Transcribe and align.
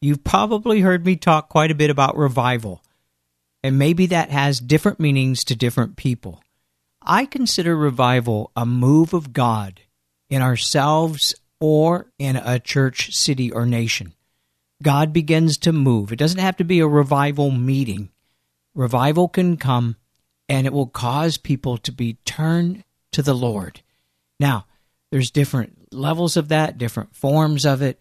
You've 0.00 0.24
probably 0.24 0.80
heard 0.80 1.04
me 1.04 1.16
talk 1.16 1.48
quite 1.48 1.70
a 1.70 1.74
bit 1.74 1.90
about 1.90 2.16
revival, 2.16 2.82
and 3.62 3.78
maybe 3.78 4.06
that 4.06 4.30
has 4.30 4.58
different 4.58 4.98
meanings 4.98 5.44
to 5.44 5.56
different 5.56 5.96
people. 5.96 6.42
I 7.02 7.26
consider 7.26 7.76
revival 7.76 8.50
a 8.56 8.64
move 8.64 9.12
of 9.12 9.32
God 9.32 9.80
in 10.30 10.40
ourselves 10.42 11.34
or 11.60 12.10
in 12.18 12.36
a 12.36 12.58
church, 12.58 13.14
city, 13.14 13.52
or 13.52 13.66
nation. 13.66 14.14
God 14.82 15.12
begins 15.12 15.58
to 15.58 15.72
move. 15.72 16.12
It 16.12 16.18
doesn't 16.18 16.40
have 16.40 16.56
to 16.56 16.64
be 16.64 16.80
a 16.80 16.86
revival 16.86 17.50
meeting. 17.50 18.08
Revival 18.74 19.28
can 19.28 19.56
come 19.56 19.96
and 20.48 20.66
it 20.66 20.72
will 20.72 20.86
cause 20.86 21.36
people 21.36 21.76
to 21.78 21.92
be 21.92 22.14
turned 22.24 22.84
to 23.12 23.22
the 23.22 23.34
Lord. 23.34 23.82
Now, 24.38 24.66
there's 25.10 25.30
different 25.30 25.92
levels 25.92 26.36
of 26.36 26.48
that, 26.48 26.78
different 26.78 27.14
forms 27.14 27.66
of 27.66 27.82
it. 27.82 28.00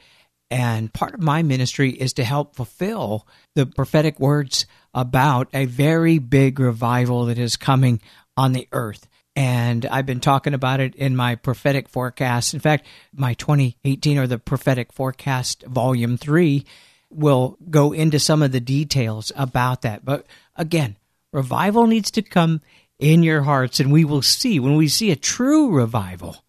And 0.51 0.91
part 0.91 1.13
of 1.13 1.21
my 1.21 1.43
ministry 1.43 1.91
is 1.91 2.13
to 2.13 2.23
help 2.23 2.55
fulfill 2.55 3.27
the 3.55 3.65
prophetic 3.65 4.19
words 4.19 4.65
about 4.93 5.47
a 5.53 5.65
very 5.65 6.17
big 6.17 6.59
revival 6.59 7.25
that 7.25 7.37
is 7.37 7.55
coming 7.55 8.01
on 8.35 8.53
the 8.53 8.67
earth. 8.71 9.07
And 9.35 9.85
I've 9.85 10.07
been 10.07 10.19
talking 10.19 10.53
about 10.53 10.79
it 10.79 10.95
in 10.95 11.15
my 11.15 11.35
prophetic 11.35 11.87
forecast. 11.87 12.53
In 12.53 12.59
fact, 12.59 12.87
my 13.15 13.35
2018 13.35 14.17
or 14.17 14.27
the 14.27 14.39
prophetic 14.39 14.91
forecast 14.91 15.63
volume 15.63 16.17
three 16.17 16.65
will 17.11 17.57
go 17.69 17.91
into 17.91 18.19
some 18.19 18.41
of 18.41 18.51
the 18.51 18.59
details 18.59 19.31
about 19.35 19.83
that. 19.83 20.03
But 20.03 20.25
again, 20.55 20.97
revival 21.31 21.87
needs 21.87 22.11
to 22.11 22.21
come 22.21 22.61
in 22.97 23.23
your 23.23 23.43
hearts, 23.43 23.79
and 23.79 23.91
we 23.91 24.03
will 24.03 24.21
see 24.21 24.59
when 24.59 24.75
we 24.75 24.87
see 24.87 25.11
a 25.11 25.15
true 25.15 25.71
revival 25.71 26.43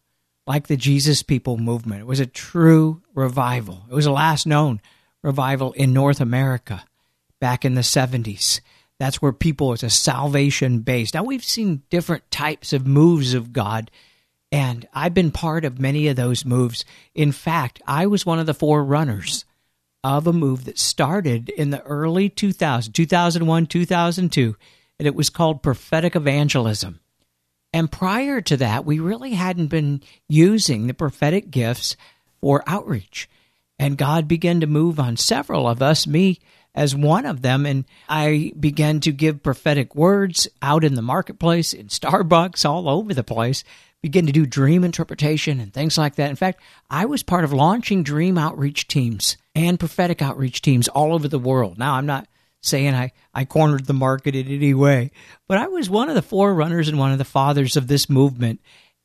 like 0.51 0.67
the 0.67 0.77
Jesus 0.77 1.23
People 1.23 1.59
movement. 1.59 2.01
It 2.01 2.09
was 2.09 2.19
a 2.19 2.27
true 2.27 3.03
revival. 3.15 3.85
It 3.89 3.95
was 3.95 4.07
a 4.07 4.11
last 4.11 4.49
known 4.49 4.81
revival 5.23 5.71
in 5.75 5.93
North 5.93 6.21
America 6.21 6.85
back 7.41 7.65
in 7.65 7.77
the 7.77 7.83
70s. 7.83 8.61
That's 8.99 9.23
where 9.23 9.31
people, 9.33 9.73
it's 9.73 9.85
a 9.85 9.91
salvation 9.91 10.81
based. 10.81 11.15
Now, 11.15 11.23
we've 11.23 11.45
seen 11.45 11.83
different 11.89 12.29
types 12.33 12.73
of 12.73 12.85
moves 12.85 13.33
of 13.33 13.53
God, 13.53 13.93
and 14.51 14.89
I've 14.93 15.15
been 15.15 15.31
part 15.31 15.65
of 15.65 15.79
many 15.79 16.09
of 16.09 16.17
those 16.17 16.45
moves. 16.45 16.85
In 17.15 17.31
fact, 17.31 17.81
I 17.87 18.09
was 18.09 18.27
one 18.27 18.41
of 18.41 18.47
the 18.47 18.53
forerunners 18.53 19.45
of 20.03 20.27
a 20.27 20.33
move 20.33 20.65
that 20.65 20.81
started 20.81 21.49
in 21.51 21.71
the 21.71 21.83
early 21.83 22.29
2000s, 22.29 22.93
2001, 22.93 23.67
2002, 23.67 24.57
and 24.99 25.07
it 25.07 25.15
was 25.15 25.31
called 25.31 25.63
prophetic 25.63 26.17
evangelism. 26.17 26.99
And 27.73 27.91
prior 27.91 28.41
to 28.41 28.57
that, 28.59 28.85
we 28.85 28.99
really 28.99 29.33
hadn't 29.33 29.69
been 29.69 30.03
using 30.29 30.87
the 30.87 30.95
prophetic 30.95 31.51
gifts 31.51 31.97
for 32.41 32.65
outreach. 32.67 33.29
And 33.79 33.97
God 33.97 34.29
began 34.29 34.61
to 34.61 34.67
move 34.67 34.99
on 34.99 35.17
several 35.17 35.69
of 35.69 35.81
us, 35.81 36.07
me 36.07 36.41
as 36.75 36.95
one 36.95 37.27
of 37.27 37.43
them. 37.43 37.67
And 37.67 37.85
I 38.09 38.53
began 38.59 39.01
to 39.01 39.13
give 39.13 39.43
prophetic 39.43 39.95
words 39.95 40.49
out 40.61 40.85
in 40.85 40.95
the 40.95 41.03
marketplace, 41.03 41.73
in 41.73 41.87
Starbucks, 41.87 42.69
all 42.69 42.89
over 42.89 43.15
the 43.15 43.25
place, 43.25 43.65
begin 44.03 44.27
to 44.27 44.33
do 44.33 44.47
dream 44.47 44.85
interpretation 44.85 45.61
and 45.61 45.73
things 45.73 45.97
like 45.99 46.17
that. 46.17 46.31
In 46.31 46.37
fact, 46.37 46.61
I 46.91 47.05
was 47.05 47.23
part 47.23 47.45
of 47.45 47.53
launching 47.53 48.03
dream 48.03 48.39
outreach 48.39 48.89
teams 48.89 49.37
and 49.55 49.79
prophetic 49.79 50.23
outreach 50.23 50.63
teams 50.63 50.89
all 50.89 51.15
over 51.15 51.29
the 51.29 51.39
world. 51.39 51.79
Now, 51.79 51.95
I'm 51.95 52.07
not 52.07 52.27
saying 52.61 52.95
I, 52.95 53.13
I 53.35 53.45
cornered 53.45 53.87
the 53.87 53.95
market 53.95 54.35
in 54.35 54.47
any 54.47 54.75
way, 54.75 55.11
but 55.49 55.59
I 55.59 55.69
was 55.69 55.89
one 55.89 56.09
of 56.09 56.15
the 56.15 56.23
forerunners 56.23 56.89
and 56.89 56.99
one 56.99 57.13
of 57.13 57.19
the 57.19 57.25
fathers 57.25 57.77
of 57.77 57.87
this 57.87 58.09
movement. 58.09 58.61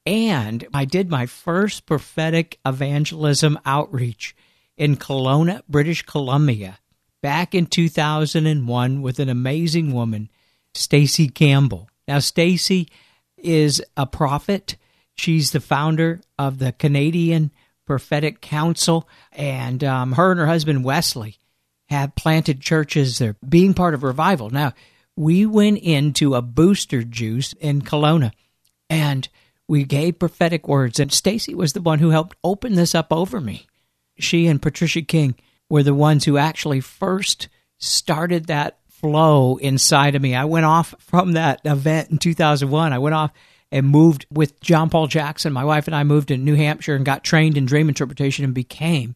And 0.06 0.68
I 0.74 0.86
did 0.86 1.10
my 1.10 1.26
first 1.26 1.86
prophetic 1.86 2.60
evangelism 2.66 3.58
outreach 3.66 4.36
in 4.78 4.98
Kelowna, 4.98 5.64
British 5.68 6.04
Columbia, 6.04 6.80
back 7.24 7.56
in 7.56 7.66
2001 7.66 9.02
with 9.02 9.20
an 9.20 9.30
amazing 9.30 9.94
woman, 9.94 10.30
Stacy 10.74 11.30
Campbell. 11.30 11.90
Now, 12.08 12.20
Stacy 12.20 12.90
is 13.38 13.82
a 13.98 14.06
prophet. 14.06 14.76
She's 15.16 15.52
the 15.52 15.62
founder 15.62 16.22
of 16.38 16.60
the 16.60 16.74
Canadian 16.74 17.52
Prophetic 17.86 18.42
Council, 18.42 19.08
and 19.32 19.84
um, 19.84 20.14
her 20.14 20.32
and 20.32 20.40
her 20.40 20.48
husband 20.48 20.84
Wesley 20.84 21.38
have 21.90 22.16
planted 22.16 22.62
churches. 22.62 23.18
They're 23.18 23.36
being 23.48 23.74
part 23.74 23.94
of 23.94 24.04
revival. 24.04 24.50
Now, 24.50 24.74
we 25.16 25.46
went 25.46 25.80
into 25.80 26.36
a 26.36 26.42
booster 26.42 27.04
juice 27.04 27.54
in 27.54 27.82
Kelowna 27.82 28.32
and 28.90 29.28
we 29.68 29.84
gave 29.84 30.20
prophetic 30.20 30.68
words. 30.68 31.00
And 31.00 31.12
Stacy 31.12 31.56
was 31.56 31.74
the 31.74 31.82
one 31.82 32.00
who 32.00 32.10
helped 32.10 32.38
open 32.44 32.76
this 32.76 32.94
up 32.94 33.12
over 33.12 33.40
me. 33.40 33.68
She 34.18 34.48
and 34.48 34.62
Patricia 34.62 35.02
King 35.02 35.36
were 35.70 35.84
the 35.84 35.94
ones 35.94 36.26
who 36.26 36.38
actually 36.38 36.82
first 36.82 37.50
started 37.78 38.46
that 38.46 38.80
flow 38.90 39.58
inside 39.58 40.16
of 40.16 40.22
me. 40.22 40.36
I 40.36 40.46
went 40.46 40.66
off 40.66 40.96
from 41.00 41.34
that 41.34 41.62
event 41.66 42.12
in 42.12 42.18
2001. 42.18 42.94
I 42.94 43.00
went 43.00 43.16
off 43.16 43.32
and 43.72 43.88
moved 43.88 44.26
with 44.32 44.60
John 44.62 44.90
Paul 44.90 45.08
Jackson. 45.08 45.52
My 45.52 45.66
wife 45.66 45.88
and 45.88 45.96
I 45.96 46.04
moved 46.04 46.30
to 46.30 46.38
New 46.38 46.56
Hampshire 46.56 46.96
and 46.96 47.06
got 47.06 47.24
trained 47.24 47.58
in 47.58 47.66
dream 47.66 47.90
interpretation 47.90 48.46
and 48.46 48.54
became 48.54 49.16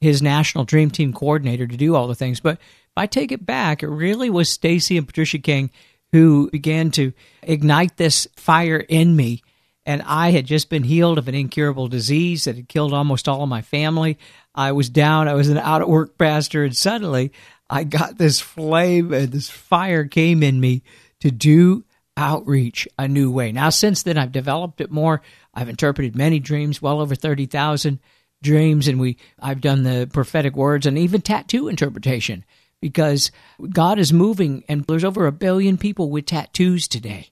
his 0.00 0.22
national 0.22 0.64
dream 0.64 0.90
team 0.90 1.12
coordinator 1.12 1.66
to 1.66 1.76
do 1.76 1.94
all 1.94 2.06
the 2.06 2.14
things. 2.14 2.40
But 2.40 2.54
if 2.54 2.92
I 2.96 3.06
take 3.06 3.32
it 3.32 3.44
back, 3.44 3.82
it 3.82 3.88
really 3.88 4.30
was 4.30 4.48
Stacy 4.48 4.96
and 4.96 5.06
Patricia 5.06 5.38
King 5.38 5.70
who 6.12 6.50
began 6.50 6.90
to 6.92 7.12
ignite 7.42 7.96
this 7.96 8.26
fire 8.36 8.84
in 8.88 9.14
me. 9.14 9.42
And 9.86 10.02
I 10.02 10.30
had 10.30 10.46
just 10.46 10.68
been 10.68 10.82
healed 10.82 11.18
of 11.18 11.28
an 11.28 11.34
incurable 11.34 11.88
disease 11.88 12.44
that 12.44 12.56
had 12.56 12.68
killed 12.68 12.92
almost 12.92 13.28
all 13.28 13.42
of 13.42 13.48
my 13.48 13.62
family. 13.62 14.18
I 14.54 14.72
was 14.72 14.88
down, 14.88 15.28
I 15.28 15.34
was 15.34 15.48
an 15.48 15.58
out 15.58 15.82
of 15.82 15.88
work 15.88 16.18
pastor, 16.18 16.64
and 16.64 16.76
suddenly 16.76 17.32
I 17.68 17.84
got 17.84 18.18
this 18.18 18.40
flame 18.40 19.12
and 19.12 19.30
this 19.30 19.48
fire 19.48 20.04
came 20.04 20.42
in 20.42 20.60
me 20.60 20.82
to 21.20 21.30
do 21.30 21.84
outreach 22.16 22.86
a 22.98 23.08
new 23.08 23.30
way. 23.30 23.52
Now, 23.52 23.70
since 23.70 24.02
then, 24.02 24.18
I've 24.18 24.32
developed 24.32 24.80
it 24.80 24.90
more. 24.90 25.22
I've 25.54 25.68
interpreted 25.68 26.16
many 26.16 26.40
dreams, 26.40 26.82
well 26.82 27.00
over 27.00 27.14
30,000 27.14 28.00
dreams 28.42 28.88
and 28.88 29.00
we 29.00 29.16
I've 29.38 29.60
done 29.60 29.82
the 29.82 30.08
prophetic 30.12 30.56
words 30.56 30.86
and 30.86 30.98
even 30.98 31.20
tattoo 31.20 31.68
interpretation 31.68 32.44
because 32.80 33.30
God 33.68 33.98
is 33.98 34.12
moving 34.12 34.64
and 34.68 34.84
there's 34.84 35.04
over 35.04 35.26
a 35.26 35.32
billion 35.32 35.76
people 35.76 36.10
with 36.10 36.26
tattoos 36.26 36.88
today. 36.88 37.30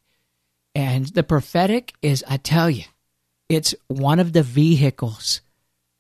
And 0.74 1.06
the 1.06 1.22
prophetic 1.22 1.94
is 2.02 2.24
I 2.28 2.36
tell 2.36 2.68
you, 2.68 2.84
it's 3.48 3.74
one 3.88 4.20
of 4.20 4.32
the 4.32 4.42
vehicles 4.42 5.40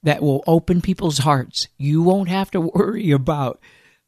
that 0.02 0.22
will 0.22 0.44
open 0.46 0.80
people's 0.80 1.18
hearts. 1.18 1.68
You 1.78 2.02
won't 2.02 2.28
have 2.28 2.50
to 2.52 2.60
worry 2.60 3.10
about 3.10 3.60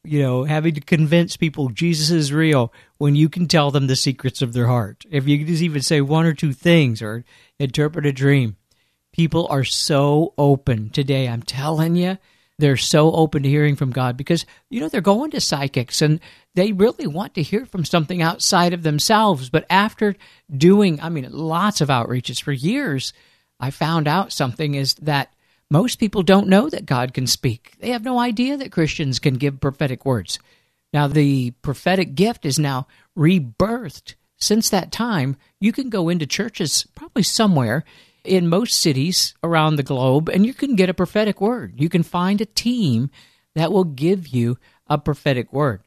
you 0.02 0.22
know, 0.22 0.44
having 0.44 0.74
to 0.74 0.80
convince 0.80 1.36
people 1.36 1.68
Jesus 1.68 2.10
is 2.10 2.32
real 2.32 2.72
when 2.98 3.14
you 3.14 3.28
can 3.28 3.46
tell 3.46 3.70
them 3.70 3.86
the 3.86 3.96
secrets 3.96 4.40
of 4.40 4.52
their 4.52 4.66
heart. 4.66 5.04
If 5.10 5.28
you 5.28 5.44
just 5.44 5.62
even 5.62 5.82
say 5.82 6.00
one 6.00 6.26
or 6.26 6.32
two 6.32 6.52
things 6.52 7.02
or 7.02 7.24
interpret 7.58 8.06
a 8.06 8.12
dream, 8.12 8.56
People 9.20 9.48
are 9.50 9.64
so 9.64 10.32
open 10.38 10.88
today. 10.88 11.28
I'm 11.28 11.42
telling 11.42 11.94
you, 11.94 12.16
they're 12.58 12.78
so 12.78 13.12
open 13.12 13.42
to 13.42 13.50
hearing 13.50 13.76
from 13.76 13.90
God 13.90 14.16
because, 14.16 14.46
you 14.70 14.80
know, 14.80 14.88
they're 14.88 15.02
going 15.02 15.32
to 15.32 15.42
psychics 15.42 16.00
and 16.00 16.20
they 16.54 16.72
really 16.72 17.06
want 17.06 17.34
to 17.34 17.42
hear 17.42 17.66
from 17.66 17.84
something 17.84 18.22
outside 18.22 18.72
of 18.72 18.82
themselves. 18.82 19.50
But 19.50 19.66
after 19.68 20.16
doing, 20.50 21.02
I 21.02 21.10
mean, 21.10 21.28
lots 21.30 21.82
of 21.82 21.90
outreaches 21.90 22.42
for 22.42 22.50
years, 22.50 23.12
I 23.60 23.70
found 23.70 24.08
out 24.08 24.32
something 24.32 24.74
is 24.74 24.94
that 25.02 25.34
most 25.70 25.96
people 25.96 26.22
don't 26.22 26.48
know 26.48 26.70
that 26.70 26.86
God 26.86 27.12
can 27.12 27.26
speak. 27.26 27.74
They 27.78 27.90
have 27.90 28.02
no 28.02 28.18
idea 28.18 28.56
that 28.56 28.72
Christians 28.72 29.18
can 29.18 29.34
give 29.34 29.60
prophetic 29.60 30.06
words. 30.06 30.38
Now, 30.94 31.08
the 31.08 31.50
prophetic 31.60 32.14
gift 32.14 32.46
is 32.46 32.58
now 32.58 32.86
rebirthed. 33.18 34.14
Since 34.38 34.70
that 34.70 34.90
time, 34.90 35.36
you 35.60 35.72
can 35.72 35.90
go 35.90 36.08
into 36.08 36.26
churches, 36.26 36.86
probably 36.94 37.22
somewhere, 37.22 37.84
in 38.30 38.46
most 38.46 38.78
cities 38.78 39.34
around 39.42 39.74
the 39.74 39.82
globe, 39.82 40.28
and 40.28 40.46
you 40.46 40.54
can 40.54 40.76
get 40.76 40.88
a 40.88 40.94
prophetic 40.94 41.40
word. 41.40 41.74
You 41.76 41.88
can 41.88 42.04
find 42.04 42.40
a 42.40 42.46
team 42.46 43.10
that 43.56 43.72
will 43.72 43.84
give 43.84 44.28
you 44.28 44.56
a 44.86 44.98
prophetic 44.98 45.52
word. 45.52 45.82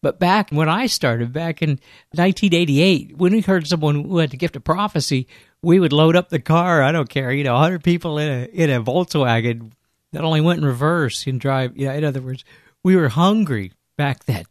But 0.00 0.20
back 0.20 0.50
when 0.50 0.68
I 0.68 0.86
started, 0.86 1.32
back 1.32 1.60
in 1.60 1.70
1988, 2.12 3.16
when 3.16 3.32
we 3.32 3.40
heard 3.40 3.66
someone 3.66 4.04
who 4.04 4.18
had 4.18 4.30
the 4.30 4.36
gift 4.36 4.54
of 4.54 4.62
prophecy, 4.62 5.26
we 5.60 5.80
would 5.80 5.92
load 5.92 6.14
up 6.14 6.28
the 6.28 6.38
car. 6.38 6.84
I 6.84 6.92
don't 6.92 7.08
care, 7.08 7.32
you 7.32 7.42
know, 7.42 7.54
100 7.54 7.82
people 7.82 8.16
in 8.18 8.28
a 8.30 8.44
in 8.44 8.70
a 8.70 8.80
Volkswagen 8.80 9.72
that 10.12 10.22
only 10.22 10.40
went 10.40 10.60
in 10.60 10.64
reverse 10.64 11.26
and 11.26 11.40
drive. 11.40 11.76
You 11.76 11.88
know, 11.88 11.94
in 11.94 12.04
other 12.04 12.22
words, 12.22 12.44
we 12.84 12.94
were 12.94 13.08
hungry 13.08 13.72
back 13.96 14.24
then. 14.26 14.44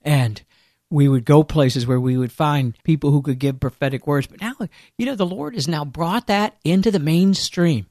And 0.00 0.42
we 0.90 1.08
would 1.08 1.24
go 1.24 1.42
places 1.42 1.86
where 1.86 2.00
we 2.00 2.16
would 2.16 2.32
find 2.32 2.76
people 2.82 3.10
who 3.10 3.22
could 3.22 3.38
give 3.38 3.60
prophetic 3.60 4.06
words. 4.06 4.26
But 4.26 4.40
now, 4.40 4.54
you 4.96 5.06
know, 5.06 5.14
the 5.14 5.26
Lord 5.26 5.54
has 5.54 5.68
now 5.68 5.84
brought 5.84 6.28
that 6.28 6.56
into 6.64 6.90
the 6.90 6.98
mainstream. 6.98 7.86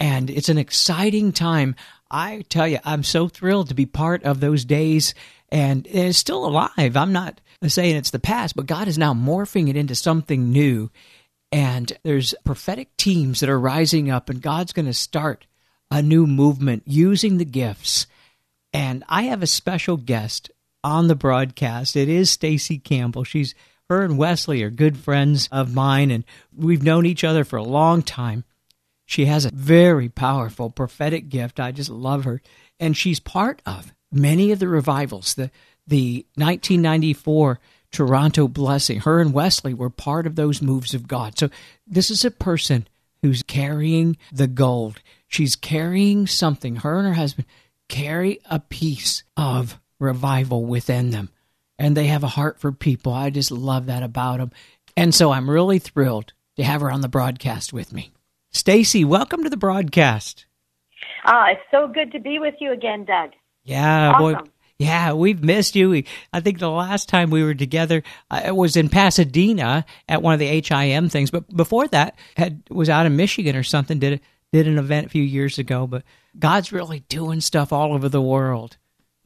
And 0.00 0.30
it's 0.30 0.48
an 0.48 0.58
exciting 0.58 1.32
time. 1.32 1.76
I 2.10 2.44
tell 2.48 2.66
you, 2.66 2.78
I'm 2.84 3.02
so 3.02 3.28
thrilled 3.28 3.68
to 3.68 3.74
be 3.74 3.86
part 3.86 4.24
of 4.24 4.40
those 4.40 4.64
days. 4.64 5.14
And 5.50 5.86
it's 5.86 6.18
still 6.18 6.46
alive. 6.46 6.96
I'm 6.96 7.12
not 7.12 7.40
saying 7.66 7.96
it's 7.96 8.10
the 8.10 8.18
past, 8.18 8.56
but 8.56 8.66
God 8.66 8.88
is 8.88 8.98
now 8.98 9.14
morphing 9.14 9.68
it 9.68 9.76
into 9.76 9.94
something 9.94 10.50
new. 10.50 10.90
And 11.52 11.96
there's 12.02 12.34
prophetic 12.44 12.96
teams 12.96 13.40
that 13.40 13.48
are 13.48 13.60
rising 13.60 14.10
up, 14.10 14.28
and 14.28 14.42
God's 14.42 14.72
going 14.72 14.86
to 14.86 14.92
start 14.92 15.46
a 15.90 16.02
new 16.02 16.26
movement 16.26 16.82
using 16.86 17.38
the 17.38 17.44
gifts. 17.44 18.08
And 18.72 19.04
I 19.08 19.24
have 19.24 19.40
a 19.40 19.46
special 19.46 19.96
guest 19.96 20.50
on 20.84 21.08
the 21.08 21.16
broadcast. 21.16 21.96
It 21.96 22.08
is 22.08 22.30
Stacy 22.30 22.78
Campbell. 22.78 23.24
She's 23.24 23.54
her 23.88 24.02
and 24.02 24.16
Wesley 24.16 24.62
are 24.62 24.70
good 24.70 24.96
friends 24.96 25.48
of 25.50 25.74
mine, 25.74 26.10
and 26.10 26.24
we've 26.54 26.82
known 26.82 27.04
each 27.04 27.24
other 27.24 27.44
for 27.44 27.56
a 27.56 27.62
long 27.62 28.02
time. 28.02 28.44
She 29.06 29.26
has 29.26 29.44
a 29.44 29.50
very 29.50 30.08
powerful 30.08 30.70
prophetic 30.70 31.28
gift. 31.28 31.60
I 31.60 31.72
just 31.72 31.90
love 31.90 32.24
her. 32.24 32.40
And 32.80 32.96
she's 32.96 33.20
part 33.20 33.60
of 33.66 33.92
many 34.10 34.52
of 34.52 34.58
the 34.58 34.68
revivals. 34.68 35.34
The 35.34 35.50
the 35.86 36.24
1994 36.36 37.60
Toronto 37.92 38.48
blessing. 38.48 39.00
Her 39.00 39.20
and 39.20 39.32
Wesley 39.32 39.74
were 39.74 39.90
part 39.90 40.26
of 40.26 40.34
those 40.34 40.62
moves 40.62 40.94
of 40.94 41.06
God. 41.06 41.38
So 41.38 41.50
this 41.86 42.10
is 42.10 42.24
a 42.24 42.30
person 42.30 42.88
who's 43.22 43.42
carrying 43.42 44.16
the 44.32 44.48
gold. 44.48 45.00
She's 45.28 45.56
carrying 45.56 46.26
something. 46.26 46.76
Her 46.76 46.98
and 46.98 47.06
her 47.06 47.14
husband 47.14 47.46
carry 47.88 48.40
a 48.50 48.58
piece 48.58 49.22
of 49.36 49.78
revival 49.98 50.64
within 50.64 51.10
them. 51.10 51.30
And 51.78 51.96
they 51.96 52.06
have 52.06 52.22
a 52.22 52.28
heart 52.28 52.60
for 52.60 52.72
people. 52.72 53.12
I 53.12 53.30
just 53.30 53.50
love 53.50 53.86
that 53.86 54.02
about 54.02 54.38
them. 54.38 54.52
And 54.96 55.14
so 55.14 55.32
I'm 55.32 55.50
really 55.50 55.78
thrilled 55.78 56.32
to 56.56 56.64
have 56.64 56.80
her 56.80 56.90
on 56.90 57.00
the 57.00 57.08
broadcast 57.08 57.72
with 57.72 57.92
me. 57.92 58.12
Stacy, 58.52 59.04
welcome 59.04 59.42
to 59.42 59.50
the 59.50 59.56
broadcast. 59.56 60.46
Ah, 61.24 61.46
it's 61.50 61.60
so 61.70 61.88
good 61.88 62.12
to 62.12 62.20
be 62.20 62.38
with 62.38 62.54
you 62.60 62.72
again, 62.72 63.04
Doug. 63.04 63.30
Yeah, 63.64 64.12
awesome. 64.12 64.44
boy. 64.44 64.50
Yeah, 64.78 65.12
we've 65.12 65.42
missed 65.42 65.76
you. 65.76 65.90
We, 65.90 66.06
I 66.32 66.40
think 66.40 66.58
the 66.58 66.70
last 66.70 67.08
time 67.08 67.30
we 67.30 67.42
were 67.42 67.54
together 67.54 68.02
uh, 68.30 68.52
was 68.54 68.76
in 68.76 68.88
Pasadena 68.88 69.84
at 70.08 70.22
one 70.22 70.34
of 70.34 70.40
the 70.40 70.60
HIM 70.60 71.08
things, 71.08 71.30
but 71.30 71.48
before 71.56 71.86
that, 71.88 72.16
had 72.36 72.62
was 72.70 72.88
out 72.88 73.06
in 73.06 73.16
Michigan 73.16 73.56
or 73.56 73.62
something. 73.62 73.98
Did 73.98 74.20
did 74.54 74.68
an 74.68 74.78
event 74.78 75.06
a 75.06 75.10
few 75.10 75.22
years 75.22 75.58
ago. 75.58 75.86
But 75.86 76.04
God's 76.38 76.72
really 76.72 77.00
doing 77.00 77.40
stuff 77.40 77.72
all 77.72 77.92
over 77.92 78.08
the 78.08 78.22
world. 78.22 78.76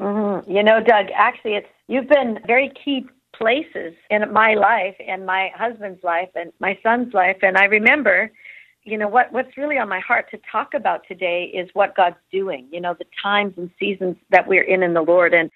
Mm-hmm. 0.00 0.50
You 0.50 0.62
know, 0.62 0.80
Doug, 0.82 1.06
actually, 1.14 1.54
it's 1.54 1.68
you've 1.88 2.08
been 2.08 2.38
very 2.46 2.72
key 2.84 3.06
places 3.34 3.94
in 4.10 4.32
my 4.32 4.54
life 4.54 4.96
and 5.06 5.24
my 5.26 5.50
husband's 5.54 6.02
life 6.02 6.30
and 6.34 6.52
my 6.60 6.78
son's 6.82 7.12
life. 7.14 7.38
And 7.42 7.56
I 7.56 7.64
remember, 7.64 8.30
you 8.84 8.96
know, 8.96 9.08
what 9.08 9.32
what's 9.32 9.56
really 9.56 9.78
on 9.78 9.88
my 9.88 10.00
heart 10.00 10.30
to 10.30 10.38
talk 10.50 10.74
about 10.74 11.02
today 11.06 11.44
is 11.44 11.68
what 11.72 11.96
God's 11.96 12.16
doing. 12.32 12.68
You 12.70 12.80
know, 12.80 12.94
the 12.98 13.06
times 13.22 13.54
and 13.56 13.70
seasons 13.78 14.16
that 14.30 14.46
we're 14.46 14.62
in 14.62 14.82
in 14.82 14.94
the 14.94 15.02
Lord. 15.02 15.34
And 15.34 15.50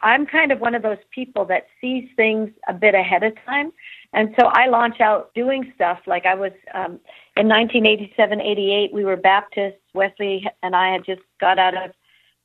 I'm 0.00 0.26
kind 0.26 0.52
of 0.52 0.60
one 0.60 0.76
of 0.76 0.82
those 0.82 0.98
people 1.10 1.44
that 1.46 1.66
sees 1.80 2.08
things 2.14 2.50
a 2.68 2.72
bit 2.72 2.94
ahead 2.94 3.24
of 3.24 3.32
time. 3.44 3.72
And 4.12 4.32
so 4.38 4.46
I 4.46 4.68
launch 4.68 5.00
out 5.00 5.34
doing 5.34 5.72
stuff 5.74 5.98
like 6.06 6.24
I 6.24 6.34
was 6.34 6.52
um, 6.72 7.00
in 7.36 7.48
1987, 7.48 8.40
88. 8.40 8.92
We 8.92 9.04
were 9.04 9.16
Baptists. 9.16 9.80
Wesley 9.94 10.46
and 10.62 10.76
I 10.76 10.92
had 10.92 11.04
just 11.04 11.22
got 11.40 11.58
out 11.58 11.74
of 11.74 11.90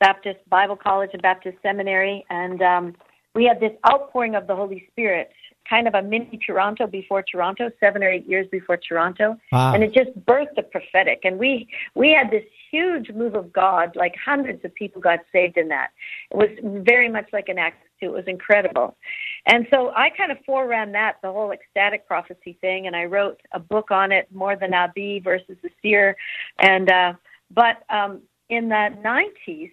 Baptist 0.03 0.39
Bible 0.49 0.75
College 0.75 1.11
and 1.13 1.21
Baptist 1.21 1.57
Seminary, 1.63 2.25
and 2.29 2.61
um, 2.61 2.93
we 3.35 3.45
had 3.45 3.61
this 3.61 3.71
outpouring 3.89 4.35
of 4.35 4.47
the 4.47 4.55
Holy 4.55 4.85
Spirit, 4.91 5.31
kind 5.69 5.87
of 5.87 5.93
a 5.93 6.01
mini 6.01 6.37
Toronto 6.45 6.87
before 6.87 7.23
Toronto, 7.23 7.71
seven 7.79 8.03
or 8.03 8.09
eight 8.09 8.27
years 8.27 8.45
before 8.51 8.75
Toronto, 8.75 9.37
wow. 9.53 9.73
and 9.73 9.81
it 9.81 9.93
just 9.93 10.09
birthed 10.25 10.55
the 10.57 10.63
prophetic. 10.63 11.21
And 11.23 11.39
we 11.39 11.69
we 11.95 12.11
had 12.11 12.31
this 12.31 12.43
huge 12.69 13.11
move 13.11 13.33
of 13.33 13.53
God, 13.53 13.95
like 13.95 14.13
hundreds 14.23 14.65
of 14.65 14.75
people 14.75 14.99
got 15.01 15.19
saved 15.31 15.55
in 15.55 15.69
that. 15.69 15.91
It 16.31 16.35
was 16.35 16.49
very 16.83 17.07
much 17.07 17.29
like 17.31 17.47
an 17.47 17.57
act 17.57 17.81
two. 18.01 18.07
It 18.07 18.11
was 18.11 18.25
incredible, 18.27 18.97
and 19.45 19.65
so 19.73 19.93
I 19.95 20.09
kind 20.09 20.33
of 20.33 20.37
foreran 20.45 20.91
that 20.91 21.13
the 21.23 21.31
whole 21.31 21.53
ecstatic 21.53 22.05
prophecy 22.05 22.57
thing, 22.59 22.87
and 22.87 22.95
I 22.97 23.05
wrote 23.05 23.39
a 23.53 23.59
book 23.59 23.89
on 23.89 24.11
it, 24.11 24.27
more 24.33 24.57
than 24.57 24.73
Abi 24.73 25.21
versus 25.23 25.55
the 25.63 25.69
seer, 25.81 26.17
and 26.59 26.91
uh, 26.91 27.13
but 27.51 27.83
um, 27.89 28.21
in 28.49 28.67
the 28.67 28.89
90s 29.01 29.71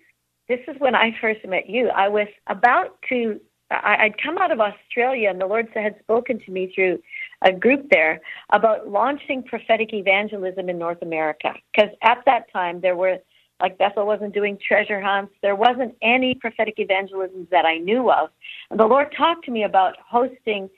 this 0.50 0.60
is 0.66 0.74
when 0.80 0.96
I 0.96 1.16
first 1.20 1.46
met 1.46 1.70
you. 1.70 1.88
I 1.90 2.08
was 2.08 2.26
about 2.48 2.98
to, 3.08 3.40
I, 3.70 3.96
I'd 4.00 4.20
come 4.20 4.36
out 4.36 4.50
of 4.50 4.60
Australia, 4.60 5.30
and 5.30 5.40
the 5.40 5.46
Lord 5.46 5.68
had 5.72 5.94
spoken 6.00 6.40
to 6.40 6.50
me 6.50 6.72
through 6.74 7.00
a 7.42 7.52
group 7.52 7.86
there 7.88 8.20
about 8.52 8.88
launching 8.88 9.44
prophetic 9.44 9.94
evangelism 9.94 10.68
in 10.68 10.76
North 10.76 11.02
America. 11.02 11.54
Because 11.72 11.90
at 12.02 12.18
that 12.26 12.52
time, 12.52 12.80
there 12.80 12.96
were, 12.96 13.18
like 13.60 13.78
Bethel 13.78 14.06
wasn't 14.06 14.34
doing 14.34 14.58
treasure 14.66 15.00
hunts, 15.00 15.32
there 15.40 15.54
wasn't 15.54 15.94
any 16.02 16.34
prophetic 16.34 16.74
evangelisms 16.78 17.46
that 17.52 17.64
I 17.64 17.78
knew 17.78 18.10
of. 18.10 18.30
And 18.72 18.80
the 18.80 18.86
Lord 18.86 19.14
talked 19.16 19.44
to 19.44 19.52
me 19.52 19.62
about 19.62 19.94
hosting 20.04 20.68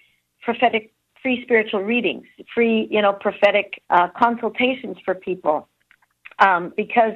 prophetic 0.43 0.93
free 1.23 1.41
spiritual 1.45 1.81
readings, 1.81 2.27
free, 2.55 2.89
you 2.91 3.01
know, 3.01 3.15
prophetic 3.15 3.81
uh, 3.89 4.09
consultations 4.19 4.99
for 5.03 5.15
people. 5.15 5.67
Um, 6.41 6.75
because 6.77 7.15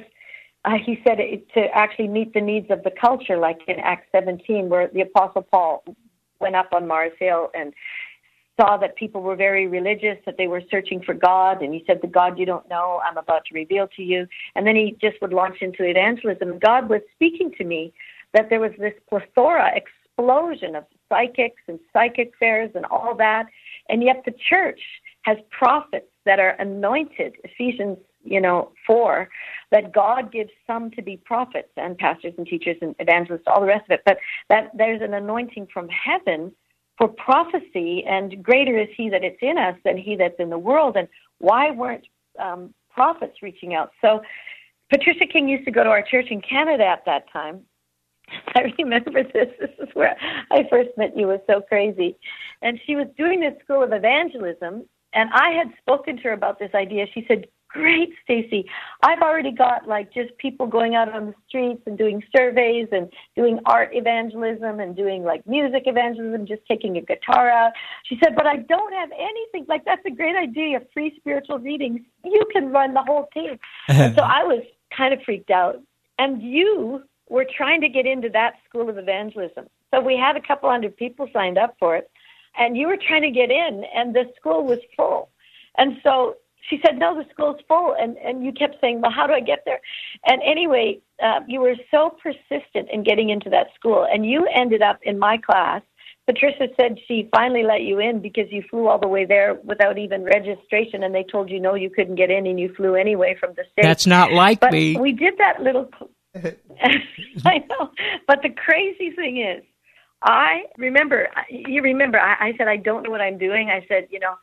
uh, 0.67 0.77
he 0.85 0.99
said 1.07 1.19
it, 1.19 1.47
to 1.53 1.61
actually 1.73 2.09
meet 2.09 2.33
the 2.33 2.41
needs 2.41 2.67
of 2.69 2.83
the 2.83 2.91
culture, 2.91 3.37
like 3.37 3.59
in 3.69 3.79
Acts 3.79 4.07
17, 4.11 4.67
where 4.67 4.89
the 4.89 5.01
Apostle 5.01 5.43
Paul 5.43 5.83
went 6.41 6.55
up 6.55 6.69
on 6.73 6.85
Mars 6.85 7.13
Hill 7.19 7.49
and 7.55 7.73
saw 8.59 8.75
that 8.75 8.97
people 8.97 9.21
were 9.21 9.37
very 9.37 9.67
religious, 9.67 10.17
that 10.25 10.35
they 10.37 10.47
were 10.47 10.61
searching 10.69 11.01
for 11.01 11.13
God, 11.13 11.61
and 11.61 11.73
he 11.73 11.85
said, 11.87 11.99
The 12.01 12.07
God 12.07 12.37
you 12.37 12.45
don't 12.45 12.67
know, 12.67 12.99
I'm 13.07 13.17
about 13.17 13.45
to 13.45 13.53
reveal 13.53 13.87
to 13.95 14.03
you. 14.03 14.27
And 14.55 14.67
then 14.67 14.75
he 14.75 14.97
just 14.99 15.21
would 15.21 15.31
launch 15.31 15.57
into 15.61 15.83
evangelism. 15.85 16.59
God 16.59 16.89
was 16.89 17.01
speaking 17.15 17.51
to 17.57 17.63
me 17.63 17.93
that 18.33 18.49
there 18.49 18.59
was 18.59 18.71
this 18.77 18.93
plethora, 19.07 19.71
explosion 19.73 20.75
of 20.75 20.83
psychics 21.07 21.61
and 21.69 21.79
psychic 21.93 22.33
fairs 22.37 22.71
and 22.75 22.85
all 22.87 23.15
that, 23.15 23.45
and 23.87 24.03
yet 24.03 24.23
the 24.25 24.33
church 24.49 24.81
has 25.21 25.37
prophets 25.49 26.07
that 26.25 26.39
are 26.39 26.55
anointed, 26.59 27.35
Ephesians 27.45 27.97
you 28.27 28.41
know, 28.41 28.71
for 28.85 29.29
that 29.71 29.93
God 29.93 30.31
gives 30.31 30.51
some 30.65 30.91
to 30.91 31.01
be 31.01 31.17
prophets 31.17 31.69
and 31.75 31.97
pastors 31.97 32.33
and 32.37 32.47
teachers 32.47 32.77
and 32.81 32.95
evangelists, 32.99 33.43
all 33.47 33.59
the 33.59 33.67
rest 33.67 33.85
of 33.85 33.91
it, 33.91 34.01
but 34.05 34.17
that 34.49 34.71
there's 34.73 35.01
an 35.01 35.13
anointing 35.13 35.67
from 35.73 35.89
heaven 35.89 36.53
for 36.97 37.07
prophecy, 37.07 38.03
and 38.07 38.43
greater 38.43 38.77
is 38.77 38.87
He 38.95 39.09
that 39.09 39.23
it's 39.23 39.37
in 39.41 39.57
us 39.57 39.75
than 39.85 39.97
He 39.97 40.15
that's 40.15 40.39
in 40.39 40.49
the 40.49 40.57
world. 40.57 40.95
And 40.97 41.07
why 41.37 41.71
weren't 41.71 42.05
um, 42.39 42.73
prophets 42.89 43.41
reaching 43.41 43.75
out? 43.75 43.91
So, 44.01 44.21
Patricia 44.89 45.25
King 45.25 45.49
used 45.49 45.65
to 45.65 45.71
go 45.71 45.83
to 45.83 45.89
our 45.89 46.01
church 46.01 46.27
in 46.31 46.41
Canada 46.41 46.85
at 46.85 47.03
that 47.05 47.31
time. 47.31 47.61
I 48.55 48.73
remember 48.79 49.23
this. 49.23 49.49
This 49.59 49.69
is 49.79 49.89
where 49.93 50.15
I 50.51 50.63
first 50.69 50.89
met 50.97 51.15
you. 51.15 51.29
It 51.29 51.33
was 51.33 51.41
so 51.47 51.61
crazy. 51.61 52.17
And 52.61 52.79
she 52.85 52.95
was 52.95 53.07
doing 53.17 53.41
this 53.41 53.53
school 53.63 53.83
of 53.83 53.91
evangelism, 53.91 54.85
and 55.13 55.29
I 55.33 55.51
had 55.51 55.67
spoken 55.79 56.17
to 56.17 56.23
her 56.23 56.33
about 56.33 56.57
this 56.57 56.71
idea. 56.73 57.05
She 57.13 57.25
said, 57.27 57.47
great, 57.69 58.13
Stacey. 58.23 58.65
I've 59.03 59.21
already 59.21 59.51
got 59.51 59.87
like 59.87 60.13
just 60.13 60.37
people 60.37 60.67
going 60.67 60.95
out 60.95 61.13
on 61.13 61.27
the 61.27 61.33
streets 61.47 61.81
and 61.85 61.97
doing 61.97 62.23
surveys 62.35 62.87
and 62.91 63.11
doing 63.35 63.59
art 63.65 63.89
evangelism 63.93 64.79
and 64.79 64.95
doing 64.95 65.23
like 65.23 65.45
music 65.47 65.83
evangelism, 65.85 66.45
just 66.45 66.61
taking 66.67 66.97
a 66.97 67.01
guitar 67.01 67.49
out. 67.49 67.73
She 68.05 68.19
said, 68.23 68.35
but 68.35 68.45
I 68.45 68.57
don't 68.57 68.93
have 68.93 69.09
anything. 69.11 69.65
Like 69.67 69.85
that's 69.85 70.05
a 70.05 70.11
great 70.11 70.35
idea. 70.35 70.81
Free 70.93 71.13
spiritual 71.17 71.59
readings. 71.59 72.01
You 72.23 72.43
can 72.51 72.71
run 72.71 72.93
the 72.93 73.03
whole 73.03 73.27
team. 73.33 73.59
and 73.87 74.15
so 74.17 74.23
I 74.23 74.43
was 74.43 74.63
kind 74.95 75.13
of 75.13 75.21
freaked 75.23 75.51
out. 75.51 75.81
And 76.19 76.41
you 76.41 77.03
were 77.29 77.45
trying 77.45 77.81
to 77.81 77.89
get 77.89 78.05
into 78.05 78.29
that 78.29 78.55
school 78.67 78.89
of 78.89 78.97
evangelism. 78.97 79.67
So 79.93 80.01
we 80.01 80.17
had 80.17 80.35
a 80.35 80.41
couple 80.41 80.69
hundred 80.69 80.97
people 80.97 81.29
signed 81.31 81.57
up 81.57 81.75
for 81.79 81.95
it. 81.95 82.09
And 82.57 82.75
you 82.75 82.87
were 82.87 82.97
trying 82.97 83.21
to 83.21 83.29
get 83.29 83.51
in, 83.51 83.83
and 83.93 84.15
the 84.15 84.25
school 84.35 84.65
was 84.65 84.79
full. 84.95 85.29
And 85.77 85.97
so 86.01 86.37
she 86.69 86.79
said, 86.85 86.97
no, 86.97 87.15
the 87.15 87.25
school's 87.31 87.59
full. 87.67 87.95
And, 87.99 88.17
and 88.17 88.43
you 88.43 88.51
kept 88.51 88.77
saying, 88.81 89.01
well, 89.01 89.11
how 89.11 89.27
do 89.27 89.33
I 89.33 89.39
get 89.39 89.63
there? 89.65 89.79
And 90.25 90.41
anyway, 90.45 90.99
uh, 91.23 91.39
you 91.47 91.61
were 91.61 91.75
so 91.91 92.15
persistent 92.21 92.89
in 92.91 93.03
getting 93.03 93.29
into 93.29 93.49
that 93.49 93.67
school. 93.75 94.05
And 94.11 94.25
you 94.25 94.47
ended 94.53 94.81
up 94.81 94.99
in 95.03 95.17
my 95.17 95.37
class. 95.37 95.81
Patricia 96.25 96.67
said 96.79 96.97
she 97.07 97.29
finally 97.33 97.63
let 97.63 97.83
you 97.83 97.99
in 97.99 98.21
because 98.21 98.51
you 98.51 98.61
flew 98.69 98.89
all 98.89 98.99
the 98.99 99.07
way 99.07 99.23
there 99.23 99.55
without 99.63 99.97
even 99.97 100.23
registration. 100.23 101.03
And 101.03 101.15
they 101.15 101.23
told 101.23 101.49
you, 101.49 101.59
no, 101.59 101.75
you 101.75 101.89
couldn't 101.89 102.15
get 102.15 102.29
in 102.29 102.45
and 102.45 102.59
you 102.59 102.73
flew 102.75 102.95
anyway 102.95 103.35
from 103.39 103.51
the 103.51 103.63
States. 103.71 103.87
That's 103.87 104.07
not 104.07 104.33
like 104.33 104.59
but 104.59 104.73
me. 104.73 104.97
We 104.97 105.13
did 105.13 105.35
that 105.37 105.61
little. 105.61 105.89
I 107.45 107.63
know. 107.69 107.91
But 108.27 108.41
the 108.43 108.49
crazy 108.49 109.11
thing 109.11 109.37
is, 109.41 109.63
I 110.21 110.63
remember, 110.77 111.29
you 111.49 111.81
remember, 111.81 112.19
I, 112.19 112.49
I 112.49 112.53
said, 112.57 112.67
I 112.67 112.77
don't 112.77 113.03
know 113.03 113.11
what 113.11 113.21
I'm 113.21 113.37
doing. 113.37 113.69
I 113.69 113.85
said, 113.87 114.07
you 114.09 114.19
know, 114.19 114.33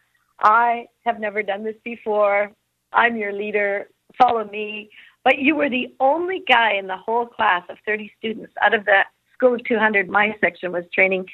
I 0.40 0.86
have 1.04 1.20
never 1.20 1.42
done 1.42 1.64
this 1.64 1.76
before. 1.84 2.52
I'm 2.92 3.16
your 3.16 3.32
leader. 3.32 3.88
Follow 4.18 4.44
me. 4.44 4.90
But 5.24 5.38
you 5.38 5.56
were 5.56 5.70
the 5.70 5.94
only 6.00 6.42
guy 6.46 6.74
in 6.74 6.86
the 6.86 6.96
whole 6.96 7.26
class 7.26 7.62
of 7.68 7.78
30 7.86 8.12
students 8.18 8.52
out 8.62 8.74
of 8.74 8.84
that 8.84 9.06
School 9.34 9.54
of 9.54 9.64
200, 9.64 10.08
my 10.08 10.34
section 10.40 10.70
was 10.72 10.84
training 10.94 11.26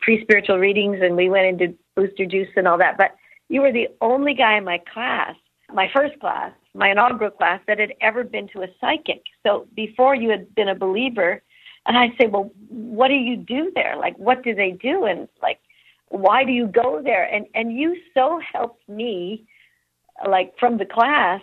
pre 0.00 0.22
spiritual 0.22 0.58
readings, 0.58 0.98
and 1.02 1.16
we 1.16 1.28
went 1.28 1.46
into 1.46 1.76
booster 1.96 2.24
juice 2.24 2.48
and 2.56 2.68
all 2.68 2.78
that. 2.78 2.96
But 2.96 3.16
you 3.48 3.60
were 3.60 3.72
the 3.72 3.88
only 4.00 4.34
guy 4.34 4.56
in 4.56 4.64
my 4.64 4.80
class, 4.92 5.34
my 5.72 5.90
first 5.92 6.18
class, 6.20 6.52
my 6.74 6.90
inaugural 6.90 7.30
class, 7.30 7.60
that 7.66 7.80
had 7.80 7.94
ever 8.00 8.22
been 8.22 8.48
to 8.48 8.62
a 8.62 8.68
psychic. 8.80 9.24
So 9.44 9.66
before 9.74 10.14
you 10.14 10.30
had 10.30 10.54
been 10.54 10.68
a 10.68 10.74
believer, 10.74 11.42
and 11.86 11.98
I 11.98 12.08
say, 12.20 12.28
well, 12.28 12.52
what 12.68 13.08
do 13.08 13.14
you 13.14 13.36
do 13.36 13.72
there? 13.74 13.96
Like, 13.98 14.16
what 14.16 14.44
do 14.44 14.54
they 14.54 14.70
do? 14.70 15.06
And 15.06 15.28
like, 15.42 15.58
why 16.10 16.44
do 16.44 16.52
you 16.52 16.66
go 16.66 17.00
there? 17.02 17.24
And 17.24 17.46
and 17.54 17.72
you 17.72 17.96
so 18.14 18.40
helped 18.52 18.86
me, 18.88 19.46
like 20.28 20.52
from 20.58 20.76
the 20.76 20.84
class, 20.84 21.40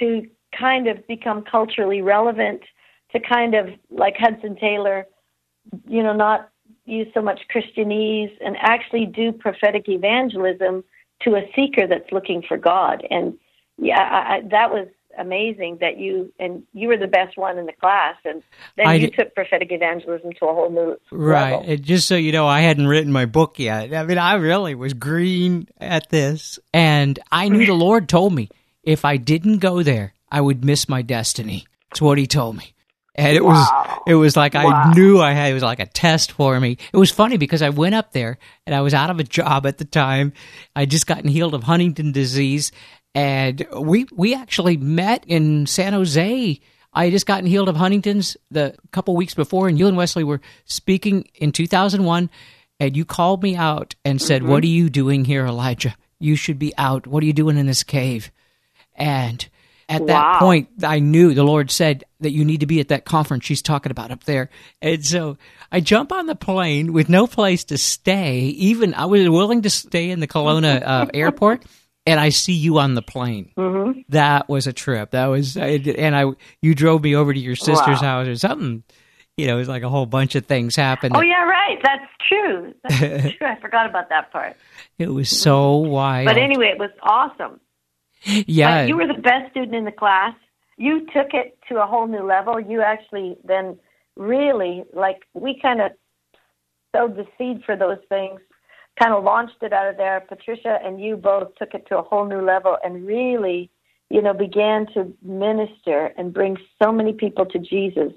to 0.00 0.26
kind 0.58 0.88
of 0.88 1.06
become 1.06 1.44
culturally 1.44 2.02
relevant, 2.02 2.62
to 3.12 3.20
kind 3.20 3.54
of 3.54 3.68
like 3.90 4.16
Hudson 4.18 4.56
Taylor, 4.56 5.06
you 5.86 6.02
know, 6.02 6.14
not 6.14 6.50
use 6.86 7.06
so 7.14 7.20
much 7.20 7.40
Christianese 7.54 8.32
and 8.44 8.56
actually 8.60 9.06
do 9.06 9.30
prophetic 9.30 9.88
evangelism 9.88 10.82
to 11.22 11.36
a 11.36 11.42
seeker 11.54 11.86
that's 11.86 12.10
looking 12.10 12.42
for 12.42 12.56
God. 12.56 13.06
And 13.10 13.38
yeah, 13.76 14.00
I, 14.00 14.36
I, 14.36 14.40
that 14.50 14.70
was 14.70 14.88
amazing 15.18 15.78
that 15.80 15.98
you 15.98 16.32
and 16.38 16.62
you 16.72 16.88
were 16.88 16.96
the 16.96 17.06
best 17.06 17.36
one 17.36 17.58
in 17.58 17.66
the 17.66 17.72
class, 17.72 18.16
and 18.24 18.42
then 18.76 18.86
I 18.86 18.94
you 18.94 19.10
took 19.10 19.34
prophetic 19.34 19.70
evangelism 19.70 20.32
to 20.34 20.46
a 20.46 20.54
whole 20.54 20.70
new 20.70 20.96
right. 21.10 21.52
Level. 21.52 21.70
And 21.70 21.82
just 21.82 22.08
so 22.08 22.16
you 22.16 22.32
know, 22.32 22.46
I 22.46 22.60
hadn't 22.60 22.86
written 22.86 23.12
my 23.12 23.26
book 23.26 23.58
yet. 23.58 23.92
I 23.94 24.04
mean, 24.04 24.18
I 24.18 24.34
really 24.34 24.74
was 24.74 24.94
green 24.94 25.68
at 25.78 26.08
this, 26.10 26.58
and 26.72 27.18
I 27.30 27.48
knew 27.48 27.66
the 27.66 27.72
Lord 27.72 28.08
told 28.08 28.34
me 28.34 28.48
if 28.82 29.04
I 29.04 29.16
didn't 29.16 29.58
go 29.58 29.82
there, 29.82 30.14
I 30.30 30.40
would 30.40 30.64
miss 30.64 30.88
my 30.88 31.02
destiny. 31.02 31.66
That's 31.90 32.00
what 32.00 32.18
He 32.18 32.26
told 32.26 32.56
me. 32.56 32.74
And 33.18 33.36
it 33.36 33.44
wow. 33.44 33.50
was 33.50 34.02
it 34.06 34.14
was 34.14 34.36
like 34.36 34.54
wow. 34.54 34.68
I 34.68 34.94
knew 34.94 35.20
I 35.20 35.32
had 35.32 35.50
it 35.50 35.54
was 35.54 35.64
like 35.64 35.80
a 35.80 35.86
test 35.86 36.30
for 36.30 36.58
me. 36.60 36.78
It 36.92 36.96
was 36.96 37.10
funny 37.10 37.36
because 37.36 37.62
I 37.62 37.70
went 37.70 37.96
up 37.96 38.12
there 38.12 38.38
and 38.64 38.76
I 38.76 38.80
was 38.80 38.94
out 38.94 39.10
of 39.10 39.18
a 39.18 39.24
job 39.24 39.66
at 39.66 39.78
the 39.78 39.84
time. 39.84 40.32
I'd 40.76 40.90
just 40.90 41.08
gotten 41.08 41.28
healed 41.28 41.54
of 41.54 41.64
Huntington 41.64 42.12
disease 42.12 42.70
and 43.18 43.66
we 43.76 44.06
we 44.14 44.32
actually 44.34 44.76
met 44.76 45.24
in 45.26 45.66
San 45.66 45.92
Jose. 45.92 46.60
I 46.92 47.04
had 47.04 47.12
just 47.12 47.26
gotten 47.26 47.46
healed 47.46 47.68
of 47.68 47.74
Huntington's 47.74 48.36
the 48.50 48.76
couple 48.92 49.16
weeks 49.16 49.34
before, 49.34 49.66
and 49.66 49.76
you 49.76 49.88
and 49.88 49.96
Wesley 49.96 50.22
were 50.22 50.40
speaking 50.66 51.28
in 51.34 51.50
2001, 51.50 52.30
and 52.78 52.96
you 52.96 53.04
called 53.04 53.42
me 53.42 53.56
out 53.56 53.96
and 54.04 54.22
said, 54.22 54.42
mm-hmm. 54.42 54.52
"What 54.52 54.62
are 54.62 54.68
you 54.68 54.88
doing 54.88 55.24
here, 55.24 55.46
Elijah? 55.46 55.96
You 56.20 56.36
should 56.36 56.60
be 56.60 56.72
out. 56.78 57.08
What 57.08 57.24
are 57.24 57.26
you 57.26 57.32
doing 57.32 57.58
in 57.58 57.66
this 57.66 57.82
cave?" 57.82 58.30
And 58.94 59.48
at 59.88 60.06
that 60.06 60.22
wow. 60.22 60.38
point, 60.38 60.68
I 60.84 61.00
knew 61.00 61.34
the 61.34 61.42
Lord 61.42 61.72
said 61.72 62.04
that 62.20 62.30
you 62.30 62.44
need 62.44 62.60
to 62.60 62.66
be 62.66 62.78
at 62.78 62.88
that 62.88 63.04
conference 63.04 63.46
she's 63.46 63.62
talking 63.62 63.90
about 63.90 64.12
up 64.12 64.24
there. 64.24 64.48
And 64.80 65.04
so 65.04 65.38
I 65.72 65.80
jump 65.80 66.12
on 66.12 66.26
the 66.26 66.36
plane 66.36 66.92
with 66.92 67.08
no 67.08 67.26
place 67.26 67.64
to 67.64 67.78
stay. 67.78 68.42
Even 68.42 68.94
I 68.94 69.06
was 69.06 69.28
willing 69.28 69.62
to 69.62 69.70
stay 69.70 70.10
in 70.10 70.20
the 70.20 70.28
Kelowna 70.28 70.82
uh, 70.84 71.06
airport 71.14 71.64
and 72.08 72.18
I 72.18 72.30
see 72.30 72.54
you 72.54 72.78
on 72.78 72.94
the 72.94 73.02
plane. 73.02 73.52
Mm-hmm. 73.56 74.00
That 74.08 74.48
was 74.48 74.66
a 74.66 74.72
trip. 74.72 75.10
That 75.10 75.26
was, 75.26 75.56
and 75.56 76.16
I, 76.16 76.24
you 76.62 76.74
drove 76.74 77.02
me 77.02 77.14
over 77.14 77.32
to 77.32 77.38
your 77.38 77.56
sister's 77.56 78.00
wow. 78.00 78.24
house 78.24 78.28
or 78.28 78.36
something. 78.36 78.82
You 79.36 79.46
know, 79.46 79.56
it 79.56 79.58
was 79.58 79.68
like 79.68 79.82
a 79.82 79.88
whole 79.88 80.06
bunch 80.06 80.34
of 80.34 80.46
things 80.46 80.74
happened. 80.74 81.14
Oh 81.16 81.20
yeah, 81.20 81.44
right. 81.44 81.78
That's 81.82 82.10
true. 82.28 82.74
That's 82.82 83.36
true. 83.36 83.46
I 83.46 83.60
forgot 83.60 83.88
about 83.88 84.08
that 84.08 84.32
part. 84.32 84.56
It 84.98 85.08
was 85.08 85.28
so 85.28 85.76
wild. 85.76 86.26
But 86.26 86.38
anyway, 86.38 86.72
it 86.72 86.78
was 86.78 86.90
awesome. 87.02 87.60
Yeah, 88.24 88.84
you 88.84 88.96
were 88.96 89.06
the 89.06 89.20
best 89.20 89.52
student 89.52 89.76
in 89.76 89.84
the 89.84 89.92
class. 89.92 90.34
You 90.76 91.06
took 91.14 91.34
it 91.34 91.56
to 91.68 91.80
a 91.80 91.86
whole 91.86 92.08
new 92.08 92.24
level. 92.26 92.58
You 92.58 92.82
actually 92.82 93.36
then 93.44 93.78
really 94.16 94.82
like 94.92 95.22
we 95.34 95.60
kind 95.60 95.80
of 95.80 95.92
sowed 96.94 97.16
the 97.16 97.26
seed 97.36 97.62
for 97.64 97.76
those 97.76 97.98
things 98.08 98.40
kind 98.98 99.12
of 99.12 99.24
launched 99.24 99.62
it 99.62 99.72
out 99.72 99.88
of 99.88 99.96
there. 99.96 100.24
Patricia 100.28 100.78
and 100.84 101.00
you 101.00 101.16
both 101.16 101.54
took 101.56 101.74
it 101.74 101.86
to 101.88 101.98
a 101.98 102.02
whole 102.02 102.26
new 102.26 102.40
level 102.40 102.76
and 102.84 103.06
really, 103.06 103.70
you 104.10 104.20
know, 104.20 104.32
began 104.32 104.86
to 104.94 105.12
minister 105.22 106.12
and 106.16 106.32
bring 106.32 106.56
so 106.82 106.90
many 106.90 107.12
people 107.12 107.46
to 107.46 107.58
Jesus 107.58 108.12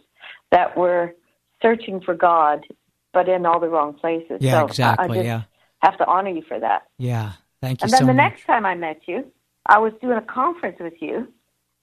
that 0.51 0.77
were 0.77 1.13
searching 1.61 2.01
for 2.01 2.15
God, 2.15 2.65
but 3.13 3.29
in 3.29 3.45
all 3.45 3.59
the 3.59 3.69
wrong 3.69 3.93
places. 3.93 4.37
Yeah, 4.39 4.61
so 4.61 4.65
exactly. 4.65 5.19
I, 5.19 5.23
yeah, 5.23 5.41
have 5.81 5.97
to 5.99 6.05
honor 6.07 6.31
you 6.31 6.43
for 6.47 6.59
that. 6.59 6.83
Yeah, 6.97 7.33
thank 7.61 7.81
you. 7.81 7.85
And 7.85 7.93
then 7.93 7.99
so 7.99 8.05
the 8.05 8.13
much. 8.13 8.31
next 8.31 8.45
time 8.45 8.65
I 8.65 8.75
met 8.75 9.01
you, 9.07 9.25
I 9.65 9.79
was 9.79 9.93
doing 10.01 10.17
a 10.17 10.21
conference 10.21 10.77
with 10.79 10.95
you 10.99 11.27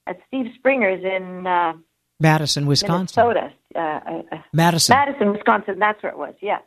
at 0.07 0.19
Steve 0.27 0.47
Springer's 0.55 1.03
in 1.03 1.47
uh, 1.47 1.73
Madison, 2.19 2.65
Wisconsin. 2.65 3.23
Minnesota. 3.23 3.53
Uh, 3.75 3.79
uh, 3.79 4.21
uh 4.31 4.37
Madison. 4.51 4.95
Madison, 4.95 5.31
Wisconsin. 5.31 5.79
That's 5.79 6.01
where 6.03 6.11
it 6.11 6.17
was. 6.17 6.33
Yeah, 6.41 6.59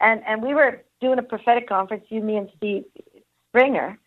and 0.00 0.22
and 0.26 0.42
we 0.42 0.54
were 0.54 0.82
doing 1.00 1.18
a 1.18 1.22
prophetic 1.22 1.68
conference, 1.68 2.04
you, 2.08 2.20
me, 2.20 2.36
and 2.36 2.48
Steve 2.56 2.84
Springer. 3.48 3.98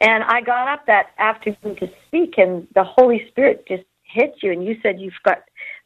And 0.00 0.22
I 0.24 0.40
got 0.40 0.68
up 0.68 0.86
that 0.86 1.10
afternoon 1.18 1.76
to 1.76 1.88
speak, 2.06 2.34
and 2.36 2.66
the 2.74 2.84
Holy 2.84 3.26
Spirit 3.28 3.64
just 3.66 3.82
hit 4.02 4.36
you, 4.42 4.52
and 4.52 4.64
you 4.64 4.76
said 4.82 5.00
you've 5.00 5.12
got 5.24 5.38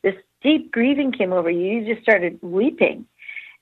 this 0.03 0.15
deep 0.43 0.71
grieving 0.71 1.13
came 1.13 1.33
over 1.33 1.51
you. 1.51 1.81
You 1.81 1.95
just 1.95 2.03
started 2.03 2.39
weeping, 2.43 3.07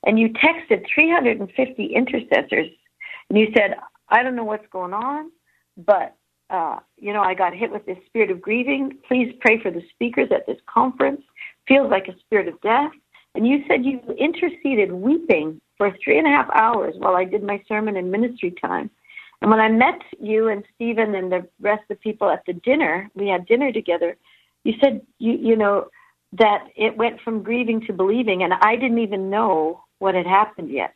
and 0.05 0.19
you 0.19 0.31
texted 0.31 0.85
350 0.93 1.87
intercessors, 1.87 2.69
and 3.29 3.39
you 3.39 3.49
said, 3.57 3.77
"I 4.09 4.23
don't 4.23 4.37
know 4.37 4.45
what's 4.45 4.67
going 4.73 4.95
on, 4.95 5.31
but 5.77 6.17
uh, 6.51 6.81
you 6.99 7.13
know, 7.13 7.23
I 7.23 7.35
got 7.35 7.55
hit 7.55 7.71
with 7.71 7.87
this 7.87 7.99
spirit 8.07 8.31
of 8.33 8.41
grieving. 8.41 8.99
Please 9.07 9.33
pray 9.41 9.61
for 9.63 9.71
the 9.71 9.83
speakers 9.91 10.31
at 10.33 10.47
this 10.47 10.59
conference. 10.67 11.23
Feels 11.69 11.91
like 11.91 12.09
a 12.09 12.19
spirit 12.19 12.49
of 12.49 12.61
death." 12.61 12.93
And 13.37 13.47
you 13.47 13.63
said 13.69 13.85
you 13.85 14.01
interceded, 14.19 14.91
weeping 14.91 15.61
for 15.81 15.97
three 16.05 16.19
and 16.19 16.27
a 16.27 16.31
half 16.31 16.51
hours 16.53 16.95
while 16.99 17.17
I 17.17 17.25
did 17.25 17.43
my 17.43 17.63
sermon 17.67 17.97
and 17.97 18.13
ministry 18.13 18.51
time. 18.61 18.91
And 19.41 19.51
when 19.51 19.61
I 19.61 19.71
met 19.71 20.03
you 20.21 20.49
and 20.49 20.63
Stephen 20.75 21.15
and 21.15 21.33
the 21.33 21.49
rest 21.59 21.85
of 21.89 21.97
the 21.97 22.03
people 22.03 22.29
at 22.29 22.45
the 22.47 22.53
dinner, 22.53 23.09
we 23.15 23.29
had 23.29 23.47
dinner 23.47 23.73
together. 23.73 24.15
You 24.63 24.75
said 24.79 25.01
you 25.19 25.33
you 25.33 25.57
know 25.57 25.89
that 26.33 26.65
it 26.77 26.99
went 26.99 27.23
from 27.23 27.43
grieving 27.43 27.81
to 27.87 27.95
believing, 27.95 28.43
and 28.43 28.53
I 28.53 28.77
didn't 28.77 28.99
even 28.99 29.31
know 29.31 29.83
what 30.01 30.15
had 30.15 30.27
happened 30.27 30.71
yet. 30.71 30.93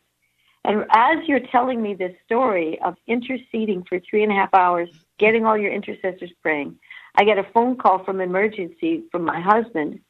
And 0.66 0.84
as 0.90 1.26
you're 1.26 1.48
telling 1.50 1.80
me 1.80 1.94
this 1.94 2.14
story 2.26 2.78
of 2.84 2.96
interceding 3.06 3.84
for 3.88 3.98
three 4.00 4.22
and 4.22 4.32
a 4.32 4.34
half 4.34 4.52
hours, 4.52 4.90
getting 5.18 5.46
all 5.46 5.56
your 5.56 5.72
intercessors 5.72 6.30
praying, 6.42 6.78
I 7.14 7.24
get 7.24 7.38
a 7.38 7.50
phone 7.54 7.78
call 7.78 8.04
from 8.04 8.20
emergency 8.20 9.04
from 9.10 9.24
my 9.24 9.40
husband 9.40 10.00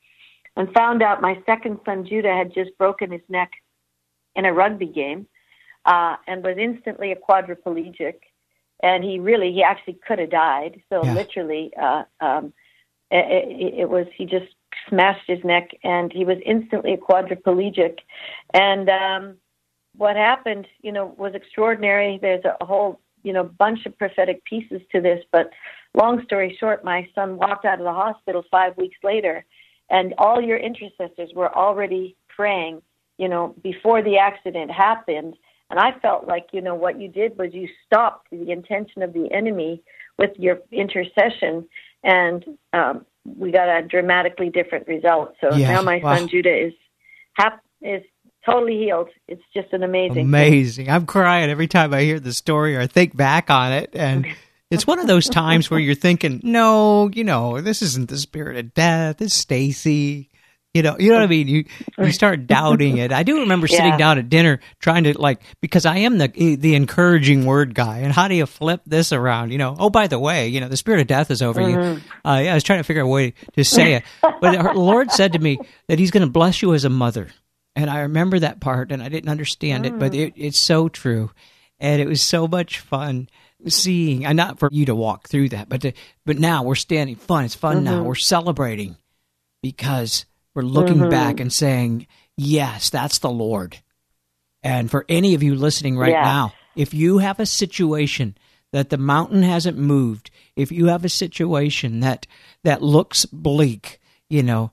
and 0.56 0.72
found 0.72 1.00
out 1.00 1.22
my 1.22 1.40
second 1.46 1.78
son 1.84 2.04
Judah 2.04 2.34
had 2.34 2.52
just 2.52 2.76
broken 2.76 3.12
his 3.12 3.22
neck 3.28 3.52
in 4.36 4.44
a 4.44 4.52
rugby 4.52 4.86
game 4.86 5.26
uh, 5.84 6.16
and 6.26 6.42
was 6.42 6.56
instantly 6.58 7.12
a 7.12 7.16
quadriplegic. 7.16 8.14
And 8.82 9.04
he 9.04 9.18
really, 9.18 9.52
he 9.52 9.62
actually 9.62 9.98
could 10.06 10.18
have 10.18 10.30
died. 10.30 10.82
So 10.88 11.04
yeah. 11.04 11.14
literally, 11.14 11.72
uh, 11.80 12.04
um, 12.20 12.52
it, 13.10 13.74
it 13.80 13.88
was 13.88 14.06
he 14.16 14.26
just 14.26 14.46
smashed 14.88 15.26
his 15.26 15.42
neck, 15.44 15.70
and 15.82 16.12
he 16.12 16.24
was 16.24 16.38
instantly 16.44 16.92
a 16.94 16.98
quadriplegic. 16.98 17.98
And 18.52 18.88
um, 18.90 19.36
what 19.96 20.16
happened, 20.16 20.66
you 20.82 20.92
know, 20.92 21.14
was 21.16 21.34
extraordinary. 21.34 22.18
There's 22.20 22.44
a 22.44 22.64
whole, 22.64 23.00
you 23.22 23.32
know, 23.32 23.44
bunch 23.44 23.86
of 23.86 23.96
prophetic 23.96 24.44
pieces 24.44 24.80
to 24.92 25.00
this. 25.00 25.24
But 25.30 25.50
long 25.94 26.22
story 26.24 26.56
short, 26.58 26.84
my 26.84 27.08
son 27.14 27.36
walked 27.36 27.64
out 27.64 27.78
of 27.78 27.84
the 27.84 27.92
hospital 27.92 28.42
five 28.50 28.76
weeks 28.76 28.98
later, 29.02 29.44
and 29.90 30.14
all 30.18 30.42
your 30.42 30.58
intercessors 30.58 31.30
were 31.34 31.54
already 31.54 32.16
praying 32.28 32.82
you 33.18 33.28
know, 33.28 33.54
before 33.62 34.02
the 34.02 34.18
accident 34.18 34.70
happened. 34.70 35.34
And 35.70 35.80
I 35.80 35.98
felt 36.00 36.26
like, 36.26 36.46
you 36.52 36.60
know, 36.60 36.74
what 36.74 37.00
you 37.00 37.08
did 37.08 37.38
was 37.38 37.48
you 37.52 37.68
stopped 37.86 38.28
the 38.30 38.50
intention 38.50 39.02
of 39.02 39.12
the 39.12 39.28
enemy 39.32 39.82
with 40.18 40.30
your 40.38 40.58
intercession, 40.70 41.66
and 42.04 42.44
um, 42.72 43.06
we 43.24 43.50
got 43.50 43.68
a 43.68 43.82
dramatically 43.82 44.50
different 44.50 44.86
result. 44.86 45.34
So 45.40 45.56
now 45.56 45.82
my 45.82 45.98
wow. 45.98 46.16
son 46.16 46.28
Judah 46.28 46.66
is 46.66 46.72
hap- 47.34 47.64
is 47.82 48.02
totally 48.46 48.78
healed. 48.78 49.08
It's 49.26 49.42
just 49.54 49.72
an 49.72 49.82
amazing, 49.82 50.26
amazing. 50.26 50.86
Thing. 50.86 50.94
I'm 50.94 51.06
crying 51.06 51.50
every 51.50 51.66
time 51.66 51.94
I 51.94 52.02
hear 52.02 52.20
the 52.20 52.32
story 52.32 52.76
or 52.76 52.86
think 52.86 53.16
back 53.16 53.50
on 53.50 53.72
it, 53.72 53.90
and 53.94 54.26
it's 54.70 54.86
one 54.86 54.98
of 54.98 55.06
those 55.06 55.28
times 55.28 55.70
where 55.70 55.80
you're 55.80 55.94
thinking, 55.94 56.40
no, 56.42 57.08
you 57.08 57.24
know, 57.24 57.60
this 57.60 57.82
isn't 57.82 58.08
the 58.08 58.18
spirit 58.18 58.56
of 58.56 58.74
death. 58.74 59.20
It's 59.20 59.34
Stacy. 59.34 60.30
You 60.74 60.82
know, 60.82 60.96
you 60.98 61.10
know 61.10 61.14
what 61.14 61.22
I 61.22 61.28
mean. 61.28 61.46
You 61.46 61.64
you 61.98 62.10
start 62.10 62.48
doubting 62.48 62.98
it. 62.98 63.12
I 63.12 63.22
do 63.22 63.38
remember 63.40 63.68
sitting 63.68 63.92
yeah. 63.92 63.96
down 63.96 64.18
at 64.18 64.28
dinner 64.28 64.58
trying 64.80 65.04
to 65.04 65.16
like 65.16 65.40
because 65.60 65.86
I 65.86 65.98
am 65.98 66.18
the 66.18 66.26
the 66.56 66.74
encouraging 66.74 67.46
word 67.46 67.76
guy. 67.76 67.98
And 67.98 68.12
how 68.12 68.26
do 68.26 68.34
you 68.34 68.44
flip 68.44 68.80
this 68.84 69.12
around? 69.12 69.52
You 69.52 69.58
know. 69.58 69.76
Oh, 69.78 69.88
by 69.88 70.08
the 70.08 70.18
way, 70.18 70.48
you 70.48 70.60
know 70.60 70.68
the 70.68 70.76
spirit 70.76 71.00
of 71.00 71.06
death 71.06 71.30
is 71.30 71.42
over 71.42 71.60
mm-hmm. 71.60 71.98
you. 71.98 72.00
Uh, 72.24 72.40
yeah, 72.40 72.50
I 72.50 72.54
was 72.54 72.64
trying 72.64 72.80
to 72.80 72.82
figure 72.82 73.02
out 73.02 73.06
a 73.06 73.08
way 73.08 73.34
to 73.52 73.64
say 73.64 73.94
it, 73.94 74.02
but 74.20 74.40
the 74.40 74.72
Lord 74.72 75.12
said 75.12 75.34
to 75.34 75.38
me 75.38 75.60
that 75.86 76.00
He's 76.00 76.10
going 76.10 76.26
to 76.26 76.30
bless 76.30 76.60
you 76.60 76.74
as 76.74 76.84
a 76.84 76.90
mother, 76.90 77.28
and 77.76 77.88
I 77.88 78.00
remember 78.00 78.40
that 78.40 78.58
part, 78.58 78.90
and 78.90 79.00
I 79.00 79.08
didn't 79.08 79.30
understand 79.30 79.84
mm. 79.84 79.88
it, 79.88 79.98
but 80.00 80.10
mm. 80.10 80.26
it, 80.26 80.32
it's 80.34 80.58
so 80.58 80.88
true, 80.88 81.30
and 81.78 82.02
it 82.02 82.08
was 82.08 82.20
so 82.20 82.48
much 82.48 82.80
fun 82.80 83.28
seeing. 83.68 84.26
And 84.26 84.36
not 84.36 84.58
for 84.58 84.68
you 84.72 84.86
to 84.86 84.94
walk 84.96 85.28
through 85.28 85.50
that, 85.50 85.68
but 85.68 85.82
to, 85.82 85.92
but 86.26 86.36
now 86.36 86.64
we're 86.64 86.74
standing. 86.74 87.14
Fun. 87.14 87.44
It's 87.44 87.54
fun 87.54 87.76
mm-hmm. 87.76 87.84
now. 87.84 88.02
We're 88.02 88.16
celebrating 88.16 88.96
because 89.62 90.26
We're 90.54 90.62
looking 90.62 90.98
Mhm. 90.98 91.10
back 91.10 91.40
and 91.40 91.52
saying, 91.52 92.06
yes, 92.36 92.90
that's 92.90 93.18
the 93.18 93.30
Lord. 93.30 93.78
And 94.62 94.90
for 94.90 95.04
any 95.08 95.34
of 95.34 95.42
you 95.42 95.54
listening 95.54 95.96
right 95.96 96.12
Yeah. 96.12 96.22
now, 96.22 96.52
if 96.76 96.94
you 96.94 97.18
have 97.18 97.40
a 97.40 97.46
situation 97.46 98.36
that 98.72 98.90
the 98.90 98.96
mountain 98.98 99.42
hasn't 99.42 99.76
moved, 99.78 100.30
if 100.56 100.72
you 100.72 100.86
have 100.86 101.04
a 101.04 101.08
situation 101.08 102.00
that 102.00 102.26
that 102.62 102.82
looks 102.82 103.24
bleak, 103.26 104.00
you 104.30 104.42
know, 104.42 104.70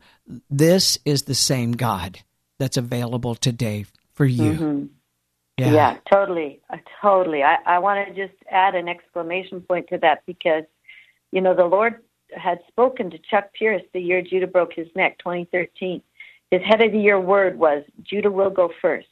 this 0.50 0.98
is 1.06 1.24
the 1.24 1.36
same 1.36 1.74
God 1.74 2.20
that's 2.58 2.78
available 2.78 3.36
today 3.36 3.86
for 4.14 4.26
you. 4.26 4.54
Mhm. 4.54 4.90
Yeah. 5.58 5.98
totally. 6.10 6.60
Uh, 6.72 6.78
totally. 7.02 7.44
I, 7.44 7.58
I 7.68 7.80
want 7.80 8.08
to 8.08 8.16
just 8.16 8.34
add 8.50 8.74
an 8.74 8.88
exclamation 8.88 9.62
point 9.62 9.90
to 9.90 9.98
that 10.00 10.24
because, 10.26 10.64
you 11.32 11.40
know, 11.42 11.54
the 11.54 11.66
Lord 11.66 12.02
had 12.36 12.60
spoken 12.68 13.10
to 13.12 13.18
Chuck 13.30 13.54
Pierce 13.54 13.84
the 13.94 14.00
year 14.00 14.22
Judah 14.22 14.48
broke 14.48 14.74
his 14.74 14.88
neck, 14.96 15.18
2013. 15.20 16.02
His 16.52 16.62
head 16.64 16.82
of 16.84 16.92
the 16.92 17.00
year 17.00 17.20
word 17.20 17.58
was, 17.58 17.84
Judah 18.04 18.32
will 18.32 18.50
go 18.50 18.70
first. 18.82 19.08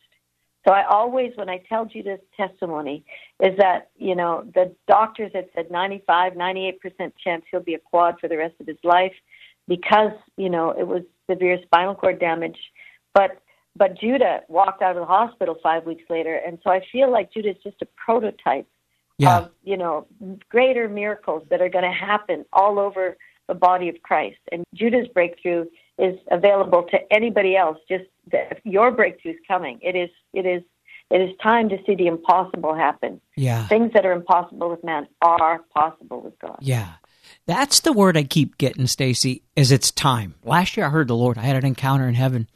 So 0.68 0.74
I 0.74 0.84
always, 0.86 1.32
when 1.36 1.50
I 1.50 1.64
tell 1.70 1.86
Judah's 1.86 2.20
testimony, 2.36 3.06
is 3.42 3.58
that, 3.58 3.92
you 3.98 4.16
know, 4.16 4.44
the 4.54 4.76
doctors 4.88 5.32
had 5.34 5.48
said 5.56 5.72
95, 5.72 6.34
98% 6.34 6.74
chance 7.24 7.46
he'll 7.50 7.62
be 7.62 7.76
a 7.76 7.80
quad 7.80 8.20
for 8.20 8.28
the 8.28 8.38
rest 8.38 8.56
of 8.60 8.68
his 8.68 8.78
life 8.84 9.14
because, 9.68 10.12
you 10.36 10.50
know, 10.50 10.72
it 10.72 10.86
was 10.86 11.04
severe 11.30 11.60
spinal 11.64 11.96
cord 11.96 12.20
damage. 12.20 12.58
But 13.14 13.42
but 13.76 13.98
Judah 13.98 14.42
walked 14.50 14.82
out 14.82 14.98
of 14.98 15.02
the 15.02 15.06
hospital 15.06 15.56
five 15.64 15.86
weeks 15.86 16.04
later, 16.10 16.36
and 16.36 16.60
so 16.64 16.72
I 16.72 16.82
feel 16.92 17.10
like 17.10 17.32
Judah 17.32 17.52
is 17.52 17.64
just 17.64 17.82
a 17.82 17.88
prototype 17.96 18.68
Yeah. 19.20 19.38
of 19.38 19.52
you 19.64 19.78
know 19.78 20.08
greater 20.50 20.90
miracles 20.90 21.44
that 21.50 21.62
are 21.62 21.70
going 21.70 21.84
to 21.84 21.92
happen 21.92 22.46
all 22.52 22.80
over 22.80 23.16
the 23.48 23.54
body 23.54 23.90
of 23.90 23.96
Christ. 24.02 24.40
And 24.52 24.64
Judah's 24.74 25.08
breakthrough 25.14 25.66
is 25.98 26.18
available 26.32 26.84
to 26.92 26.98
anybody 27.12 27.56
else. 27.56 27.78
Just 27.88 28.06
that 28.32 28.60
your 28.64 28.92
breakthrough 28.92 29.34
is 29.34 29.38
coming. 29.48 29.80
It 29.82 29.96
is. 29.96 30.10
It 30.34 30.46
is. 30.46 30.64
It 31.12 31.22
is 31.22 31.32
time 31.42 31.70
to 31.70 31.78
see 31.88 31.96
the 31.96 32.06
impossible 32.06 32.76
happen. 32.76 33.20
yeah. 33.36 33.68
Things 33.68 33.92
that 33.94 34.06
are 34.06 34.12
impossible 34.12 34.70
with 34.70 34.84
man 34.84 35.08
are 35.24 35.60
possible 35.74 36.22
with 36.22 36.38
God. 36.40 36.58
Yeah. 36.62 36.94
That's 37.48 37.80
the 37.80 37.94
word 37.94 38.16
I 38.16 38.24
keep 38.24 38.60
getting, 38.60 38.86
Stacy, 38.86 39.42
is 39.56 39.72
it's 39.72 39.90
time. 39.92 40.36
Last 40.44 40.78
year 40.78 40.86
I 40.86 40.90
heard 40.90 41.08
the 41.08 41.16
Lord. 41.16 41.40
I 41.40 41.42
had 41.42 41.56
an 41.56 41.66
encounter 41.66 42.08
in 42.08 42.14
heaven. 42.14 42.48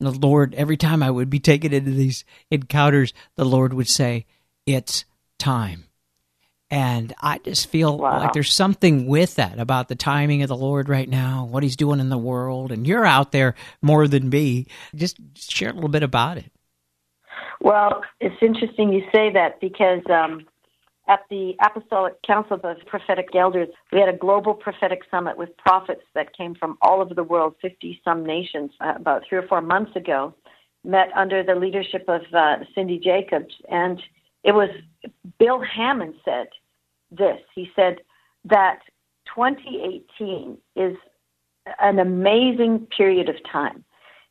And 0.00 0.08
the 0.08 0.26
Lord, 0.26 0.54
every 0.54 0.78
time 0.78 1.02
I 1.02 1.10
would 1.10 1.28
be 1.28 1.38
taken 1.38 1.74
into 1.74 1.90
these 1.90 2.24
encounters, 2.50 3.12
the 3.36 3.44
Lord 3.44 3.74
would 3.74 3.88
say, 3.88 4.24
It's 4.64 5.04
time. 5.38 5.84
And 6.70 7.14
I 7.20 7.38
just 7.38 7.68
feel 7.70 7.96
Wow. 7.96 8.18
like 8.18 8.32
there's 8.34 8.52
something 8.52 9.06
with 9.06 9.36
that 9.36 9.58
about 9.58 9.88
the 9.88 9.94
timing 9.94 10.42
of 10.42 10.48
the 10.48 10.56
Lord 10.56 10.88
right 10.88 11.08
now, 11.08 11.46
what 11.50 11.62
He's 11.62 11.76
doing 11.76 11.98
in 11.98 12.10
the 12.10 12.18
world. 12.18 12.72
And 12.72 12.86
you're 12.86 13.06
out 13.06 13.32
there 13.32 13.54
more 13.80 14.06
than 14.06 14.28
me. 14.28 14.66
Just 14.94 15.18
share 15.50 15.70
a 15.70 15.72
little 15.72 15.88
bit 15.88 16.02
about 16.02 16.36
it. 16.36 16.52
Well, 17.60 18.02
it's 18.20 18.36
interesting 18.42 18.92
you 18.92 19.02
say 19.12 19.32
that 19.32 19.60
because 19.60 20.02
um, 20.10 20.46
at 21.08 21.20
the 21.30 21.54
Apostolic 21.64 22.20
Council 22.22 22.60
of 22.62 22.76
Prophetic 22.86 23.28
Elders, 23.34 23.68
we 23.92 23.98
had 23.98 24.08
a 24.08 24.16
global 24.16 24.54
prophetic 24.54 25.00
summit 25.10 25.36
with 25.36 25.56
prophets 25.56 26.02
that 26.14 26.36
came 26.36 26.54
from 26.54 26.76
all 26.82 27.00
over 27.00 27.14
the 27.14 27.24
world, 27.24 27.56
50 27.62 28.00
some 28.04 28.24
nations, 28.24 28.70
uh, 28.80 28.92
about 28.96 29.22
three 29.28 29.38
or 29.38 29.46
four 29.48 29.60
months 29.60 29.96
ago, 29.96 30.34
met 30.84 31.08
under 31.16 31.42
the 31.42 31.54
leadership 31.54 32.04
of 32.08 32.20
uh, 32.32 32.56
Cindy 32.74 32.98
Jacobs. 32.98 33.54
And 33.70 34.00
it 34.44 34.52
was 34.52 34.70
Bill 35.38 35.62
Hamon 35.62 36.14
said 36.24 36.48
this. 37.10 37.40
He 37.54 37.70
said 37.74 37.98
that 38.44 38.80
2018 39.34 40.58
is 40.76 40.96
an 41.80 41.98
amazing 41.98 42.86
period 42.96 43.28
of 43.28 43.36
time. 43.50 43.84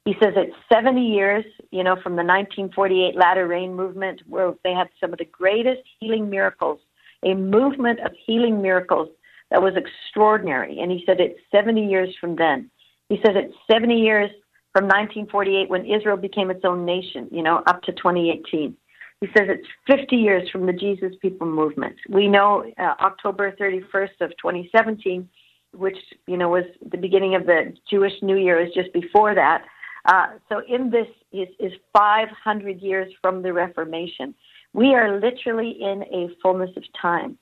He 0.06 0.14
says 0.24 0.34
it's 0.38 0.56
70 0.72 1.02
years, 1.02 1.44
you 1.72 1.84
know, 1.84 1.96
from 1.96 2.14
the 2.14 2.24
1948 2.24 3.16
latter 3.16 3.46
rain 3.46 3.75
movement, 3.75 4.22
where 4.25 4.53
they 4.64 4.72
had 4.72 4.88
some 5.01 5.12
of 5.12 5.20
the 5.20 5.25
greatest 5.25 5.82
healing 6.00 6.30
miracles, 6.30 6.80
a 7.25 7.34
movement 7.34 8.00
of 8.00 8.14
healing 8.25 8.62
miracles 8.62 9.10
that 9.51 9.62
was 9.62 9.74
extraordinary. 9.75 10.80
And 10.80 10.92
he 10.92 11.03
said 11.06 11.20
it's 11.20 11.40
70 11.51 11.86
years 11.88 12.16
from 12.20 12.38
then. 12.38 12.72
He 13.10 13.18
says 13.18 13.36
it's 13.36 13.53
70 13.70 14.00
years 14.00 14.32
from 14.74 14.86
1948 14.86 15.70
when 15.70 15.86
Israel 15.86 16.18
became 16.18 16.51
its 16.51 16.64
own 16.64 16.86
nation, 16.86 17.27
you 17.32 17.44
know, 17.44 17.64
up 17.68 17.82
to 17.84 17.92
2018. 17.92 18.75
He 19.22 19.27
says 19.27 19.48
it's 19.50 19.68
50 19.88 20.16
years 20.16 20.48
from 20.50 20.68
the 20.68 20.74
Jesus 20.74 21.14
People 21.22 21.48
movement. 21.48 21.96
We 22.08 22.27
know 22.27 22.64
uh, 22.77 22.94
October 23.01 23.51
31st 23.60 24.22
of 24.22 24.30
2017, 24.42 25.27
which 25.74 25.98
you 26.27 26.38
know 26.38 26.50
was 26.50 26.66
the 26.92 26.98
beginning 26.98 27.34
of 27.34 27.46
the 27.48 27.74
Jewish 27.90 28.14
New 28.22 28.38
Year, 28.38 28.60
is 28.64 28.72
just 28.74 28.94
before 28.94 29.34
that. 29.34 29.64
Uh, 30.06 30.27
so 30.50 30.62
in 30.68 30.92
this 30.92 31.08
is, 31.32 31.48
is 31.60 31.74
500 31.94 32.80
years 32.80 33.12
from 33.22 33.42
the 33.42 33.51
Reformation. 33.51 34.36
We 34.74 34.94
are 34.94 35.20
literally 35.20 35.72
in 35.82 36.03
a 36.03 36.30
fullness 36.42 36.70
of 36.77 36.84
time. 37.00 37.38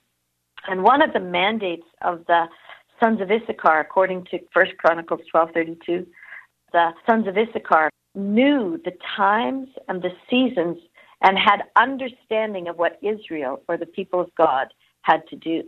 And 0.67 0.81
one 0.81 1.01
of 1.01 1.13
the 1.13 1.19
mandates 1.19 1.85
of 2.01 2.25
the 2.27 2.45
sons 3.03 3.19
of 3.19 3.29
Issachar, 3.29 3.79
according 3.79 4.25
to 4.31 4.39
First 4.53 4.77
Chronicles 4.77 5.21
12:32, 5.33 6.07
the 6.71 6.91
sons 7.07 7.27
of 7.27 7.37
Issachar 7.37 7.89
knew 8.15 8.81
the 8.85 8.93
times 9.15 9.67
and 9.89 10.01
the 10.01 10.11
seasons 10.29 10.77
and 11.21 11.37
had 11.37 11.63
understanding 11.75 12.67
of 12.67 12.77
what 12.77 12.99
Israel 13.01 13.61
or 13.67 13.77
the 13.77 13.85
people 13.85 14.19
of 14.19 14.33
God 14.35 14.67
had 15.01 15.27
to 15.29 15.35
do. 15.35 15.63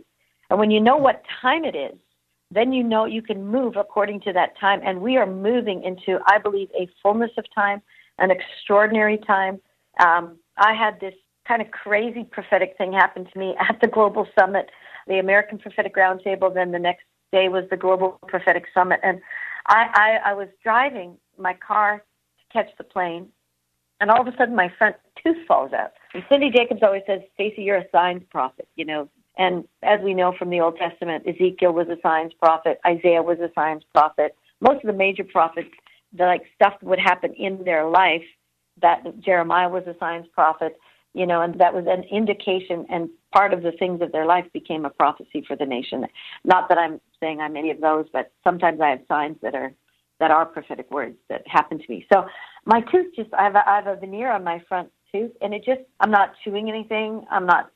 And 0.50 0.58
when 0.58 0.70
you 0.70 0.80
know 0.80 0.96
what 0.96 1.22
time 1.42 1.64
it 1.64 1.76
is, 1.76 1.98
then 2.50 2.72
you 2.72 2.82
know 2.82 3.04
you 3.04 3.22
can 3.22 3.46
move 3.46 3.76
according 3.76 4.20
to 4.20 4.32
that 4.32 4.58
time. 4.58 4.80
And 4.84 5.00
we 5.00 5.16
are 5.16 5.26
moving 5.26 5.82
into, 5.84 6.18
I 6.26 6.38
believe, 6.38 6.68
a 6.78 6.88
fullness 7.02 7.30
of 7.36 7.44
time, 7.54 7.82
an 8.18 8.30
extraordinary 8.30 9.18
time. 9.18 9.60
Um, 10.00 10.38
I 10.56 10.74
had 10.74 10.98
this 11.00 11.14
kind 11.46 11.60
of 11.60 11.70
crazy 11.70 12.24
prophetic 12.24 12.74
thing 12.78 12.92
happen 12.92 13.26
to 13.30 13.38
me 13.38 13.54
at 13.68 13.78
the 13.80 13.88
Global 13.88 14.26
Summit, 14.38 14.70
the 15.06 15.18
American 15.18 15.58
Prophetic 15.58 15.96
Roundtable. 15.96 16.52
Then 16.52 16.72
the 16.72 16.78
next 16.78 17.04
day 17.32 17.48
was 17.48 17.64
the 17.70 17.76
Global 17.76 18.18
Prophetic 18.26 18.64
Summit. 18.72 19.00
And 19.02 19.20
I, 19.66 20.18
I, 20.24 20.30
I 20.30 20.34
was 20.34 20.48
driving 20.62 21.18
my 21.36 21.54
car 21.54 21.98
to 21.98 22.52
catch 22.52 22.70
the 22.78 22.84
plane, 22.84 23.28
and 24.00 24.10
all 24.10 24.20
of 24.20 24.26
a 24.26 24.36
sudden 24.36 24.54
my 24.54 24.72
front 24.78 24.96
tooth 25.22 25.36
falls 25.46 25.72
out. 25.72 25.92
And 26.14 26.22
Cindy 26.30 26.50
Jacobs 26.50 26.80
always 26.82 27.02
says, 27.06 27.20
Stacy, 27.34 27.62
you're 27.62 27.78
a 27.78 27.90
signs 27.90 28.22
prophet, 28.30 28.68
you 28.76 28.84
know. 28.84 29.08
And 29.36 29.64
as 29.82 30.00
we 30.02 30.14
know 30.14 30.34
from 30.36 30.50
the 30.50 30.60
Old 30.60 30.76
Testament, 30.76 31.24
Ezekiel 31.26 31.72
was 31.72 31.88
a 31.88 32.00
signs 32.02 32.32
prophet, 32.40 32.80
Isaiah 32.86 33.22
was 33.22 33.38
a 33.38 33.50
signs 33.54 33.82
prophet. 33.94 34.34
Most 34.60 34.84
of 34.84 34.88
the 34.88 34.92
major 34.92 35.24
prophets, 35.24 35.70
the 36.12 36.24
like 36.24 36.42
stuff 36.54 36.74
would 36.82 36.98
happen 36.98 37.34
in 37.34 37.62
their 37.64 37.88
life. 37.88 38.24
That 38.80 39.20
Jeremiah 39.20 39.68
was 39.68 39.84
a 39.86 39.96
signs 39.98 40.26
prophet, 40.32 40.76
you 41.14 41.26
know, 41.26 41.42
and 41.42 41.58
that 41.60 41.74
was 41.74 41.84
an 41.88 42.04
indication 42.04 42.86
and 42.90 43.08
part 43.32 43.52
of 43.52 43.62
the 43.62 43.72
things 43.72 44.00
of 44.00 44.12
their 44.12 44.26
life 44.26 44.46
became 44.52 44.84
a 44.84 44.90
prophecy 44.90 45.44
for 45.46 45.56
the 45.56 45.66
nation. 45.66 46.06
Not 46.44 46.68
that 46.68 46.78
I'm 46.78 47.00
saying 47.20 47.40
I'm 47.40 47.56
any 47.56 47.70
of 47.70 47.80
those, 47.80 48.06
but 48.12 48.32
sometimes 48.44 48.80
I 48.80 48.90
have 48.90 49.00
signs 49.08 49.36
that 49.42 49.54
are 49.54 49.72
that 50.20 50.30
are 50.32 50.46
prophetic 50.46 50.90
words 50.90 51.16
that 51.28 51.42
happen 51.46 51.78
to 51.78 51.84
me. 51.88 52.04
So 52.12 52.26
my 52.68 52.82
tooth 52.82 53.06
just 53.16 53.32
I 53.32 53.44
have 53.44 53.54
a, 53.54 53.68
I 53.68 53.76
have 53.76 53.86
a 53.86 53.96
veneer 53.96 54.30
on 54.30 54.44
my 54.44 54.62
front 54.68 54.90
tooth, 55.10 55.32
and 55.40 55.54
it 55.54 55.64
just 55.64 55.80
I'm 56.00 56.10
not 56.10 56.34
chewing 56.44 56.68
anything. 56.68 57.24
I'm 57.30 57.46
not 57.46 57.72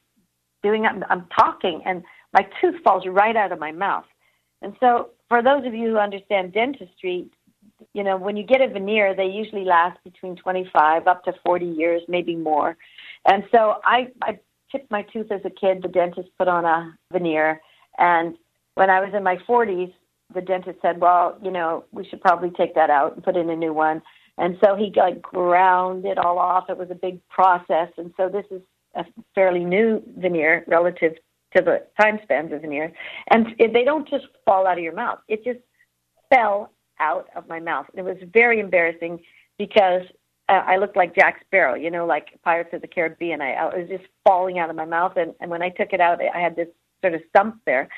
doing 0.62 0.84
I'm, 0.84 1.02
I'm 1.08 1.26
talking, 1.36 1.82
and 1.84 2.04
my 2.32 2.46
tooth 2.60 2.76
falls 2.84 3.04
right 3.06 3.34
out 3.34 3.52
of 3.52 3.58
my 3.58 3.72
mouth. 3.72 4.04
And 4.60 4.76
so 4.78 5.08
for 5.28 5.42
those 5.42 5.66
of 5.66 5.74
you 5.74 5.88
who 5.88 5.96
understand 5.96 6.52
dentistry, 6.52 7.26
you 7.94 8.04
know 8.04 8.18
when 8.18 8.36
you 8.36 8.44
get 8.44 8.60
a 8.60 8.68
veneer, 8.68 9.16
they 9.16 9.24
usually 9.24 9.64
last 9.64 9.98
between 10.04 10.36
25 10.36 11.06
up 11.08 11.24
to 11.24 11.32
40 11.44 11.64
years, 11.64 12.02
maybe 12.06 12.36
more. 12.36 12.76
And 13.24 13.44
so 13.50 13.76
I 13.84 14.08
I 14.22 14.38
chipped 14.70 14.90
my 14.90 15.02
tooth 15.10 15.32
as 15.32 15.40
a 15.46 15.50
kid. 15.50 15.82
The 15.82 15.88
dentist 15.88 16.28
put 16.38 16.48
on 16.48 16.66
a 16.66 16.94
veneer, 17.10 17.62
and 17.96 18.36
when 18.74 18.90
I 18.90 19.00
was 19.00 19.14
in 19.14 19.22
my 19.22 19.36
40s, 19.48 19.92
the 20.34 20.40
dentist 20.40 20.78
said, 20.82 21.00
"Well, 21.00 21.38
you 21.42 21.50
know, 21.50 21.84
we 21.92 22.04
should 22.04 22.20
probably 22.20 22.50
take 22.50 22.74
that 22.74 22.90
out 22.90 23.14
and 23.14 23.24
put 23.24 23.36
in 23.36 23.50
a 23.50 23.56
new 23.56 23.72
one." 23.72 24.02
And 24.38 24.56
so 24.64 24.74
he 24.74 24.92
like 24.96 25.20
ground 25.20 26.04
it 26.04 26.18
all 26.18 26.38
off. 26.38 26.70
It 26.70 26.78
was 26.78 26.90
a 26.90 26.94
big 26.94 27.20
process, 27.28 27.88
and 27.96 28.12
so 28.16 28.28
this 28.28 28.46
is 28.50 28.62
a 28.94 29.04
fairly 29.34 29.64
new 29.64 30.02
veneer 30.18 30.64
relative 30.66 31.14
to 31.56 31.62
the 31.62 31.82
time 32.00 32.18
spans 32.22 32.52
of 32.52 32.62
veneers. 32.62 32.92
And 33.30 33.54
they 33.58 33.84
don't 33.84 34.08
just 34.08 34.26
fall 34.44 34.66
out 34.66 34.78
of 34.78 34.84
your 34.84 34.94
mouth; 34.94 35.18
it 35.28 35.44
just 35.44 35.60
fell 36.30 36.72
out 36.98 37.28
of 37.36 37.48
my 37.48 37.60
mouth. 37.60 37.86
And 37.90 38.06
it 38.06 38.08
was 38.08 38.22
very 38.32 38.60
embarrassing 38.60 39.20
because 39.58 40.02
uh, 40.48 40.62
I 40.66 40.76
looked 40.76 40.96
like 40.96 41.14
Jack 41.14 41.40
Sparrow, 41.46 41.74
you 41.74 41.90
know, 41.90 42.06
like 42.06 42.38
Pirates 42.42 42.70
of 42.72 42.80
the 42.80 42.88
Caribbean. 42.88 43.40
I, 43.40 43.52
I 43.52 43.64
was 43.76 43.88
just 43.88 44.04
falling 44.24 44.58
out 44.58 44.70
of 44.70 44.76
my 44.76 44.84
mouth, 44.84 45.12
and, 45.16 45.34
and 45.40 45.50
when 45.50 45.62
I 45.62 45.68
took 45.68 45.92
it 45.92 46.00
out, 46.00 46.20
I 46.22 46.38
had 46.38 46.56
this 46.56 46.68
sort 47.00 47.14
of 47.14 47.20
stump 47.28 47.60
there. 47.66 47.88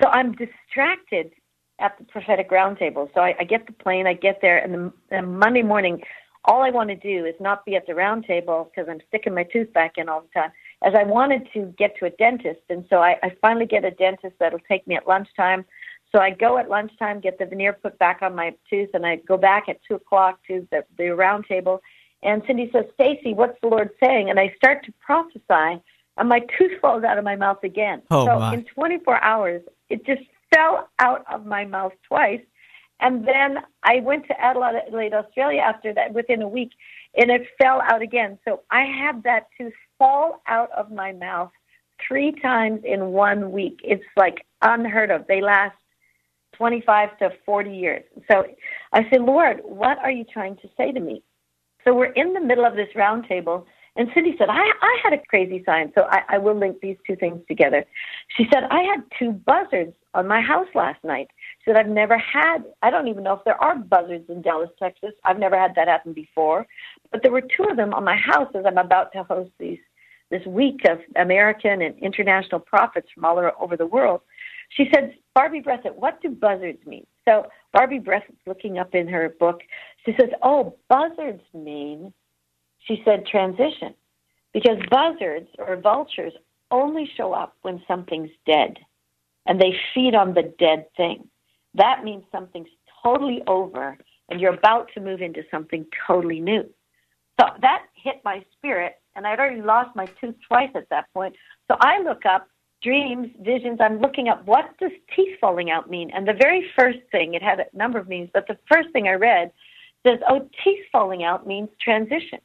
So 0.00 0.08
I'm 0.08 0.32
distracted 0.32 1.32
at 1.78 1.96
the 1.98 2.04
prophetic 2.04 2.50
roundtable. 2.50 3.12
So 3.14 3.20
I, 3.20 3.34
I 3.38 3.44
get 3.44 3.66
the 3.66 3.72
plane, 3.72 4.06
I 4.06 4.14
get 4.14 4.40
there, 4.40 4.58
and, 4.58 4.74
the, 4.74 4.92
and 5.10 5.38
Monday 5.38 5.62
morning, 5.62 6.02
all 6.46 6.62
I 6.62 6.70
want 6.70 6.90
to 6.90 6.96
do 6.96 7.26
is 7.26 7.34
not 7.40 7.64
be 7.64 7.76
at 7.76 7.86
the 7.86 7.92
roundtable 7.92 8.70
because 8.70 8.88
I'm 8.88 9.00
sticking 9.08 9.34
my 9.34 9.42
tooth 9.44 9.72
back 9.72 9.92
in 9.96 10.08
all 10.08 10.22
the 10.22 10.40
time. 10.40 10.52
As 10.82 10.94
I 10.94 11.04
wanted 11.04 11.48
to 11.54 11.74
get 11.78 11.96
to 11.98 12.06
a 12.06 12.10
dentist, 12.10 12.60
and 12.70 12.84
so 12.88 12.98
I, 12.98 13.16
I 13.22 13.32
finally 13.40 13.66
get 13.66 13.84
a 13.84 13.90
dentist 13.90 14.34
that'll 14.38 14.60
take 14.60 14.86
me 14.86 14.94
at 14.94 15.08
lunchtime. 15.08 15.64
So 16.12 16.20
I 16.20 16.30
go 16.30 16.58
at 16.58 16.68
lunchtime, 16.68 17.20
get 17.20 17.38
the 17.38 17.46
veneer 17.46 17.72
put 17.72 17.98
back 17.98 18.22
on 18.22 18.34
my 18.34 18.54
tooth, 18.70 18.90
and 18.94 19.04
I 19.04 19.16
go 19.16 19.36
back 19.36 19.68
at 19.68 19.80
2 19.88 19.96
o'clock 19.96 20.38
to 20.46 20.66
the, 20.70 20.84
the 20.96 21.10
round 21.10 21.46
table. 21.46 21.82
And 22.22 22.42
Cindy 22.46 22.70
says, 22.72 22.84
Stacy, 22.94 23.34
what's 23.34 23.58
the 23.60 23.68
Lord 23.68 23.90
saying? 24.02 24.30
And 24.30 24.38
I 24.38 24.54
start 24.56 24.84
to 24.84 24.92
prophesy, 25.00 25.82
and 26.16 26.28
my 26.28 26.40
tooth 26.56 26.72
falls 26.80 27.04
out 27.04 27.18
of 27.18 27.24
my 27.24 27.36
mouth 27.36 27.62
again. 27.64 28.02
Oh, 28.10 28.26
so 28.26 28.38
my. 28.38 28.54
in 28.54 28.64
24 28.64 29.22
hours, 29.22 29.62
it 29.88 30.06
just 30.06 30.22
fell 30.54 30.88
out 30.98 31.24
of 31.32 31.46
my 31.46 31.64
mouth 31.64 31.92
twice. 32.06 32.40
And 33.00 33.26
then 33.26 33.58
I 33.82 34.00
went 34.00 34.26
to 34.28 34.40
Adelaide, 34.40 35.12
Australia 35.12 35.60
after 35.60 35.92
that 35.94 36.14
within 36.14 36.40
a 36.42 36.48
week, 36.48 36.70
and 37.14 37.30
it 37.30 37.46
fell 37.60 37.82
out 37.82 38.00
again. 38.00 38.38
So 38.44 38.62
I 38.70 38.84
had 38.84 39.22
that 39.24 39.48
tooth 39.58 39.74
fall 39.98 40.42
out 40.46 40.70
of 40.72 40.90
my 40.90 41.12
mouth 41.12 41.50
three 42.06 42.32
times 42.32 42.80
in 42.84 43.08
one 43.08 43.52
week. 43.52 43.80
It's 43.82 44.04
like 44.16 44.46
unheard 44.62 45.10
of. 45.10 45.26
They 45.26 45.42
last 45.42 45.76
25 46.56 47.18
to 47.18 47.30
40 47.44 47.70
years. 47.70 48.02
So 48.30 48.44
I 48.92 49.06
said, 49.10 49.22
Lord, 49.22 49.60
what 49.62 49.98
are 49.98 50.10
you 50.10 50.24
trying 50.24 50.56
to 50.56 50.68
say 50.76 50.92
to 50.92 51.00
me? 51.00 51.22
So 51.84 51.94
we're 51.94 52.12
in 52.12 52.32
the 52.32 52.40
middle 52.40 52.64
of 52.64 52.74
this 52.74 52.88
round 52.94 53.26
table, 53.28 53.66
and 53.96 54.08
Cindy 54.14 54.34
said, 54.38 54.48
I, 54.48 54.60
I 54.82 54.98
had 55.02 55.12
a 55.12 55.22
crazy 55.28 55.62
sign, 55.64 55.92
so 55.94 56.02
I, 56.10 56.22
I 56.30 56.38
will 56.38 56.58
link 56.58 56.80
these 56.80 56.96
two 57.06 57.16
things 57.16 57.40
together. 57.48 57.84
She 58.36 58.44
said, 58.52 58.64
I 58.70 58.82
had 58.82 59.02
two 59.18 59.32
buzzards 59.32 59.94
on 60.14 60.26
my 60.26 60.40
house 60.40 60.68
last 60.74 61.02
night. 61.04 61.28
She 61.58 61.70
said, 61.70 61.76
I've 61.76 61.88
never 61.88 62.18
had, 62.18 62.58
I 62.82 62.90
don't 62.90 63.08
even 63.08 63.24
know 63.24 63.34
if 63.34 63.44
there 63.44 63.62
are 63.62 63.76
buzzards 63.76 64.28
in 64.28 64.42
Dallas, 64.42 64.70
Texas. 64.78 65.12
I've 65.24 65.38
never 65.38 65.58
had 65.58 65.74
that 65.76 65.88
happen 65.88 66.12
before. 66.12 66.66
But 67.10 67.22
there 67.22 67.32
were 67.32 67.42
two 67.42 67.64
of 67.70 67.76
them 67.76 67.94
on 67.94 68.04
my 68.04 68.16
house 68.16 68.50
as 68.54 68.64
I'm 68.66 68.78
about 68.78 69.12
to 69.12 69.22
host 69.22 69.50
these 69.58 69.78
this 70.30 70.44
week 70.46 70.80
of 70.88 70.98
American 71.16 71.82
and 71.82 71.96
international 72.00 72.60
prophets 72.60 73.08
from 73.14 73.24
all 73.24 73.38
over 73.60 73.76
the 73.76 73.86
world. 73.86 74.20
She 74.70 74.90
said, 74.92 75.14
Barbie 75.34 75.62
Breathitt, 75.62 75.94
what 75.94 76.20
do 76.20 76.30
buzzards 76.30 76.84
mean? 76.84 77.06
So 77.28 77.46
Barbie 77.72 78.00
Breathitt's 78.00 78.40
looking 78.46 78.78
up 78.78 78.94
in 78.94 79.06
her 79.08 79.34
book. 79.38 79.60
She 80.04 80.12
says, 80.18 80.30
oh, 80.42 80.76
buzzards 80.88 81.42
mean, 81.54 82.12
she 82.86 83.02
said, 83.04 83.26
transition. 83.26 83.94
Because 84.52 84.78
buzzards 84.90 85.48
or 85.58 85.76
vultures 85.76 86.32
only 86.70 87.10
show 87.16 87.32
up 87.32 87.54
when 87.62 87.82
something's 87.86 88.30
dead 88.46 88.78
and 89.46 89.60
they 89.60 89.76
feed 89.94 90.14
on 90.14 90.34
the 90.34 90.54
dead 90.58 90.86
thing. 90.96 91.28
That 91.74 92.04
means 92.04 92.24
something's 92.32 92.68
totally 93.02 93.42
over 93.46 93.98
and 94.28 94.40
you're 94.40 94.54
about 94.54 94.88
to 94.94 95.00
move 95.00 95.20
into 95.20 95.42
something 95.50 95.86
totally 96.06 96.40
new. 96.40 96.64
So 97.38 97.46
that 97.60 97.84
hit 97.94 98.22
my 98.24 98.44
spirit, 98.56 98.94
and 99.14 99.26
I'd 99.26 99.38
already 99.38 99.60
lost 99.60 99.94
my 99.94 100.06
tooth 100.20 100.34
twice 100.48 100.70
at 100.74 100.88
that 100.88 101.12
point. 101.12 101.36
So 101.70 101.76
I 101.80 102.00
look 102.00 102.24
up 102.24 102.48
dreams, 102.82 103.28
visions. 103.40 103.78
I'm 103.80 104.00
looking 104.00 104.28
up 104.28 104.46
what 104.46 104.76
does 104.78 104.90
teeth 105.14 105.38
falling 105.40 105.70
out 105.70 105.90
mean? 105.90 106.10
And 106.14 106.26
the 106.26 106.32
very 106.32 106.66
first 106.78 106.98
thing, 107.12 107.34
it 107.34 107.42
had 107.42 107.60
a 107.60 107.76
number 107.76 107.98
of 107.98 108.08
meanings, 108.08 108.30
but 108.32 108.46
the 108.48 108.58
first 108.70 108.90
thing 108.92 109.06
I 109.06 109.12
read 109.12 109.52
says, 110.06 110.18
oh, 110.28 110.48
teeth 110.64 110.84
falling 110.90 111.24
out 111.24 111.46
means 111.46 111.68
transition 111.80 112.40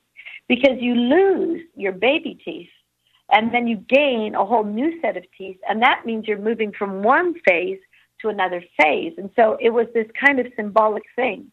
because 0.48 0.78
you 0.80 0.96
lose 0.96 1.62
your 1.76 1.94
baby 1.94 2.38
teeth 2.44 2.70
and 3.32 3.54
then 3.54 3.68
you 3.68 3.78
gain 3.78 4.36
a 4.36 4.46
whole 4.46 4.64
new 4.64 5.00
set 5.02 5.16
of 5.16 5.24
teeth, 5.38 5.58
and 5.70 5.82
that 5.82 6.06
means 6.06 6.28
you're 6.28 6.38
moving 6.38 6.74
from 6.78 7.02
one 7.02 7.34
phase 7.48 7.80
to 8.22 8.28
another 8.30 8.64
phase. 8.78 9.14
And 9.18 9.30
so 9.36 9.58
it 9.60 9.70
was 9.70 9.88
this 9.94 10.08
kind 10.20 10.40
of 10.40 10.48
symbolic 10.56 11.04
thing. 11.16 11.52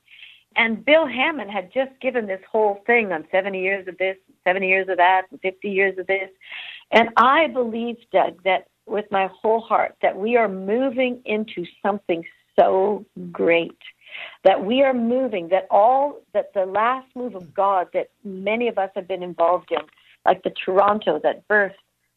And 0.57 0.85
Bill 0.85 1.07
Hamon 1.07 1.49
had 1.49 1.73
just 1.73 1.93
given 2.01 2.27
this 2.27 2.41
whole 2.51 2.83
thing 2.85 3.13
on 3.13 3.27
70 3.31 3.61
years 3.61 3.87
of 3.87 3.97
this, 3.99 4.17
70 4.45 4.67
years 4.67 4.89
of 4.89 4.97
that, 4.97 5.23
and 5.31 5.41
50 5.41 5.69
years 5.69 5.97
of 5.99 6.07
this. 6.09 6.31
And 6.91 7.11
I 7.17 7.47
believe, 7.47 7.97
Doug, 8.13 8.43
that 8.43 8.67
with 8.87 9.05
my 9.11 9.29
whole 9.41 9.61
heart, 9.61 9.95
that 10.03 10.17
we 10.17 10.37
are 10.37 10.49
moving 10.49 11.23
into 11.27 11.65
something 11.81 12.25
so 12.59 13.05
great. 13.31 13.79
That 14.45 14.65
we 14.65 14.83
are 14.83 14.95
moving, 14.95 15.49
that 15.49 15.67
all, 15.71 16.21
that 16.33 16.53
the 16.55 16.65
last 16.65 17.07
move 17.15 17.35
of 17.35 17.55
God 17.55 17.89
that 17.93 18.11
many 18.25 18.69
of 18.69 18.79
us 18.79 18.91
have 18.95 19.09
been 19.09 19.23
involved 19.23 19.71
in, 19.71 19.81
like 20.25 20.43
the 20.43 20.53
Toronto 20.65 21.21
that 21.23 21.47
birthed, 21.49 21.73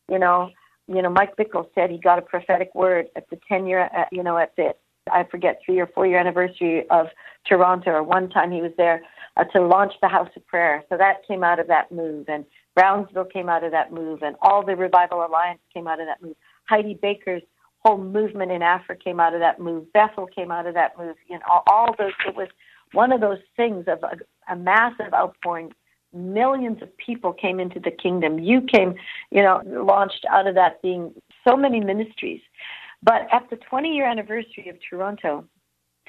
you 0.10 0.20
know, 0.20 0.52
you 0.88 1.02
know, 1.02 1.10
Mike 1.10 1.36
Bickle 1.38 1.68
said 1.74 1.90
he 1.90 1.98
got 1.98 2.20
a 2.20 2.22
prophetic 2.22 2.74
word 2.76 3.08
at 3.16 3.30
the 3.30 3.40
10 3.48 3.66
year, 3.66 3.90
uh, 3.96 4.06
you 4.12 4.24
know, 4.24 4.38
at 4.38 4.56
the 4.56 4.74
I 5.12 5.24
forget, 5.24 5.62
three 5.66 5.80
or 5.80 5.88
four 5.88 6.06
year 6.06 6.20
anniversary 6.20 6.88
of 6.90 7.08
Toronto, 7.48 7.92
or 7.92 8.04
one 8.04 8.30
time 8.30 8.52
he 8.52 8.62
was 8.62 8.72
there 8.78 9.02
uh, 9.38 9.44
to 9.46 9.62
launch 9.62 9.94
the 10.02 10.08
House 10.08 10.30
of 10.36 10.46
Prayer. 10.46 10.84
So 10.90 10.98
that 10.98 11.26
came 11.28 11.44
out 11.44 11.60
of 11.60 11.68
that 11.68 11.92
move, 11.92 12.26
and 12.28 12.46
Brownsville 12.76 13.26
came 13.26 13.50
out 13.50 13.64
of 13.64 13.72
that 13.72 13.92
move, 13.92 14.22
and 14.22 14.36
all 14.42 14.64
the 14.66 14.76
Revival 14.76 15.26
Alliance 15.26 15.60
came 15.74 15.88
out 15.88 16.00
of 16.00 16.08
that 16.08 16.22
move. 16.22 16.36
Heidi 16.66 16.94
Baker's 17.02 17.42
whole 17.84 17.98
movement 17.98 18.52
in 18.52 18.62
Africa 18.62 19.02
came 19.04 19.20
out 19.20 19.34
of 19.34 19.40
that 19.40 19.60
move. 19.60 19.92
Bethel 19.94 20.28
came 20.28 20.52
out 20.52 20.68
of 20.68 20.74
that 20.76 20.98
move. 20.98 21.16
You 21.28 21.36
know, 21.36 21.46
all, 21.50 21.64
all 21.68 21.96
those. 21.98 22.14
It 22.28 22.36
was 22.36 22.48
one 22.94 23.12
of 23.12 23.22
those 23.22 23.40
things 23.56 23.86
of 23.88 24.04
a, 24.04 24.52
a 24.52 24.56
massive 24.56 25.14
outpouring. 25.14 25.72
Millions 26.14 26.82
of 26.82 26.96
people 26.98 27.34
came 27.34 27.60
into 27.60 27.80
the 27.80 27.92
kingdom. 27.92 28.38
You 28.38 28.62
came, 28.62 28.96
you 29.32 29.42
know, 29.42 29.62
launched 29.66 30.26
out 30.30 30.46
of 30.46 30.56
that 30.56 30.82
being 30.82 31.14
so 31.48 31.56
many 31.56 31.80
ministries. 31.80 32.42
But 33.02 33.28
at 33.32 33.50
the 33.50 33.56
20 33.56 33.90
year 33.90 34.06
anniversary 34.06 34.70
of 34.70 34.78
Toronto, 34.88 35.46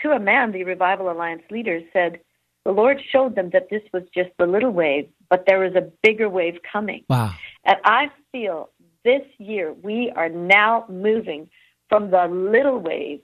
to 0.03 0.11
a 0.11 0.19
man, 0.19 0.53
the 0.53 0.65
Revival 0.65 1.11
Alliance 1.11 1.43
leaders 1.51 1.85
said, 1.93 2.21
the 2.65 2.73
Lord 2.73 3.01
showed 3.11 3.35
them 3.35 3.51
that 3.53 3.69
this 3.71 3.83
was 3.93 4.03
just 4.15 4.31
the 4.39 4.47
little 4.47 4.71
wave, 4.71 5.09
but 5.29 5.45
there 5.47 5.59
was 5.59 5.75
a 5.75 5.91
bigger 6.03 6.29
wave 6.29 6.59
coming. 6.71 7.05
Wow. 7.09 7.35
And 7.65 7.77
I 7.85 8.11
feel 8.31 8.71
this 9.05 9.23
year 9.39 9.73
we 9.73 10.13
are 10.15 10.29
now 10.29 10.85
moving 10.89 11.49
from 11.93 12.11
the 12.11 12.27
little 12.27 12.79
wave 12.79 13.21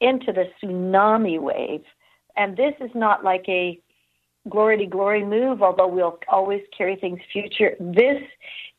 into 0.00 0.32
the 0.32 0.46
tsunami 0.60 1.40
wave. 1.40 1.84
And 2.36 2.56
this 2.56 2.74
is 2.80 2.90
not 2.92 3.22
like 3.22 3.44
a 3.46 3.80
glory 4.48 4.76
to 4.78 4.86
glory 4.86 5.24
move, 5.24 5.62
although 5.62 5.86
we'll 5.86 6.18
always 6.26 6.62
carry 6.76 6.96
things 6.96 7.20
future. 7.32 7.76
This 7.78 8.20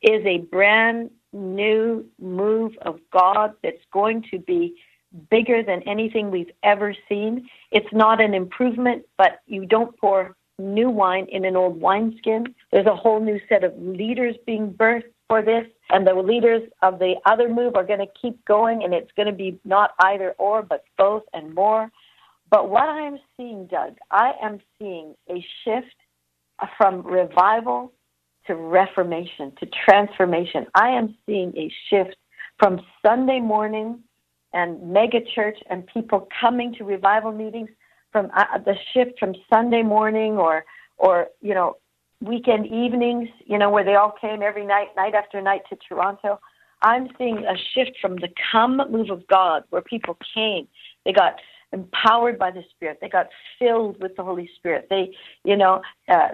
is 0.01 0.25
a 0.25 0.39
brand 0.39 1.11
new 1.31 2.05
move 2.19 2.73
of 2.81 2.99
God 3.13 3.53
that's 3.63 3.77
going 3.93 4.25
to 4.29 4.39
be 4.39 4.75
bigger 5.31 5.63
than 5.63 5.83
anything 5.83 6.31
we've 6.31 6.51
ever 6.63 6.93
seen. 7.07 7.47
It's 7.71 7.93
not 7.93 8.19
an 8.19 8.33
improvement, 8.33 9.05
but 9.17 9.39
you 9.45 9.65
don't 9.65 9.97
pour 9.97 10.35
new 10.57 10.89
wine 10.89 11.27
in 11.31 11.45
an 11.45 11.55
old 11.55 11.79
wineskin. 11.79 12.53
There's 12.73 12.87
a 12.87 12.95
whole 12.95 13.21
new 13.21 13.39
set 13.47 13.63
of 13.63 13.71
leaders 13.77 14.35
being 14.45 14.73
birthed 14.73 15.13
for 15.29 15.41
this, 15.41 15.65
and 15.89 16.05
the 16.05 16.13
leaders 16.13 16.69
of 16.81 16.99
the 16.99 17.15
other 17.25 17.49
move 17.49 17.75
are 17.75 17.83
going 17.83 17.99
to 17.99 18.19
keep 18.21 18.43
going, 18.45 18.83
and 18.83 18.93
it's 18.93 19.11
going 19.15 19.27
to 19.27 19.33
be 19.33 19.59
not 19.65 19.91
either 19.99 20.31
or, 20.37 20.61
but 20.61 20.83
both 20.97 21.23
and 21.33 21.53
more. 21.53 21.91
But 22.51 22.69
what 22.69 22.89
I 22.89 23.01
am 23.01 23.17
seeing, 23.37 23.67
Doug, 23.67 23.97
I 24.11 24.33
am 24.41 24.59
seeing 24.77 25.15
a 25.29 25.45
shift 25.63 25.95
from 26.77 27.01
revival 27.01 27.91
to 28.47 28.55
reformation, 28.55 29.53
to 29.59 29.67
transformation. 29.85 30.65
I 30.75 30.89
am 30.89 31.15
seeing 31.25 31.55
a 31.55 31.71
shift 31.89 32.15
from 32.57 32.81
Sunday 33.05 33.39
morning 33.39 33.99
and 34.53 34.91
mega 34.91 35.19
church 35.35 35.57
and 35.69 35.85
people 35.87 36.27
coming 36.39 36.73
to 36.75 36.83
revival 36.83 37.31
meetings 37.31 37.69
from 38.11 38.31
uh, 38.35 38.57
the 38.65 38.73
shift 38.93 39.19
from 39.19 39.33
Sunday 39.51 39.83
morning 39.83 40.33
or 40.37 40.65
or 40.97 41.27
you 41.41 41.53
know 41.53 41.77
weekend 42.21 42.65
evenings, 42.67 43.29
you 43.45 43.57
know, 43.57 43.69
where 43.69 43.83
they 43.83 43.95
all 43.95 44.13
came 44.19 44.41
every 44.41 44.65
night, 44.65 44.87
night 44.95 45.13
after 45.13 45.41
night 45.41 45.61
to 45.69 45.77
Toronto. 45.87 46.39
I'm 46.81 47.09
seeing 47.17 47.39
a 47.39 47.55
shift 47.73 47.97
from 48.01 48.15
the 48.17 48.29
come 48.51 48.81
move 48.89 49.09
of 49.09 49.27
God 49.27 49.63
where 49.69 49.81
people 49.81 50.17
came. 50.33 50.67
They 51.05 51.11
got 51.11 51.35
empowered 51.71 52.39
by 52.39 52.51
the 52.51 52.63
Spirit. 52.71 52.99
They 53.01 53.09
got 53.09 53.27
filled 53.57 54.01
with 54.01 54.15
the 54.15 54.23
Holy 54.23 54.49
Spirit. 54.55 54.87
They, 54.89 55.13
you 55.43 55.57
know, 55.57 55.81
uh, 56.07 56.27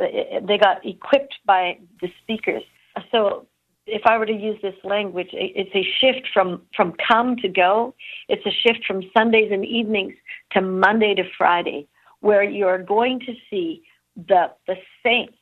they 0.47 0.57
got 0.57 0.85
equipped 0.85 1.35
by 1.45 1.79
the 2.01 2.09
speakers. 2.21 2.63
So, 3.11 3.47
if 3.87 4.01
I 4.07 4.17
were 4.17 4.25
to 4.25 4.33
use 4.33 4.57
this 4.63 4.73
language, 4.83 5.29
it's 5.31 5.69
a 5.75 5.85
shift 5.99 6.27
from 6.33 6.63
from 6.75 6.93
come 7.07 7.35
to 7.37 7.47
go. 7.47 7.93
It's 8.29 8.43
a 8.43 8.49
shift 8.49 8.83
from 8.87 9.03
Sundays 9.15 9.51
and 9.51 9.63
evenings 9.63 10.13
to 10.53 10.61
Monday 10.61 11.13
to 11.13 11.23
Friday, 11.37 11.87
where 12.21 12.41
you're 12.41 12.81
going 12.81 13.19
to 13.19 13.33
see 13.47 13.83
the 14.15 14.45
the 14.65 14.75
saints 15.03 15.37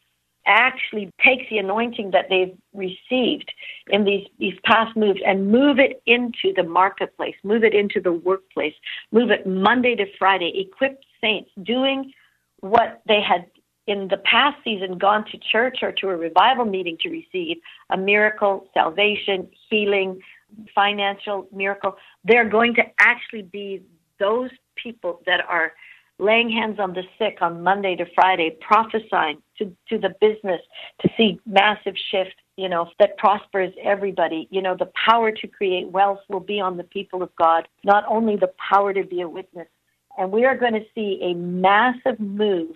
actually 0.46 1.12
takes 1.24 1.44
the 1.50 1.58
anointing 1.58 2.12
that 2.12 2.26
they've 2.30 2.56
received 2.74 3.52
in 3.88 4.04
these, 4.04 4.28
these 4.40 4.58
past 4.64 4.96
moves 4.96 5.20
and 5.26 5.52
move 5.52 5.80
it 5.80 6.02
into 6.06 6.54
the 6.56 6.64
marketplace, 6.64 7.36
move 7.44 7.64
it 7.64 7.74
into 7.74 8.02
the 8.02 8.12
workplace, 8.12 8.74
move 9.12 9.32
it 9.32 9.48
Monday 9.48 9.96
to 9.96 10.06
Friday, 10.18 10.54
equipped 10.60 11.06
saints 11.22 11.50
doing 11.64 12.12
what 12.60 13.02
they 13.08 13.22
had 13.22 13.46
in 13.88 14.08
the 14.08 14.18
past 14.18 14.58
season 14.64 14.98
gone 14.98 15.26
to 15.30 15.38
church 15.52 15.80
or 15.82 15.92
to 15.92 16.10
a 16.10 16.16
revival 16.16 16.66
meeting 16.66 16.98
to 17.02 17.10
receive 17.10 17.58
a 17.90 17.98
miracle, 17.98 18.68
salvation, 18.74 19.50
healing, 19.70 20.22
financial 20.74 21.48
miracle. 21.52 21.96
They're 22.24 22.48
going 22.48 22.76
to 22.76 22.84
actually 23.00 23.42
be 23.42 23.84
those 24.20 24.52
people 24.76 25.22
that 25.26 25.42
are 25.50 25.74
laying 26.20 26.50
hands 26.50 26.80
on 26.80 26.94
the 26.94 27.04
sick 27.18 27.40
on 27.42 27.64
Monday 27.64 27.96
to 27.96 28.06
Friday, 28.16 28.56
prophesying 28.62 29.42
to, 29.58 29.76
to 29.90 29.98
the 29.98 30.16
business 30.22 30.62
to 31.02 31.10
see 31.18 31.40
massive 31.46 31.96
shift 32.12 32.36
you 32.56 32.70
know, 32.70 32.90
that 33.00 33.18
prospers 33.18 33.74
everybody. 33.84 34.48
You 34.52 34.62
know, 34.62 34.76
the 34.78 34.92
power 35.08 35.32
to 35.32 35.48
create 35.48 35.90
wealth 35.90 36.20
will 36.30 36.40
be 36.40 36.60
on 36.60 36.78
the 36.78 36.84
people 36.84 37.24
of 37.24 37.36
God, 37.36 37.68
not 37.84 38.04
only 38.08 38.36
the 38.36 38.52
power 38.70 38.94
to 38.94 39.04
be 39.04 39.22
a 39.22 39.30
witness. 39.30 39.68
And 40.18 40.32
we 40.32 40.46
are 40.46 40.58
going 40.58 40.74
to 40.74 40.86
see 40.94 41.20
a 41.24 41.34
massive 41.34 42.20
move 42.20 42.76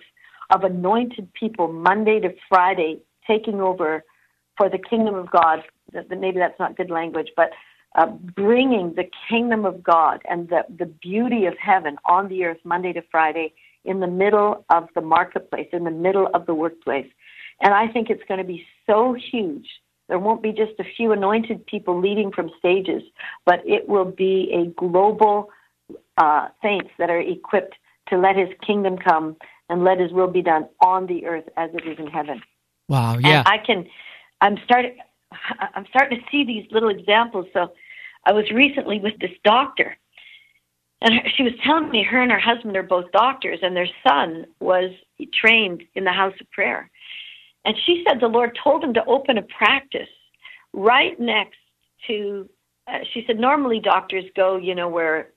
of 0.50 0.64
anointed 0.64 1.32
people 1.34 1.72
Monday 1.72 2.18
to 2.20 2.34
Friday 2.48 2.98
taking 3.26 3.60
over 3.60 4.02
for 4.56 4.68
the 4.68 4.78
kingdom 4.78 5.14
of 5.14 5.30
God. 5.30 5.62
Maybe 6.10 6.38
that's 6.38 6.58
not 6.58 6.76
good 6.76 6.90
language, 6.90 7.30
but 7.36 7.50
uh, 7.94 8.06
bringing 8.06 8.94
the 8.94 9.08
kingdom 9.28 9.64
of 9.64 9.82
God 9.82 10.20
and 10.28 10.48
the, 10.48 10.64
the 10.78 10.86
beauty 10.86 11.46
of 11.46 11.54
heaven 11.58 11.96
on 12.04 12.28
the 12.28 12.44
earth 12.44 12.58
Monday 12.64 12.92
to 12.92 13.02
Friday 13.10 13.52
in 13.84 14.00
the 14.00 14.06
middle 14.06 14.64
of 14.70 14.88
the 14.94 15.00
marketplace, 15.00 15.68
in 15.72 15.84
the 15.84 15.90
middle 15.90 16.28
of 16.34 16.46
the 16.46 16.54
workplace. 16.54 17.06
And 17.60 17.74
I 17.74 17.88
think 17.88 18.10
it's 18.10 18.22
going 18.28 18.38
to 18.38 18.46
be 18.46 18.64
so 18.86 19.14
huge. 19.14 19.66
There 20.08 20.18
won't 20.18 20.42
be 20.42 20.52
just 20.52 20.72
a 20.78 20.84
few 20.96 21.12
anointed 21.12 21.66
people 21.66 22.00
leading 22.00 22.30
from 22.32 22.50
stages, 22.58 23.02
but 23.44 23.60
it 23.66 23.88
will 23.88 24.04
be 24.04 24.50
a 24.54 24.66
global 24.78 25.50
uh, 26.16 26.48
saints 26.62 26.90
that 26.98 27.10
are 27.10 27.20
equipped 27.20 27.74
to 28.08 28.18
let 28.18 28.36
his 28.36 28.48
kingdom 28.66 28.96
come 28.96 29.36
and 29.68 29.84
let 29.84 29.98
his 29.98 30.12
will 30.12 30.30
be 30.30 30.42
done 30.42 30.68
on 30.80 31.06
the 31.06 31.26
earth 31.26 31.44
as 31.56 31.70
it 31.74 31.86
is 31.86 31.98
in 31.98 32.06
heaven. 32.06 32.40
Wow, 32.88 33.18
yeah. 33.18 33.40
And 33.40 33.48
I 33.48 33.58
can 33.58 33.86
I'm 34.40 34.56
starting 34.64 34.96
I'm 35.74 35.86
starting 35.90 36.18
to 36.18 36.24
see 36.30 36.44
these 36.44 36.66
little 36.70 36.88
examples. 36.88 37.46
So 37.52 37.72
I 38.24 38.32
was 38.32 38.50
recently 38.50 39.00
with 39.00 39.18
this 39.20 39.36
doctor 39.44 39.96
and 41.00 41.14
she 41.36 41.44
was 41.44 41.52
telling 41.64 41.90
me 41.90 42.02
her 42.02 42.20
and 42.20 42.32
her 42.32 42.40
husband 42.40 42.76
are 42.76 42.82
both 42.82 43.12
doctors 43.12 43.60
and 43.62 43.76
their 43.76 43.88
son 44.06 44.46
was 44.60 44.90
trained 45.32 45.84
in 45.94 46.04
the 46.04 46.12
house 46.12 46.34
of 46.40 46.50
prayer 46.50 46.90
and 47.64 47.76
she 47.84 48.02
said 48.06 48.20
the 48.20 48.28
Lord 48.28 48.58
told 48.62 48.82
him 48.82 48.94
to 48.94 49.04
open 49.04 49.38
a 49.38 49.42
practice 49.42 50.08
right 50.72 51.18
next 51.20 51.58
to, 52.06 52.48
uh, 52.86 53.00
she 53.12 53.24
said, 53.26 53.38
normally 53.38 53.80
doctors 53.80 54.24
go, 54.34 54.56
you 54.56 54.74
know, 54.74 54.88
where, 54.88 55.28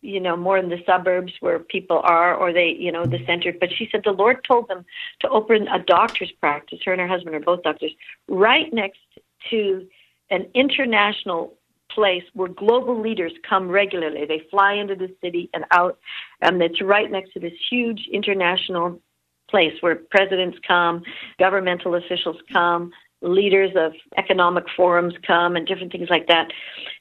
you 0.00 0.20
know, 0.20 0.36
more 0.36 0.56
in 0.56 0.68
the 0.68 0.82
suburbs 0.86 1.32
where 1.40 1.58
people 1.58 2.00
are, 2.04 2.34
or 2.34 2.52
they, 2.52 2.74
you 2.78 2.92
know, 2.92 3.04
the 3.04 3.24
center. 3.26 3.52
But 3.58 3.70
she 3.76 3.88
said 3.90 4.02
the 4.04 4.12
Lord 4.12 4.44
told 4.48 4.68
them 4.68 4.84
to 5.20 5.28
open 5.28 5.68
a 5.68 5.82
doctor's 5.82 6.32
practice. 6.32 6.78
Her 6.84 6.92
and 6.92 7.00
her 7.00 7.08
husband 7.08 7.34
are 7.34 7.40
both 7.40 7.62
doctors, 7.62 7.92
right 8.28 8.72
next 8.72 9.00
to 9.50 9.86
an 10.30 10.46
international 10.54 11.54
place 11.90 12.24
where 12.34 12.48
global 12.48 13.00
leaders 13.00 13.32
come 13.48 13.68
regularly. 13.68 14.26
They 14.26 14.42
fly 14.50 14.74
into 14.74 14.94
the 14.94 15.14
city 15.22 15.48
and 15.54 15.64
out, 15.70 15.98
and 16.40 16.60
it's 16.62 16.82
right 16.82 17.10
next 17.10 17.32
to 17.32 17.40
this 17.40 17.52
huge 17.70 18.08
international 18.12 19.00
place 19.48 19.74
where 19.80 19.96
presidents 20.10 20.58
come, 20.66 21.02
governmental 21.38 21.94
officials 21.94 22.36
come, 22.52 22.90
leaders 23.22 23.70
of 23.76 23.92
economic 24.18 24.64
forums 24.76 25.14
come, 25.26 25.56
and 25.56 25.66
different 25.66 25.92
things 25.92 26.08
like 26.10 26.26
that. 26.26 26.48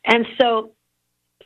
And 0.05 0.25
so, 0.39 0.71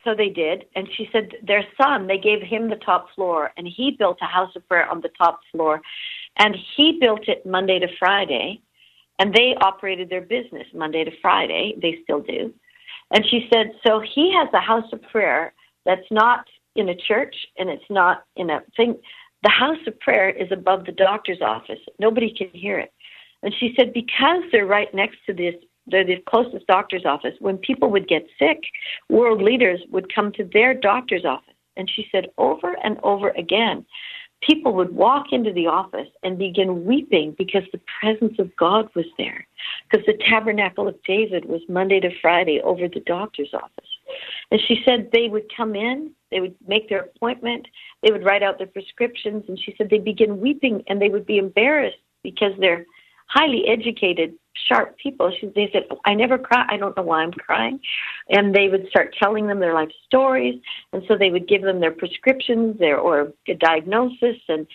so 0.04 0.14
they 0.16 0.30
did. 0.30 0.66
And 0.76 0.88
she 0.96 1.10
said 1.12 1.32
their 1.42 1.66
son, 1.82 2.08
they 2.08 2.18
gave 2.18 2.42
him 2.42 2.70
the 2.70 2.76
top 2.76 3.08
floor, 3.16 3.52
and 3.58 3.68
he 3.68 3.96
built 3.98 4.20
a 4.22 4.26
house 4.26 4.56
of 4.56 4.68
prayer 4.68 4.88
on 4.88 5.02
the 5.02 5.10
top 5.18 5.40
floor, 5.52 5.82
and 6.38 6.56
he 6.76 6.98
built 7.00 7.28
it 7.28 7.46
Monday 7.46 7.80
to 7.80 7.88
Friday, 7.98 8.62
and 9.20 9.34
they 9.34 9.56
operated 9.62 10.10
their 10.10 10.22
business 10.22 10.68
Monday 10.74 11.04
to 11.04 11.12
Friday. 11.22 11.76
They 11.82 12.00
still 12.04 12.22
do. 12.22 12.54
And 13.12 13.26
she 13.26 13.48
said, 13.54 13.74
so 13.86 14.00
he 14.00 14.34
has 14.34 14.50
a 14.54 14.60
house 14.60 14.92
of 14.94 15.02
prayer 15.04 15.54
that's 15.86 16.10
not 16.12 16.46
in 16.76 16.90
a 16.90 16.96
church 16.96 17.36
and 17.58 17.70
it's 17.70 17.90
not 17.90 18.24
in 18.36 18.50
a 18.50 18.62
thing 18.78 18.96
the 19.44 19.50
house 19.50 19.78
of 19.88 20.00
prayer 20.00 20.30
is 20.30 20.52
above 20.52 20.86
the 20.86 20.92
doctor's 20.92 21.42
office. 21.42 21.80
Nobody 21.98 22.34
can 22.34 22.50
hear 22.52 22.78
it. 22.78 22.92
And 23.42 23.54
she 23.58 23.74
said, 23.78 23.94
because 23.94 24.44
they're 24.52 24.66
right 24.66 24.94
next 24.94 25.18
to 25.28 25.34
this, 25.34 25.56
they're 25.88 26.06
the 26.06 26.22
closest 26.28 26.68
doctor's 26.68 27.06
office. 27.06 27.34
When 27.40 27.58
people 27.58 27.90
would 27.90 28.08
get 28.08 28.28
sick, 28.38 28.60
world 29.10 29.42
leaders 29.42 29.80
would 29.92 30.14
come 30.14 30.32
to 30.34 30.50
their 30.52 30.74
doctor's 30.74 31.26
office. 31.26 31.54
And 31.78 31.90
she 31.90 32.08
said, 32.12 32.28
over 32.38 32.76
and 32.84 33.00
over 33.04 33.30
again, 33.30 33.86
people 34.42 34.74
would 34.74 34.96
walk 34.96 35.28
into 35.32 35.52
the 35.52 35.68
office 35.68 36.08
and 36.24 36.38
begin 36.38 36.86
weeping 36.86 37.36
because 37.38 37.64
the 37.72 37.82
presence 38.00 38.40
of 38.40 38.56
God 38.56 38.90
was 38.96 39.06
there. 39.18 39.46
Because 39.90 40.06
the 40.06 40.18
tabernacle 40.30 40.88
of 40.88 40.96
David 41.04 41.46
was 41.46 41.62
Monday 41.68 42.00
to 42.00 42.10
Friday 42.22 42.62
over 42.62 42.88
the 42.88 43.02
doctor's 43.02 43.54
office. 43.54 43.90
And 44.52 44.62
she 44.68 44.82
said 44.86 45.10
they 45.12 45.28
would 45.28 45.52
come 45.56 45.76
in, 45.76 46.12
they 46.32 46.40
would 46.40 46.56
make 46.68 46.90
their 46.90 47.02
appointment, 47.02 47.68
they 48.02 48.12
would 48.12 48.26
write 48.26 48.44
out 48.44 48.58
their 48.58 48.68
prescriptions, 48.68 49.44
and 49.48 49.60
she 49.60 49.76
said 49.78 49.90
they'd 49.90 50.04
begin 50.04 50.40
weeping 50.40 50.84
and 50.88 51.02
they 51.02 51.10
would 51.10 51.26
be 51.26 51.38
embarrassed 51.38 51.98
because 52.24 52.54
they're 52.60 52.86
highly 53.30 53.64
educated, 53.68 54.34
sharp 54.68 54.98
people. 54.98 55.32
She, 55.40 55.48
they 55.56 55.70
said, 55.72 55.84
I 56.06 56.16
never 56.16 56.38
cry. 56.38 56.66
I 56.68 56.78
don't 56.78 56.98
know 56.98 57.04
why 57.04 57.22
I'm 57.22 57.32
crying. 57.32 57.80
And 58.30 58.54
they 58.54 58.68
would 58.68 58.88
start 58.90 59.16
telling 59.22 59.48
them 59.48 59.60
their 59.60 59.74
life 59.74 59.92
stories. 60.06 60.60
And 60.92 61.04
so 61.08 61.16
they 61.18 61.30
would 61.30 61.48
give 61.48 61.62
them 61.62 61.80
their 61.80 61.92
prescriptions 61.92 62.80
their, 62.80 62.98
or 62.98 63.32
a 63.48 63.54
diagnosis. 63.54 64.38
And, 64.48 64.68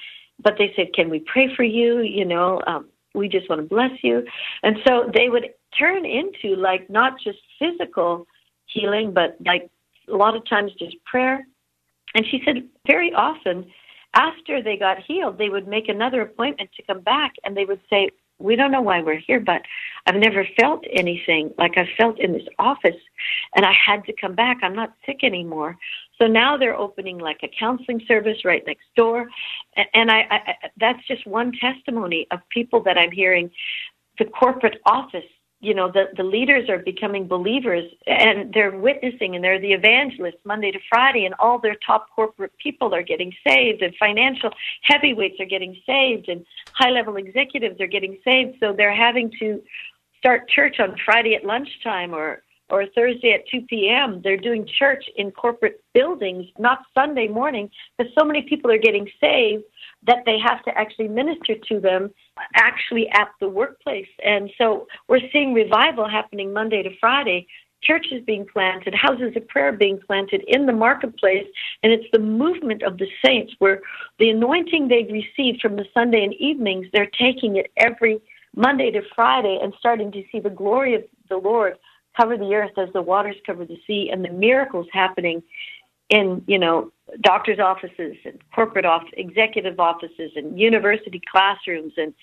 but 0.43 0.55
they 0.57 0.73
said, 0.77 0.95
can 0.95 1.11
we 1.11 1.19
pray 1.21 1.55
for 1.55 1.65
you? 1.65 2.01
You 2.01 2.25
know, 2.25 2.61
um, 2.67 2.89
we 3.15 3.29
just 3.29 3.49
want 3.51 3.61
to 3.61 3.69
bless 3.69 3.93
you. 4.03 4.25
And 4.63 4.77
so 4.87 5.11
they 5.13 5.29
would 5.29 5.51
turn 5.79 6.07
into 6.07 6.57
like 6.57 6.89
not 6.89 7.15
just 7.23 7.39
physical 7.59 8.27
healing, 8.67 9.13
but 9.13 9.37
like 9.45 9.69
a 10.09 10.17
lot 10.17 10.37
of 10.37 10.49
times 10.49 10.73
just 10.79 10.97
prayer. 11.05 11.47
And 12.15 12.25
she 12.31 12.41
said 12.45 12.69
very 12.87 13.13
often 13.13 13.67
after 14.15 14.63
they 14.63 14.77
got 14.77 14.99
healed, 15.03 15.39
they 15.39 15.49
would 15.49 15.67
make 15.67 15.89
another 15.89 16.23
appointment 16.23 16.71
to 16.77 16.83
come 16.85 17.01
back 17.01 17.33
and 17.43 17.57
they 17.57 17.65
would 17.65 17.81
say, 17.91 18.11
we 18.39 18.57
don't 18.57 18.73
know 18.73 18.83
why 18.83 19.01
we're 19.01 19.19
here, 19.19 19.41
but 19.41 19.63
I've 20.07 20.17
never 20.17 20.47
felt 20.61 20.85
anything 20.91 21.53
like 21.57 21.79
I 21.79 21.89
felt 21.97 22.19
in 22.19 22.33
this 22.33 22.47
office, 22.59 23.01
and 23.55 23.65
I 23.65 23.73
had 23.73 24.05
to 24.05 24.13
come 24.21 24.35
back. 24.35 24.59
I'm 24.63 24.75
not 24.75 24.93
sick 25.07 25.21
anymore. 25.23 25.77
So 26.19 26.27
now 26.27 26.57
they're 26.57 26.77
opening 26.77 27.19
like 27.19 27.41
a 27.43 27.49
counseling 27.59 28.03
service 28.07 28.45
right 28.45 28.63
next 28.67 28.87
door, 28.97 29.29
and 29.95 30.11
I, 30.11 30.27
I 30.31 30.55
that's 30.79 31.05
just 31.07 31.27
one 31.27 31.53
testimony 31.53 32.27
of 32.31 32.41
people 32.51 32.83
that 32.85 32.99
I'm 32.99 33.13
hearing. 33.13 33.51
The 34.19 34.27
corporate 34.27 34.81
office 34.87 35.25
you 35.65 35.75
know 35.75 35.91
the 35.91 36.05
the 36.17 36.23
leaders 36.23 36.69
are 36.69 36.79
becoming 36.79 37.27
believers 37.27 37.85
and 38.07 38.53
they're 38.53 38.77
witnessing 38.77 39.35
and 39.35 39.43
they're 39.43 39.61
the 39.61 39.73
evangelists 39.73 40.41
Monday 40.45 40.71
to 40.71 40.79
Friday 40.89 41.25
and 41.25 41.35
all 41.39 41.59
their 41.59 41.77
top 41.87 42.09
corporate 42.15 42.53
people 42.63 42.95
are 42.95 43.03
getting 43.03 43.33
saved 43.47 43.83
and 43.83 43.95
financial 43.97 44.51
heavyweights 44.83 45.41
are 45.41 45.47
getting 45.47 45.77
saved 45.87 46.29
and 46.29 46.45
high 46.73 46.91
level 46.91 47.17
executives 47.17 47.81
are 47.81 47.87
getting 47.87 48.19
saved 48.25 48.57
so 48.61 48.75
they're 48.77 48.95
having 48.95 49.31
to 49.41 49.63
start 50.19 50.49
church 50.49 50.77
on 50.81 50.97
Friday 51.05 51.35
at 51.35 51.45
lunchtime 51.45 52.15
or 52.15 52.43
or 52.71 52.87
Thursday 52.95 53.33
at 53.33 53.47
2 53.51 53.67
p.m. 53.69 54.21
They're 54.23 54.39
doing 54.39 54.67
church 54.79 55.05
in 55.17 55.31
corporate 55.31 55.83
buildings, 55.93 56.47
not 56.59 56.79
Sunday 56.95 57.29
morning, 57.29 57.71
because 57.99 58.13
so 58.19 58.25
many 58.25 58.43
people 58.43 58.71
are 58.71 58.79
getting 58.79 59.07
saved 59.21 59.65
that 60.07 60.25
they 60.27 60.39
have 60.39 60.63
to 60.65 60.77
actually 60.77 61.09
minister 61.09 61.55
to 61.69 61.81
them 61.81 62.11
actually 62.55 63.09
at 63.11 63.29
the 63.41 63.49
workplace. 63.49 64.09
And 64.25 64.51
so 64.59 64.87
we're 65.09 65.21
seeing 65.33 65.55
revival 65.55 66.09
happening 66.09 66.53
Monday 66.53 66.83
to 66.83 66.91
Friday. 66.99 67.47
Churches 67.83 68.23
being 68.27 68.47
planted, 68.51 68.95
houses 68.95 69.37
of 69.37 69.47
prayer 69.49 69.71
being 69.71 70.01
planted 70.07 70.43
in 70.47 70.65
the 70.65 70.73
marketplace, 70.73 71.47
and 71.83 71.93
it's 71.93 72.07
the 72.13 72.19
movement 72.19 72.83
of 72.83 72.97
the 72.97 73.07
saints 73.23 73.53
where 73.59 73.83
the 74.19 74.31
anointing 74.31 74.89
they've 74.89 75.13
received 75.13 75.61
from 75.61 75.77
the 75.77 75.85
Sunday 75.93 76.25
and 76.25 76.33
evenings, 76.35 76.87
they're 76.95 77.11
taking 77.19 77.57
it 77.57 77.71
every 77.77 78.23
Monday 78.57 78.91
to 78.91 79.03
Friday 79.15 79.59
and 79.63 79.75
starting 79.79 80.11
to 80.13 80.23
see 80.33 80.41
the 80.41 80.49
glory 80.49 80.95
of 80.95 81.05
the 81.29 81.37
Lord 81.37 81.77
cover 82.17 82.39
the 82.39 82.55
earth 82.55 82.79
as 82.79 82.89
the 82.93 83.03
waters 83.03 83.37
cover 83.45 83.65
the 83.65 83.79
sea 83.87 84.09
and 84.11 84.25
the 84.25 84.31
miracles 84.31 84.87
happening 84.93 85.43
in 86.11 86.43
you 86.47 86.59
know 86.59 86.93
doctors 87.21 87.59
offices 87.59 88.17
and 88.25 88.39
corporate 88.55 88.85
office 88.85 89.11
executive 89.17 89.79
offices 89.79 90.33
and 90.37 90.59
university 90.59 91.21
classrooms 91.31 91.93
and 91.97 92.15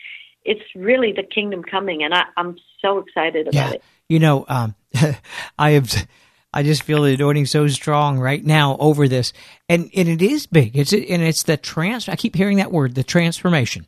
it's 0.43 0.61
really 0.75 1.13
the 1.13 1.23
kingdom 1.23 1.63
coming 1.63 2.03
and 2.03 2.13
I, 2.13 2.23
am 2.37 2.57
so 2.81 2.97
excited 2.99 3.47
about 3.47 3.53
yeah. 3.53 3.71
it 3.71 3.83
you 4.09 4.19
know 4.19 4.45
um, 4.47 4.75
i 5.59 5.71
have 5.71 6.07
i 6.53 6.63
just 6.63 6.83
feel 6.83 7.03
the 7.03 7.13
anointing 7.13 7.45
so 7.45 7.67
strong 7.67 8.19
right 8.19 8.43
now 8.43 8.77
over 8.79 9.07
this 9.07 9.33
and 9.69 9.89
and 9.95 10.09
it 10.09 10.21
is 10.21 10.47
big 10.47 10.75
it's 10.75 10.93
and 10.93 11.21
it's 11.21 11.43
the 11.43 11.57
trans 11.57 12.09
i 12.09 12.15
keep 12.15 12.35
hearing 12.35 12.57
that 12.57 12.71
word 12.71 12.95
the 12.95 13.03
transformation 13.03 13.85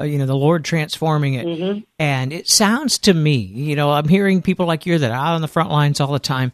uh, 0.00 0.04
you 0.04 0.18
know 0.18 0.26
the 0.26 0.34
lord 0.34 0.64
transforming 0.64 1.34
it 1.34 1.46
mm-hmm. 1.46 1.80
and 1.98 2.32
it 2.32 2.48
sounds 2.48 2.98
to 2.98 3.14
me 3.14 3.36
you 3.36 3.76
know 3.76 3.90
i'm 3.92 4.08
hearing 4.08 4.42
people 4.42 4.66
like 4.66 4.86
you 4.86 4.98
that 4.98 5.10
are 5.10 5.14
out 5.16 5.34
on 5.34 5.42
the 5.42 5.48
front 5.48 5.70
lines 5.70 6.00
all 6.00 6.12
the 6.12 6.18
time 6.18 6.52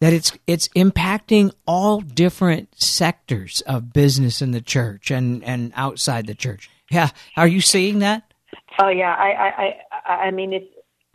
that 0.00 0.12
it's 0.12 0.32
it's 0.46 0.68
impacting 0.68 1.52
all 1.66 2.00
different 2.00 2.80
sectors 2.80 3.62
of 3.62 3.92
business 3.92 4.42
in 4.42 4.50
the 4.50 4.60
church 4.60 5.10
and 5.10 5.42
and 5.44 5.72
outside 5.74 6.26
the 6.26 6.34
church. 6.34 6.70
Yeah. 6.90 7.10
Are 7.36 7.48
you 7.48 7.60
seeing 7.60 8.00
that? 8.00 8.32
Oh 8.80 8.88
yeah. 8.88 9.14
I 9.14 9.28
i 9.28 9.80
i, 10.06 10.14
I 10.26 10.30
mean 10.30 10.52
it's 10.52 10.66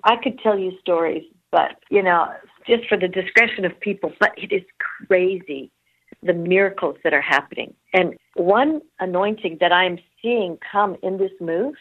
i 0.03 0.15
could 0.21 0.39
tell 0.39 0.57
you 0.57 0.71
stories 0.79 1.23
but 1.51 1.71
you 1.89 2.01
know 2.01 2.27
just 2.67 2.87
for 2.87 2.97
the 2.97 3.07
discretion 3.07 3.65
of 3.65 3.79
people 3.79 4.11
but 4.19 4.31
it 4.37 4.51
is 4.51 4.63
crazy 5.07 5.71
the 6.23 6.33
miracles 6.33 6.97
that 7.03 7.13
are 7.13 7.21
happening. 7.21 7.73
And 7.93 8.15
one 8.35 8.81
anointing 8.99 9.57
that 9.59 9.71
i'm 9.71 9.97
seeing 10.21 10.57
come 10.71 10.97
in 11.03 11.17
this 11.17 11.31
move 11.39 11.75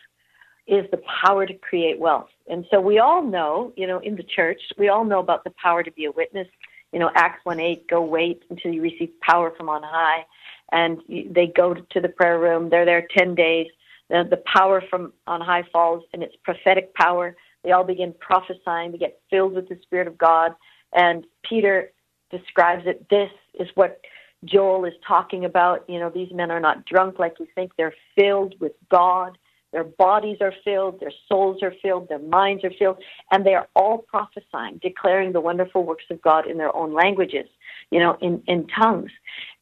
is 0.67 0.85
the 0.91 1.01
power 1.25 1.47
to 1.47 1.55
create 1.55 1.99
wealth. 1.99 2.29
And 2.49 2.65
so 2.71 2.81
we 2.81 2.99
all 2.99 3.23
know, 3.23 3.73
you 3.77 3.87
know, 3.87 3.99
in 3.99 4.17
the 4.17 4.23
church, 4.23 4.61
we 4.79 4.89
all 4.89 5.05
know 5.05 5.19
about 5.19 5.43
the 5.45 5.53
power 5.61 5.83
to 5.83 5.91
be 5.91 6.05
a 6.05 6.13
witness. 6.13 6.47
You 6.92 6.98
know, 6.98 7.11
Acts 7.14 7.44
1 7.44 7.61
8, 7.61 7.88
go 7.88 8.03
wait 8.03 8.42
until 8.50 8.72
you 8.72 8.83
receive 8.83 9.11
power 9.20 9.53
from 9.57 9.68
on 9.68 9.83
high. 9.83 10.24
And 10.72 11.00
they 11.09 11.46
go 11.46 11.74
to 11.74 12.00
the 12.00 12.09
prayer 12.09 12.38
room. 12.38 12.70
They're 12.70 12.85
there 12.85 13.07
10 13.16 13.35
days. 13.35 13.66
The, 14.09 14.26
the 14.29 14.42
power 14.53 14.83
from 14.90 15.12
on 15.26 15.40
high 15.40 15.64
falls, 15.72 16.03
and 16.12 16.22
it's 16.22 16.35
prophetic 16.44 16.94
power. 16.94 17.37
They 17.62 17.72
all 17.72 17.85
begin 17.85 18.14
prophesying. 18.18 18.92
They 18.92 18.98
get 18.98 19.20
filled 19.31 19.55
with 19.55 19.68
the 19.68 19.79
Spirit 19.83 20.09
of 20.09 20.18
God. 20.18 20.53
And 20.92 21.24
Peter 21.48 21.92
describes 22.31 22.85
it. 22.87 23.09
This 23.11 23.31
is 23.59 23.68
what 23.74 24.00
Joel 24.44 24.85
is 24.85 24.94
talking 25.07 25.44
about. 25.44 25.85
You 25.88 25.98
know, 26.00 26.11
these 26.11 26.33
men 26.33 26.50
are 26.50 26.61
not 26.61 26.87
drunk 26.87 27.18
like 27.18 27.35
you 27.38 27.46
think. 27.55 27.72
They're 27.76 27.94
filled 28.16 28.55
with 28.61 28.72
God. 28.90 29.37
Their 29.72 29.85
bodies 29.85 30.38
are 30.40 30.52
filled, 30.64 31.00
their 31.00 31.12
souls 31.28 31.62
are 31.62 31.74
filled, 31.83 32.09
their 32.09 32.18
minds 32.18 32.64
are 32.64 32.72
filled, 32.78 32.98
and 33.30 33.46
they 33.46 33.54
are 33.54 33.68
all 33.76 33.98
prophesying, 33.98 34.80
declaring 34.83 35.33
the 35.33 35.40
wonderful 35.40 35.85
works 35.85 36.04
of 36.11 36.20
God 36.22 36.50
in 36.50 36.59
their 36.59 36.74
own 36.74 36.92
languages, 36.92 37.46
you 37.90 38.00
know, 38.00 38.16
in, 38.20 38.42
in 38.46 38.66
tongues. 38.66 39.11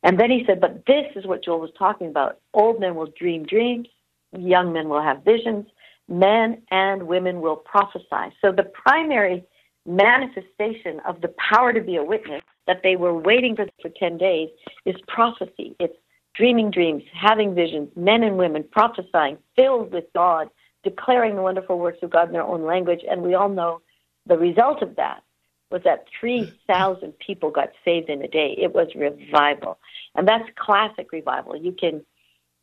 And 0.03 0.19
then 0.19 0.31
he 0.31 0.45
said, 0.47 0.61
But 0.61 0.87
this 0.87 1.07
is 1.15 1.27
what 1.27 1.45
Joel 1.45 1.61
was 1.61 1.71
talking 1.79 2.09
about. 2.09 2.39
Old 2.55 2.81
men 2.81 2.95
will 2.95 3.13
dream 3.19 3.45
dreams, 3.45 3.89
young 4.33 4.73
men 4.73 4.89
will 4.89 5.03
have 5.03 5.25
visions, 5.25 5.67
men 6.09 6.63
and 6.71 7.03
women 7.03 7.41
will 7.41 7.57
prophesy. 7.57 8.35
So 8.41 8.51
the 8.53 8.71
primary 8.75 9.45
manifestation 9.87 11.01
of 11.07 11.21
the 11.21 11.35
power 11.51 11.73
to 11.73 11.81
be 11.81 11.97
a 11.97 12.05
witness 12.05 12.43
that 12.67 12.81
they 12.83 12.97
were 12.97 13.15
waiting 13.15 13.57
for 13.57 13.67
for 13.81 13.91
10 13.99 14.19
days 14.19 14.49
is 14.85 14.95
prophecy. 15.07 15.75
It's 15.81 15.97
dreaming 16.39 16.71
dreams, 16.71 17.03
having 17.13 17.55
visions, 17.55 17.91
men 17.97 18.23
and 18.23 18.39
women 18.39 18.65
prophesying, 18.71 19.37
filled 19.57 19.93
with 19.93 20.05
God, 20.15 20.49
declaring 20.85 21.35
the 21.35 21.43
wonderful 21.43 21.79
works 21.79 21.99
of 22.03 22.11
God 22.11 22.29
in 22.29 22.33
their 22.33 22.45
own 22.45 22.65
language. 22.65 23.01
And 23.11 23.23
we 23.23 23.35
all 23.35 23.49
know 23.49 23.83
the 24.27 24.39
result 24.39 24.81
of 24.81 24.95
that 24.97 25.23
was 25.71 25.83
that 25.85 26.05
3,000 26.19 27.13
people 27.19 27.51
got 27.51 27.71
saved 27.85 28.09
in 28.09 28.23
a 28.23 28.29
day. 28.29 28.57
It 28.57 28.73
was 28.73 28.89
revival. 28.95 29.79
And 30.15 30.27
that's 30.27 30.49
classic 30.57 31.13
revival. 31.13 31.57
You 31.57 31.73
can, 31.73 32.05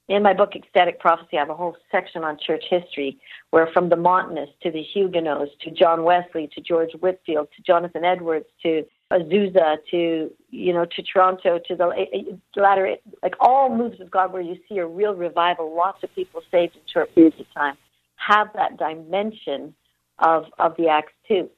in 0.08 0.24
my 0.24 0.34
book, 0.34 0.56
Ecstatic 0.56 1.00
Prophecy, 1.00 1.38
I 1.38 1.42
have 1.42 1.50
a 1.50 1.56
whole 1.56 1.76
section 1.92 2.24
on 2.24 2.40
church 2.40 2.64
history 2.70 3.20
where 3.52 3.68
from 3.74 3.90
the 3.90 3.98
Montanists 3.98 4.56
to 4.64 4.72
the 4.72 4.82
Huguenots 4.82 5.52
to 5.62 5.72
John 5.72 6.04
Wesley 6.04 6.50
to 6.56 6.62
George 6.62 6.94
Whitefield 7.00 7.50
to 7.56 7.62
Jonathan 7.62 8.06
Edwards 8.06 8.48
to 8.64 8.86
Azusa 9.15 9.78
to 9.91 10.32
you 10.49 10.73
know 10.73 10.86
to 10.86 11.01
Toronto 11.01 11.60
to 11.67 11.73
eh, 11.97 12.06
eh, 12.13 12.21
the 12.54 12.62
latter 12.62 12.95
like 13.23 13.36
all 13.39 13.75
moves 13.75 13.99
of 14.01 14.12
God 14.12 14.34
where 14.34 14.41
you 14.41 14.58
see 14.67 14.78
a 14.78 14.86
real 14.86 15.13
revival, 15.13 15.73
lots 15.75 16.04
of 16.04 16.13
people 16.13 16.41
saved 16.51 16.75
in 16.75 16.82
short 16.91 17.13
periods 17.15 17.39
of 17.39 17.45
time, 17.54 17.78
have 18.17 18.47
that 18.56 18.78
dimension 18.78 19.73
of 20.19 20.45
of 20.60 20.75
the 20.78 20.88
Acts 20.88 21.13
too. 21.28 21.49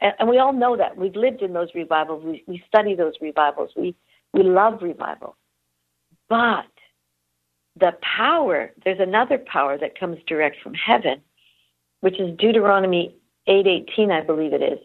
And, 0.00 0.14
and 0.20 0.28
we 0.28 0.38
all 0.38 0.52
know 0.52 0.76
that 0.76 0.96
we've 0.96 1.16
lived 1.16 1.42
in 1.42 1.52
those 1.52 1.68
revivals. 1.74 2.24
We, 2.24 2.44
we 2.46 2.62
study 2.68 2.94
those 2.94 3.14
revivals. 3.20 3.70
We 3.76 3.96
we 4.32 4.42
love 4.44 4.80
revival, 4.82 5.36
but 6.28 6.66
the 7.78 7.92
power 8.02 8.70
there's 8.84 9.00
another 9.00 9.38
power 9.38 9.76
that 9.76 9.98
comes 9.98 10.18
direct 10.26 10.56
from 10.62 10.74
heaven, 10.74 11.20
which 12.00 12.20
is 12.20 12.36
Deuteronomy 12.38 13.16
eight 13.48 13.66
eighteen, 13.66 14.12
I 14.12 14.20
believe 14.20 14.52
it 14.52 14.62
is 14.62 14.78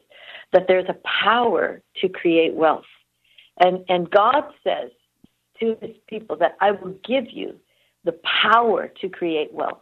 that 0.55 0.67
there's 0.69 0.87
a 0.87 0.95
power 1.25 1.81
to 1.99 2.07
create 2.07 2.53
wealth. 2.53 2.85
And, 3.59 3.83
and 3.89 4.09
God 4.09 4.53
says 4.63 4.89
to 5.59 5.75
his 5.81 5.97
people 6.07 6.37
that 6.37 6.55
I 6.61 6.71
will 6.71 6.95
give 7.05 7.25
you 7.29 7.59
the 8.05 8.17
power 8.23 8.87
to 9.01 9.09
create 9.09 9.53
wealth. 9.53 9.81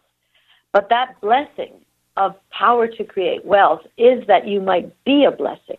But 0.72 0.90
that 0.90 1.22
blessing 1.22 1.86
of 2.18 2.34
power 2.50 2.88
to 2.88 3.04
create 3.04 3.46
wealth 3.46 3.82
is 4.00 4.26
that 4.26 4.48
you 4.48 4.62
might 4.62 4.92
be 5.04 5.26
a 5.26 5.32
blessing. 5.32 5.78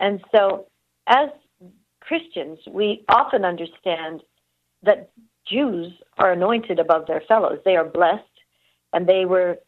And 0.00 0.20
so, 0.34 0.66
as 1.06 1.28
Christians, 2.00 2.58
we 2.68 3.04
often 3.08 3.44
understand 3.44 4.24
that 4.82 5.10
Jews 5.46 5.92
are 6.18 6.32
anointed 6.32 6.80
above 6.80 7.06
their 7.06 7.22
fellows. 7.28 7.60
They 7.64 7.76
are 7.76 7.84
blessed, 7.84 8.24
and 8.92 9.06
they 9.06 9.26
were 9.26 9.58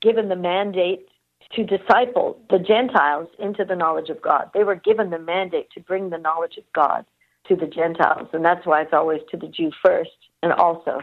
given 0.00 0.28
the 0.28 0.36
mandate 0.36 1.08
to 1.52 1.64
disciple 1.64 2.38
the 2.50 2.58
Gentiles 2.58 3.28
into 3.38 3.64
the 3.64 3.76
knowledge 3.76 4.10
of 4.10 4.20
God. 4.22 4.50
They 4.54 4.64
were 4.64 4.76
given 4.76 5.10
the 5.10 5.18
mandate 5.18 5.70
to 5.74 5.80
bring 5.80 6.10
the 6.10 6.18
knowledge 6.18 6.56
of 6.56 6.64
God 6.74 7.04
to 7.48 7.56
the 7.56 7.66
Gentiles, 7.66 8.28
and 8.32 8.44
that's 8.44 8.66
why 8.66 8.82
it's 8.82 8.92
always 8.92 9.20
to 9.30 9.36
the 9.36 9.48
Jew 9.48 9.70
first, 9.84 10.10
and 10.42 10.52
also 10.52 11.00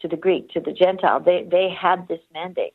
to 0.00 0.08
the 0.08 0.16
Greek, 0.16 0.50
to 0.50 0.60
the 0.60 0.72
Gentile. 0.72 1.20
They 1.20 1.46
they 1.50 1.68
had 1.70 2.08
this 2.08 2.20
mandate. 2.32 2.74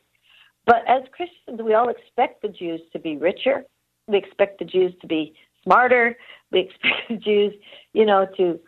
But 0.66 0.86
as 0.88 1.02
Christians, 1.12 1.60
we 1.62 1.74
all 1.74 1.88
expect 1.88 2.42
the 2.42 2.48
Jews 2.48 2.80
to 2.92 2.98
be 2.98 3.16
richer. 3.16 3.64
We 4.06 4.18
expect 4.18 4.58
the 4.58 4.64
Jews 4.64 4.92
to 5.00 5.06
be 5.06 5.34
smarter. 5.62 6.16
We 6.50 6.60
expect 6.60 6.96
the 7.08 7.16
Jews, 7.16 7.54
you 7.92 8.06
know, 8.06 8.26
to 8.36 8.58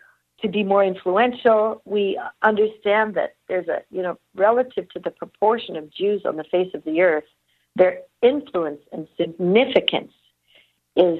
to 0.42 0.48
be 0.48 0.64
more 0.64 0.84
influential. 0.84 1.80
We 1.84 2.20
understand 2.42 3.14
that 3.14 3.36
there's 3.48 3.68
a, 3.68 3.82
you 3.90 4.02
know, 4.02 4.18
relative 4.34 4.88
to 4.90 4.98
the 4.98 5.10
proportion 5.10 5.76
of 5.76 5.92
Jews 5.92 6.22
on 6.24 6.36
the 6.36 6.44
face 6.44 6.70
of 6.74 6.84
the 6.84 7.00
earth, 7.00 7.24
their 7.76 8.00
influence 8.22 8.80
and 8.92 9.08
significance 9.16 10.12
is 10.96 11.18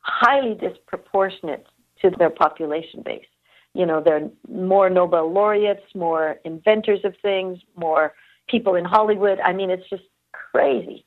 highly 0.00 0.54
disproportionate 0.54 1.66
to 2.02 2.10
their 2.18 2.30
population 2.30 3.02
base. 3.04 3.26
You 3.74 3.86
know, 3.86 4.00
there 4.02 4.16
are 4.16 4.30
more 4.48 4.88
Nobel 4.88 5.30
laureates, 5.32 5.82
more 5.94 6.36
inventors 6.44 7.00
of 7.04 7.14
things, 7.20 7.58
more 7.76 8.14
people 8.48 8.74
in 8.74 8.84
Hollywood. 8.84 9.38
I 9.40 9.52
mean, 9.52 9.70
it's 9.70 9.88
just 9.90 10.04
crazy. 10.32 11.04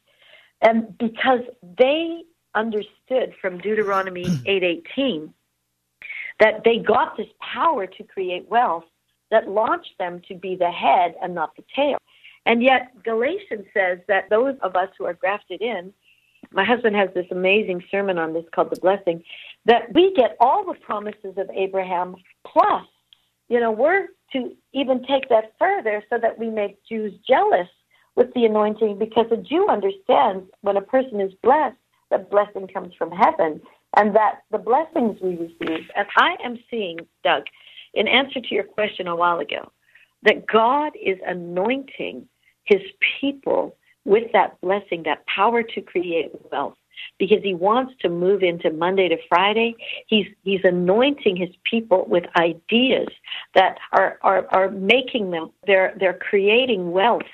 And 0.62 0.98
because 0.98 1.42
they 1.78 2.24
understood 2.56 3.34
from 3.42 3.60
Deuteronomy 3.60 4.24
8:18 4.48 5.34
that 6.40 6.64
they 6.64 6.78
got 6.78 7.18
this 7.18 7.28
power 7.40 7.86
to 7.86 8.04
create 8.04 8.48
wealth 8.50 8.86
that 9.32 9.48
launched 9.48 9.98
them 10.00 10.22
to 10.28 10.36
be 10.36 10.56
the 10.56 10.72
head 10.72 11.16
and 11.22 11.36
not 11.36 11.56
the 11.56 11.64
tail. 11.76 11.98
And 12.50 12.64
yet, 12.64 12.92
Galatians 13.04 13.68
says 13.76 14.00
that 14.08 14.28
those 14.32 14.56
of 14.64 14.76
us 14.76 14.90
who 14.98 15.06
are 15.06 15.14
grafted 15.14 15.62
in, 15.62 15.94
my 16.52 16.66
husband 16.66 16.96
has 16.96 17.10
this 17.14 17.28
amazing 17.30 17.84
sermon 17.92 18.18
on 18.18 18.34
this 18.34 18.44
called 18.56 18.72
The 18.72 18.82
Blessing, 18.82 19.24
that 19.66 19.94
we 19.94 20.12
get 20.16 20.36
all 20.40 20.66
the 20.66 20.74
promises 20.80 21.38
of 21.38 21.48
Abraham 21.54 22.16
plus, 22.48 22.88
you 23.50 23.60
know, 23.60 23.70
we're 23.72 24.08
to 24.34 24.56
even 24.74 25.04
take 25.04 25.30
that 25.30 25.54
further 25.60 26.04
so 26.10 26.18
that 26.20 26.40
we 26.40 26.50
make 26.50 26.84
Jews 26.90 27.14
jealous 27.28 27.68
with 28.16 28.34
the 28.34 28.46
anointing 28.46 28.98
because 28.98 29.28
a 29.30 29.38
Jew 29.38 29.68
understands 29.70 30.50
when 30.62 30.76
a 30.76 30.82
person 30.82 31.22
is 31.22 31.32
blessed, 31.44 31.78
that 32.10 32.32
blessing 32.32 32.68
comes 32.68 32.96
from 32.96 33.12
heaven 33.12 33.62
and 33.96 34.16
that 34.16 34.40
the 34.50 34.58
blessings 34.58 35.22
we 35.22 35.36
receive, 35.36 35.88
and 35.96 36.08
I 36.18 36.36
am 36.44 36.58
seeing, 36.72 36.98
Doug, 37.24 37.44
in 37.94 38.08
answer 38.08 38.42
to 38.42 38.56
your 38.56 38.64
question 38.64 39.08
a 39.08 39.16
while 39.16 39.38
ago, 39.38 39.72
that 40.24 40.48
God 40.48 40.94
is 41.00 41.20
anointing 41.28 42.28
his 42.70 42.82
people 43.20 43.76
with 44.06 44.32
that 44.34 44.60
blessing, 44.62 45.04
that 45.04 45.26
power 45.28 45.64
to 45.64 45.82
create 45.82 46.32
wealth. 46.52 46.76
Because 47.18 47.42
he 47.44 47.54
wants 47.54 47.94
to 48.02 48.10
move 48.10 48.44
into 48.44 48.72
Monday 48.72 49.08
to 49.08 49.16
Friday, 49.30 49.74
he's 50.08 50.26
he's 50.44 50.60
anointing 50.66 51.38
his 51.38 51.50
people 51.64 52.06
with 52.10 52.26
ideas 52.38 53.08
that 53.56 53.78
are 53.94 54.20
are, 54.22 54.48
are 54.52 54.70
making 54.70 55.32
them 55.32 55.52
they're 55.66 55.96
they're 55.98 56.20
creating 56.30 56.92
wealth. 56.92 57.32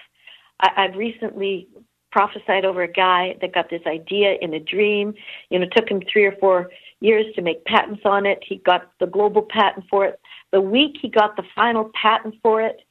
I, 0.59 0.69
I've 0.77 0.95
recently 0.95 1.67
prophesied 2.11 2.63
over 2.63 2.83
a 2.83 2.91
guy 2.91 3.35
that 3.41 3.53
got 3.53 3.69
this 3.71 3.81
idea 3.87 4.35
in 4.39 4.53
a 4.53 4.59
dream. 4.59 5.15
You 5.49 5.59
know, 5.59 5.65
took 5.75 5.89
him 5.89 6.01
three 6.11 6.25
or 6.25 6.35
four 6.39 6.69
years 7.01 7.25
to 7.35 7.41
make 7.41 7.65
patents 7.65 8.03
on 8.05 8.25
it. 8.25 8.39
He 8.47 8.57
got 8.57 8.91
the 8.99 9.07
global 9.07 9.41
patent 9.41 9.85
for 9.89 10.05
it. 10.05 10.19
The 10.51 10.61
week 10.61 10.97
he 11.01 11.09
got 11.09 11.35
the 11.35 11.43
final 11.55 11.91
patent 12.01 12.35
for 12.41 12.61
it, 12.61 12.81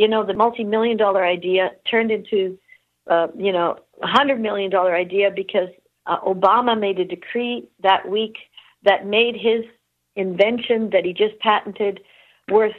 you 0.00 0.08
know, 0.08 0.24
the 0.24 0.32
multi-million 0.32 0.96
dollar 0.96 1.22
idea 1.22 1.72
turned 1.90 2.10
into, 2.10 2.58
uh, 3.10 3.26
you 3.36 3.52
know, 3.52 3.76
a 4.02 4.06
hundred 4.06 4.40
million 4.40 4.70
dollar 4.70 4.96
idea 4.96 5.30
because 5.30 5.68
uh, 6.06 6.18
Obama 6.20 6.78
made 6.80 6.98
a 6.98 7.04
decree 7.04 7.68
that 7.82 8.08
week 8.08 8.36
that 8.82 9.04
made 9.04 9.34
his 9.34 9.62
invention 10.16 10.88
that 10.88 11.04
he 11.04 11.12
just 11.12 11.38
patented 11.40 12.00
worth, 12.50 12.72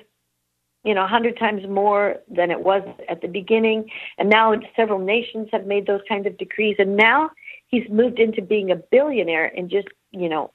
you 0.84 0.96
know, 0.96 1.04
a 1.04 1.08
hundred 1.08 1.38
times 1.38 1.62
more 1.70 2.16
than 2.28 2.50
it 2.50 2.60
was 2.60 2.82
at 3.08 3.22
the 3.22 3.28
beginning. 3.28 3.88
And 4.18 4.28
now 4.28 4.56
several 4.76 4.98
nations 4.98 5.48
have 5.52 5.68
made 5.68 5.86
those 5.86 6.02
kinds 6.10 6.26
of 6.26 6.39
decrees. 6.39 6.78
And 6.80 6.98
now 6.98 7.30
he's 7.68 7.88
moved 7.88 8.18
into 8.18 8.41
being 8.41 8.72
a 8.72 8.78
billionaire 8.78 9.46
in 9.46 9.70
just, 9.70 9.89
you 10.10 10.28
know, 10.28 10.54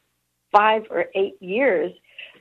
five 0.51 0.82
or 0.91 1.05
eight 1.14 1.41
years 1.41 1.93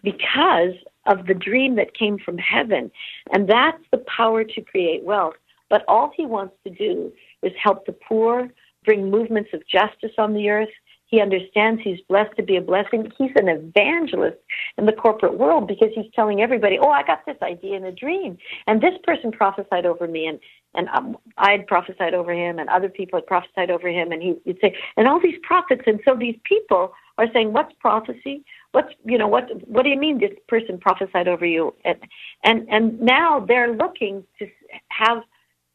because 0.01 0.73
of 1.05 1.27
the 1.27 1.33
dream 1.33 1.75
that 1.75 1.93
came 1.93 2.17
from 2.17 2.37
heaven. 2.37 2.91
And 3.31 3.47
that's 3.47 3.81
the 3.91 4.03
power 4.17 4.43
to 4.43 4.61
create 4.61 5.03
wealth. 5.03 5.35
But 5.69 5.83
all 5.87 6.11
he 6.15 6.25
wants 6.25 6.55
to 6.63 6.69
do 6.69 7.11
is 7.41 7.51
help 7.61 7.85
the 7.85 7.93
poor, 7.93 8.49
bring 8.83 9.09
movements 9.09 9.49
of 9.53 9.67
justice 9.67 10.13
on 10.17 10.33
the 10.33 10.49
earth. 10.49 10.69
He 11.07 11.21
understands 11.21 11.81
he's 11.83 11.99
blessed 12.09 12.35
to 12.37 12.43
be 12.43 12.55
a 12.55 12.61
blessing. 12.61 13.11
He's 13.17 13.31
an 13.35 13.47
evangelist 13.47 14.37
in 14.77 14.85
the 14.85 14.91
corporate 14.91 15.37
world 15.37 15.67
because 15.67 15.89
he's 15.93 16.11
telling 16.15 16.41
everybody, 16.41 16.79
"Oh, 16.79 16.89
I 16.89 17.03
got 17.03 17.25
this 17.25 17.37
idea 17.43 17.77
in 17.77 17.85
a 17.85 17.91
dream, 17.91 18.37
and 18.65 18.81
this 18.81 18.95
person 19.03 19.31
prophesied 19.31 19.85
over 19.85 20.07
me, 20.07 20.25
and 20.25 20.39
and 20.73 20.89
um, 20.89 21.17
I 21.37 21.51
had 21.51 21.67
prophesied 21.67 22.13
over 22.13 22.33
him, 22.33 22.59
and 22.59 22.69
other 22.69 22.89
people 22.89 23.17
had 23.17 23.27
prophesied 23.27 23.69
over 23.69 23.87
him, 23.87 24.11
and 24.11 24.21
he 24.21 24.35
would 24.45 24.59
say, 24.59 24.75
and 24.97 25.07
all 25.07 25.21
these 25.21 25.39
prophets, 25.43 25.83
and 25.85 26.01
so 26.03 26.15
these 26.15 26.37
people 26.43 26.93
are 27.17 27.27
saying, 27.33 27.53
"What's 27.53 27.73
prophecy? 27.79 28.43
What's 28.71 28.93
you 29.05 29.17
know 29.17 29.27
what? 29.27 29.49
What 29.67 29.83
do 29.83 29.89
you 29.89 29.97
mean 29.97 30.19
this 30.19 30.37
person 30.47 30.77
prophesied 30.77 31.27
over 31.27 31.45
you?" 31.45 31.73
And 31.83 31.99
and 32.43 32.67
and 32.69 32.99
now 32.99 33.39
they're 33.39 33.73
looking 33.73 34.23
to 34.39 34.47
have 34.89 35.23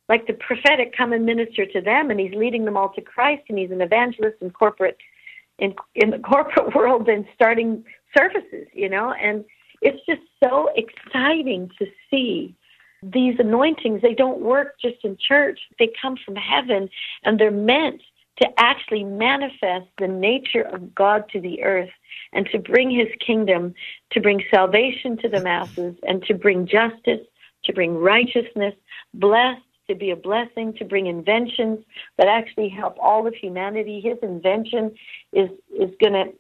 like 0.09 0.27
the 0.27 0.35
prophetic 0.35 0.95
come 0.97 1.13
and 1.13 1.25
minister 1.25 1.65
to 1.65 1.81
them, 1.81 2.11
and 2.11 2.19
he's 2.19 2.35
leading 2.35 2.65
them 2.65 2.77
all 2.77 2.91
to 2.91 3.01
Christ, 3.01 3.45
and 3.49 3.59
he's 3.59 3.71
an 3.71 3.81
evangelist 3.81 4.37
in 4.41 4.51
corporate 4.51 4.99
in 5.59 5.75
in 5.95 6.11
the 6.11 6.19
corporate 6.33 6.75
world 6.75 7.09
and 7.09 7.25
starting 7.35 7.85
services, 8.17 8.67
you 8.73 8.89
know, 8.89 9.13
and 9.13 9.45
it's 9.83 10.05
just 10.07 10.23
so 10.43 10.69
exciting 10.77 11.71
to 11.79 11.87
see 12.11 12.55
these 13.03 13.37
anointings. 13.39 14.03
They 14.03 14.15
don't 14.15 14.41
work 14.41 14.75
just 14.81 14.97
in 15.05 15.17
church; 15.17 15.61
they 15.79 15.91
come 16.01 16.17
from 16.25 16.37
heaven, 16.37 16.91
and 17.25 17.39
they're 17.39 17.51
meant 17.51 18.03
to 18.41 18.49
actually 18.59 19.05
manifest 19.05 19.87
the 19.99 20.09
nature 20.09 20.63
of 20.63 20.95
God 20.95 21.29
to 21.33 21.41
the 21.41 21.63
earth 21.63 21.91
and 22.33 22.47
to 22.53 22.59
bring 22.59 22.91
his 22.91 23.09
kingdom, 23.25 23.75
to 24.13 24.21
bring 24.21 24.43
salvation 24.53 25.17
to 25.19 25.29
the 25.29 25.43
masses, 25.43 25.97
and 26.07 26.23
to 26.25 26.35
bring 26.35 26.67
justice, 26.67 27.21
to 27.65 27.73
bring 27.73 27.97
righteousness, 27.97 28.75
blessed 29.15 29.63
to 29.89 29.95
be 29.95 30.11
a 30.11 30.17
blessing, 30.17 30.73
to 30.75 30.85
bring 30.85 31.07
inventions 31.07 31.81
that 32.17 32.29
actually 32.29 32.69
help 32.69 32.97
all 33.01 33.27
of 33.27 33.35
humanity. 33.35 34.01
His 34.01 34.19
invention 34.23 34.95
is 35.33 35.51
is 35.79 35.91
going 36.01 36.13
to 36.13 36.33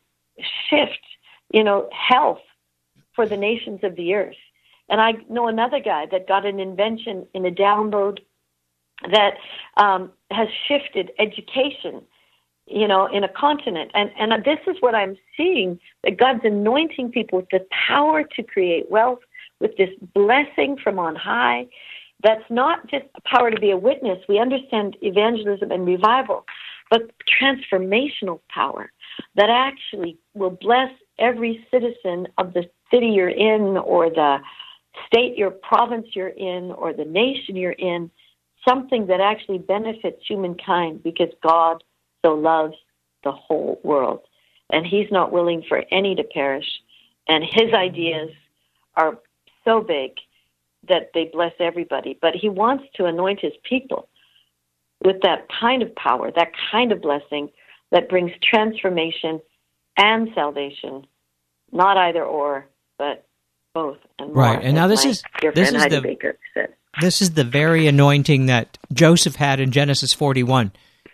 shift, 0.68 1.04
you 1.52 1.64
know, 1.64 1.88
health 1.92 2.38
for 3.14 3.26
the 3.26 3.36
nations 3.36 3.80
of 3.82 3.96
the 3.96 4.14
earth. 4.14 4.36
And 4.88 5.00
I 5.00 5.12
know 5.28 5.48
another 5.48 5.80
guy 5.80 6.06
that 6.10 6.28
got 6.28 6.46
an 6.46 6.60
invention 6.60 7.26
in 7.34 7.44
a 7.44 7.50
download 7.50 8.20
that 9.10 9.34
um, 9.76 10.10
has 10.30 10.48
shifted 10.68 11.10
education, 11.18 12.02
you 12.66 12.86
know, 12.86 13.06
in 13.06 13.24
a 13.24 13.28
continent. 13.28 13.90
And 13.94 14.10
and 14.18 14.44
this 14.44 14.58
is 14.66 14.76
what 14.80 14.94
I'm 14.94 15.16
seeing 15.36 15.80
that 16.04 16.16
God's 16.18 16.44
anointing 16.44 17.10
people 17.10 17.40
with 17.40 17.50
the 17.50 17.66
power 17.88 18.24
to 18.24 18.42
create 18.42 18.90
wealth, 18.90 19.20
with 19.60 19.76
this 19.76 19.90
blessing 20.14 20.76
from 20.82 20.98
on 20.98 21.16
high 21.16 21.66
that's 22.22 22.44
not 22.50 22.86
just 22.88 23.06
power 23.24 23.50
to 23.50 23.60
be 23.60 23.70
a 23.70 23.76
witness. 23.76 24.18
We 24.28 24.38
understand 24.38 24.96
evangelism 25.02 25.70
and 25.70 25.86
revival, 25.86 26.44
but 26.90 27.10
transformational 27.40 28.40
power 28.48 28.92
that 29.36 29.48
actually 29.50 30.18
will 30.34 30.50
bless 30.50 30.90
every 31.18 31.66
citizen 31.70 32.28
of 32.38 32.52
the 32.52 32.68
city 32.90 33.08
you're 33.08 33.28
in 33.28 33.76
or 33.78 34.10
the 34.10 34.38
state 35.06 35.36
your 35.36 35.50
province 35.50 36.08
you're 36.12 36.28
in 36.28 36.72
or 36.72 36.92
the 36.92 37.04
nation 37.04 37.56
you're 37.56 37.72
in 37.72 38.10
something 38.68 39.06
that 39.06 39.20
actually 39.20 39.58
benefits 39.58 40.22
humankind 40.26 41.02
because 41.02 41.30
God 41.42 41.82
so 42.24 42.34
loves 42.34 42.74
the 43.24 43.32
whole 43.32 43.80
world 43.82 44.20
and 44.70 44.86
he's 44.86 45.10
not 45.10 45.32
willing 45.32 45.62
for 45.68 45.82
any 45.90 46.14
to 46.14 46.24
perish 46.24 46.66
and 47.28 47.44
his 47.44 47.72
ideas 47.74 48.30
are 48.96 49.18
so 49.64 49.80
big 49.80 50.12
that 50.88 51.10
they 51.14 51.30
bless 51.32 51.52
everybody, 51.60 52.18
but 52.20 52.34
he 52.34 52.48
wants 52.48 52.84
to 52.94 53.04
anoint 53.04 53.40
his 53.40 53.52
people 53.68 54.08
with 55.04 55.16
that 55.22 55.46
kind 55.60 55.82
of 55.82 55.94
power, 55.94 56.30
that 56.34 56.52
kind 56.70 56.92
of 56.92 57.00
blessing 57.00 57.50
that 57.90 58.08
brings 58.08 58.32
transformation 58.42 59.40
and 59.96 60.28
salvation, 60.34 61.06
not 61.72 61.96
either 61.96 62.24
or, 62.24 62.66
but 62.98 63.26
both 63.74 63.98
and 64.18 64.32
more. 64.32 64.44
Right, 64.44 64.62
and 64.62 64.74
now 64.74 64.86
this 64.86 65.04
is 65.04 65.22
this 65.54 65.72
is 65.72 65.86
the 65.86 66.00
Baker 66.00 66.38
said. 66.54 66.74
This 67.00 67.22
is 67.22 67.32
the 67.32 67.44
very 67.44 67.86
anointing 67.86 68.46
that 68.46 68.78
Joseph 68.92 69.36
had 69.36 69.60
in 69.60 69.70
Genesis 69.70 70.12
forty 70.12 70.42
one, 70.42 70.72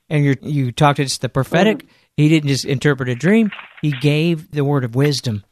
and 0.09 0.25
you 0.25 0.37
you 0.41 0.73
talked 0.73 0.99
it's 0.99 1.19
the 1.19 1.29
prophetic. 1.29 1.87
He 2.17 2.29
didn't 2.29 2.49
just 2.49 2.65
interpret 2.65 3.09
a 3.09 3.15
dream; 3.15 3.51
he 3.83 3.91
gave 3.91 4.51
the 4.51 4.65
word 4.65 4.85
of 4.85 4.95
wisdom, 4.95 5.45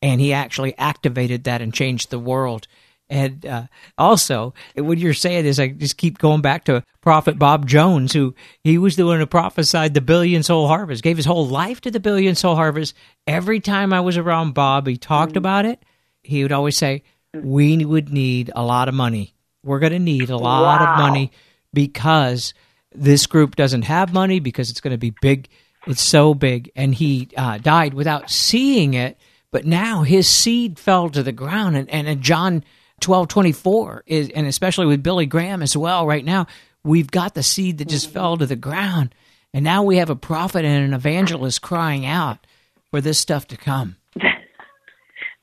and 0.00 0.20
he 0.20 0.32
actually 0.32 0.76
activated 0.78 1.44
that 1.44 1.60
and 1.60 1.74
changed 1.74 2.10
the 2.10 2.18
world. 2.18 2.66
And 3.08 3.46
uh, 3.46 3.66
also, 3.96 4.52
what 4.74 4.98
you're 4.98 5.14
saying 5.14 5.46
is, 5.46 5.60
I 5.60 5.68
just 5.68 5.96
keep 5.96 6.18
going 6.18 6.40
back 6.40 6.64
to 6.64 6.82
Prophet 7.00 7.38
Bob 7.38 7.66
Jones, 7.66 8.12
who 8.12 8.34
he 8.64 8.78
was 8.78 8.96
the 8.96 9.06
one 9.06 9.20
who 9.20 9.26
prophesied 9.26 9.94
the 9.94 10.00
billion 10.00 10.42
soul 10.42 10.66
harvest, 10.66 11.04
gave 11.04 11.16
his 11.16 11.26
whole 11.26 11.46
life 11.46 11.80
to 11.82 11.90
the 11.90 12.00
billion 12.00 12.34
soul 12.34 12.56
harvest. 12.56 12.94
Every 13.26 13.60
time 13.60 13.92
I 13.92 14.00
was 14.00 14.16
around 14.16 14.54
Bob, 14.54 14.88
he 14.88 14.96
talked 14.96 15.32
mm-hmm. 15.32 15.38
about 15.38 15.66
it. 15.66 15.84
He 16.22 16.42
would 16.42 16.50
always 16.50 16.76
say, 16.76 17.04
We 17.32 17.84
would 17.84 18.12
need 18.12 18.50
a 18.56 18.64
lot 18.64 18.88
of 18.88 18.94
money. 18.94 19.35
We're 19.66 19.80
going 19.80 19.92
to 19.92 19.98
need 19.98 20.30
a 20.30 20.36
lot 20.36 20.80
wow. 20.80 20.92
of 20.92 20.98
money 20.98 21.32
because 21.72 22.54
this 22.94 23.26
group 23.26 23.56
doesn't 23.56 23.82
have 23.82 24.12
money 24.12 24.40
because 24.40 24.70
it's 24.70 24.80
going 24.80 24.92
to 24.92 24.98
be 24.98 25.14
big. 25.20 25.48
It's 25.86 26.02
so 26.02 26.34
big. 26.34 26.70
And 26.76 26.94
he 26.94 27.28
uh, 27.36 27.58
died 27.58 27.92
without 27.92 28.30
seeing 28.30 28.94
it. 28.94 29.18
But 29.50 29.66
now 29.66 30.02
his 30.02 30.28
seed 30.28 30.78
fell 30.78 31.10
to 31.10 31.22
the 31.22 31.32
ground. 31.32 31.76
And, 31.76 31.90
and, 31.90 32.22
John 32.22 32.64
1224 33.04 34.04
is, 34.06 34.30
and 34.30 34.46
especially 34.46 34.86
with 34.86 35.02
Billy 35.02 35.26
Graham 35.26 35.62
as 35.62 35.76
well 35.76 36.06
right 36.06 36.24
now, 36.24 36.46
we've 36.82 37.10
got 37.10 37.34
the 37.34 37.42
seed 37.42 37.78
that 37.78 37.88
just 37.88 38.10
fell 38.10 38.36
to 38.36 38.46
the 38.46 38.56
ground. 38.56 39.14
And 39.52 39.64
now 39.64 39.82
we 39.82 39.96
have 39.96 40.10
a 40.10 40.16
prophet 40.16 40.64
and 40.64 40.84
an 40.84 40.94
evangelist 40.94 41.62
crying 41.62 42.04
out 42.06 42.46
for 42.90 43.00
this 43.00 43.18
stuff 43.18 43.46
to 43.48 43.56
come. 43.56 43.96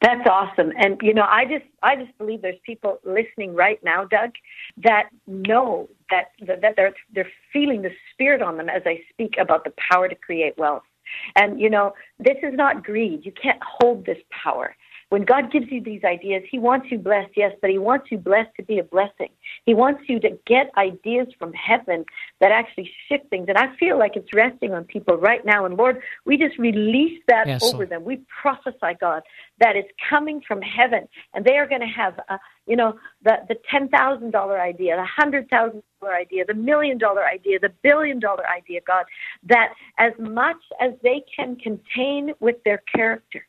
That's 0.04 0.28
awesome. 0.30 0.74
And 0.78 1.00
you 1.02 1.14
know, 1.14 1.26
I 1.28 1.46
just 1.46 1.66
I 1.82 1.96
just 1.96 2.16
believe 2.18 2.42
there's 2.42 2.60
people 2.66 3.00
listening 3.06 3.56
right 3.56 3.80
now, 3.86 4.04
Doug, 4.04 4.32
that 4.84 5.10
know 5.28 5.90
that 6.12 6.32
that 6.46 6.76
they're 6.76 6.94
they're 7.16 7.32
feeling 7.54 7.82
the 7.82 7.92
spirit 8.14 8.42
on 8.42 8.58
them 8.58 8.70
as 8.70 8.84
I 8.86 9.00
speak 9.12 9.36
about 9.40 9.64
the 9.64 9.74
power 9.92 10.10
to 10.10 10.16
create 10.16 10.58
wealth. 10.58 10.84
And 11.38 11.60
you 11.60 11.70
know, 11.70 11.94
this 12.20 12.38
is 12.44 12.54
not 12.54 12.84
greed. 12.84 13.26
You 13.26 13.32
can't 13.42 13.62
hold 13.64 14.06
this 14.06 14.18
power 14.44 14.76
when 15.14 15.26
God 15.26 15.52
gives 15.52 15.68
you 15.70 15.80
these 15.80 16.04
ideas, 16.04 16.42
He 16.50 16.58
wants 16.58 16.88
you 16.90 16.98
blessed, 16.98 17.34
yes, 17.36 17.52
but 17.62 17.70
He 17.70 17.78
wants 17.78 18.08
you 18.10 18.18
blessed 18.18 18.50
to 18.58 18.64
be 18.64 18.80
a 18.80 18.84
blessing. 18.84 19.30
He 19.64 19.76
wants 19.76 20.02
you 20.10 20.20
to 20.22 20.40
get 20.48 20.72
ideas 20.76 21.28
from 21.38 21.54
heaven 21.54 22.04
that 22.42 22.52
actually 22.52 22.90
shift 23.08 23.30
things. 23.30 23.46
And 23.48 23.56
I 23.56 23.76
feel 23.76 24.00
like 24.00 24.16
it's 24.16 24.34
resting 24.34 24.74
on 24.74 24.86
people 24.86 25.18
right 25.18 25.46
now. 25.46 25.66
And 25.66 25.78
Lord, 25.78 26.02
we 26.26 26.36
just 26.36 26.58
release 26.58 27.22
that 27.28 27.46
yes, 27.46 27.62
over 27.64 27.86
them. 27.86 28.04
We 28.04 28.22
prophesy, 28.42 28.98
God, 29.00 29.22
that 29.60 29.76
it's 29.76 29.92
coming 30.10 30.42
from 30.48 30.64
heaven, 30.64 31.08
and 31.36 31.46
they 31.46 31.58
are 31.58 31.68
going 31.68 31.82
to 31.82 31.94
have, 31.96 32.20
uh, 32.28 32.40
you 32.66 32.76
know, 32.76 32.98
the 33.24 33.38
the 33.48 33.58
ten 33.70 33.90
thousand 33.90 34.32
dollar 34.32 34.60
idea, 34.60 34.96
the 34.96 35.06
hundred 35.06 35.48
thousand 35.48 35.84
dollar 36.02 36.16
idea, 36.16 36.44
the 36.44 36.56
million 36.56 36.98
dollar 36.98 37.24
idea, 37.24 37.60
the 37.60 37.74
billion 37.84 38.20
dollar 38.20 38.50
idea, 38.50 38.82
God, 38.88 39.06
that 39.44 39.76
as 40.00 40.14
much 40.18 40.64
as 40.82 40.94
they 41.04 41.24
can 41.36 41.56
contain 41.58 42.34
with 42.40 42.56
their 42.64 42.82
character 42.96 43.46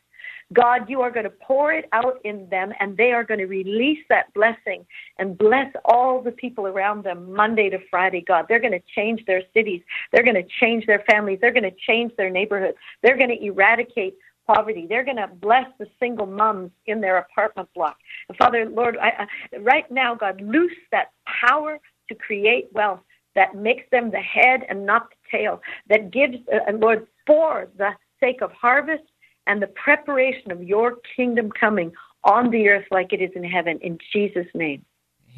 God, 0.52 0.88
you 0.88 1.00
are 1.00 1.10
going 1.10 1.24
to 1.24 1.30
pour 1.30 1.72
it 1.72 1.88
out 1.92 2.20
in 2.24 2.48
them 2.50 2.72
and 2.80 2.96
they 2.96 3.12
are 3.12 3.24
going 3.24 3.40
to 3.40 3.46
release 3.46 4.04
that 4.08 4.32
blessing 4.34 4.84
and 5.18 5.38
bless 5.38 5.72
all 5.84 6.20
the 6.20 6.32
people 6.32 6.66
around 6.66 7.04
them 7.04 7.32
Monday 7.32 7.70
to 7.70 7.78
Friday, 7.90 8.22
God. 8.26 8.46
They're 8.48 8.60
going 8.60 8.72
to 8.72 8.82
change 8.94 9.24
their 9.26 9.42
cities. 9.54 9.82
They're 10.12 10.24
going 10.24 10.34
to 10.36 10.48
change 10.60 10.86
their 10.86 11.04
families. 11.10 11.38
They're 11.40 11.52
going 11.52 11.64
to 11.64 11.76
change 11.86 12.12
their 12.16 12.30
neighborhoods. 12.30 12.76
They're 13.02 13.16
going 13.16 13.30
to 13.30 13.42
eradicate 13.42 14.14
poverty. 14.46 14.86
They're 14.86 15.04
going 15.04 15.16
to 15.16 15.28
bless 15.28 15.66
the 15.78 15.86
single 15.98 16.26
moms 16.26 16.70
in 16.86 17.00
their 17.00 17.18
apartment 17.18 17.68
block. 17.74 17.96
Father, 18.38 18.68
Lord, 18.68 18.98
I, 18.98 19.26
I, 19.52 19.56
right 19.58 19.90
now, 19.90 20.14
God, 20.14 20.40
loose 20.40 20.72
that 20.92 21.12
power 21.26 21.78
to 22.08 22.14
create 22.14 22.68
wealth 22.72 23.00
that 23.34 23.56
makes 23.56 23.84
them 23.90 24.10
the 24.10 24.18
head 24.18 24.60
and 24.68 24.86
not 24.86 25.08
the 25.10 25.38
tail, 25.38 25.60
that 25.88 26.12
gives, 26.12 26.36
uh, 26.52 26.72
Lord, 26.72 27.06
for 27.26 27.68
the 27.76 27.90
sake 28.20 28.42
of 28.42 28.52
harvest 28.52 29.02
and 29.46 29.60
the 29.62 29.66
preparation 29.66 30.50
of 30.50 30.62
your 30.62 30.96
kingdom 31.16 31.50
coming 31.50 31.92
on 32.22 32.50
the 32.50 32.68
earth 32.68 32.86
like 32.90 33.12
it 33.12 33.20
is 33.20 33.30
in 33.34 33.44
heaven. 33.44 33.78
In 33.82 33.98
Jesus' 34.12 34.46
name. 34.54 34.84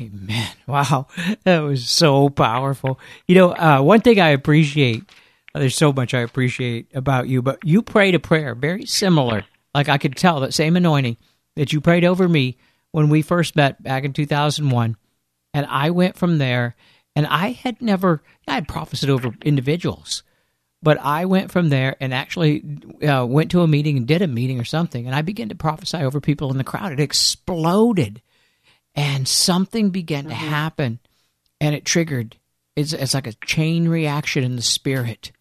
Amen. 0.00 0.48
Wow. 0.66 1.06
That 1.44 1.60
was 1.60 1.88
so 1.88 2.28
powerful. 2.28 2.98
You 3.28 3.36
know, 3.36 3.52
uh, 3.52 3.80
one 3.80 4.00
thing 4.00 4.18
I 4.18 4.30
appreciate, 4.30 5.04
uh, 5.54 5.60
there's 5.60 5.76
so 5.76 5.92
much 5.92 6.12
I 6.12 6.20
appreciate 6.20 6.88
about 6.92 7.28
you, 7.28 7.40
but 7.40 7.64
you 7.64 7.82
prayed 7.82 8.16
a 8.16 8.18
prayer 8.18 8.56
very 8.56 8.84
similar. 8.84 9.44
Like 9.72 9.88
I 9.88 9.96
could 9.96 10.16
tell 10.16 10.40
that 10.40 10.54
same 10.54 10.74
anointing 10.76 11.18
that 11.54 11.72
you 11.72 11.80
prayed 11.80 12.04
over 12.04 12.28
me 12.28 12.58
when 12.90 13.08
we 13.10 13.22
first 13.22 13.54
met 13.54 13.80
back 13.80 14.02
in 14.02 14.12
2001. 14.12 14.96
And 15.54 15.66
I 15.66 15.90
went 15.90 16.16
from 16.16 16.38
there, 16.38 16.74
and 17.14 17.24
I 17.26 17.52
had 17.52 17.80
never, 17.80 18.22
I 18.48 18.54
had 18.54 18.66
prophesied 18.66 19.08
over 19.08 19.34
individuals 19.44 20.24
but 20.86 21.00
I 21.00 21.24
went 21.24 21.50
from 21.50 21.68
there 21.68 21.96
and 21.98 22.14
actually 22.14 22.62
uh, 23.02 23.26
went 23.26 23.50
to 23.50 23.62
a 23.62 23.66
meeting 23.66 23.96
and 23.96 24.06
did 24.06 24.22
a 24.22 24.28
meeting 24.28 24.60
or 24.60 24.64
something, 24.64 25.04
and 25.04 25.16
I 25.16 25.22
began 25.22 25.48
to 25.48 25.56
prophesy 25.56 25.96
over 25.96 26.20
people 26.20 26.52
in 26.52 26.58
the 26.58 26.62
crowd. 26.62 26.92
It 26.92 27.00
exploded, 27.00 28.22
and 28.94 29.26
something 29.26 29.90
began 29.90 30.26
mm-hmm. 30.26 30.30
to 30.30 30.36
happen, 30.36 31.00
and 31.60 31.74
it 31.74 31.84
triggered. 31.84 32.36
It's, 32.76 32.92
it's 32.92 33.14
like 33.14 33.26
a 33.26 33.32
chain 33.44 33.88
reaction 33.88 34.44
in 34.44 34.54
the 34.54 34.62
spirit. 34.62 35.32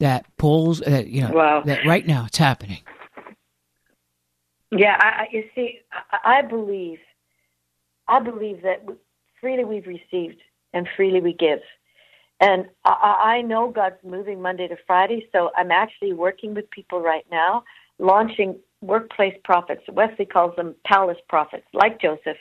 that 0.00 0.26
pulls 0.38 0.80
that 0.80 1.06
you 1.06 1.20
know 1.22 1.30
wow. 1.30 1.62
that 1.62 1.86
right 1.86 2.04
now 2.04 2.24
it's 2.26 2.38
happening. 2.38 2.80
Yeah, 4.72 4.96
I, 4.98 5.28
you 5.30 5.44
see, 5.54 5.82
I, 6.10 6.38
I 6.38 6.42
believe, 6.42 6.98
I 8.08 8.18
believe 8.18 8.62
that 8.62 8.84
freely 9.40 9.62
we've 9.62 9.86
received 9.86 10.40
and 10.72 10.88
freely 10.96 11.20
we 11.20 11.32
give. 11.32 11.60
And 12.40 12.66
I, 12.84 13.36
I 13.38 13.42
know 13.42 13.70
God's 13.70 14.02
moving 14.04 14.40
Monday 14.42 14.68
to 14.68 14.76
Friday, 14.86 15.28
so 15.32 15.50
I'm 15.56 15.70
actually 15.70 16.12
working 16.12 16.54
with 16.54 16.70
people 16.70 17.00
right 17.00 17.24
now, 17.30 17.64
launching 17.98 18.56
workplace 18.80 19.34
prophets. 19.44 19.82
Wesley 19.92 20.26
calls 20.26 20.54
them 20.56 20.74
palace 20.86 21.18
prophets, 21.28 21.66
like 21.72 22.00
Joseph, 22.00 22.36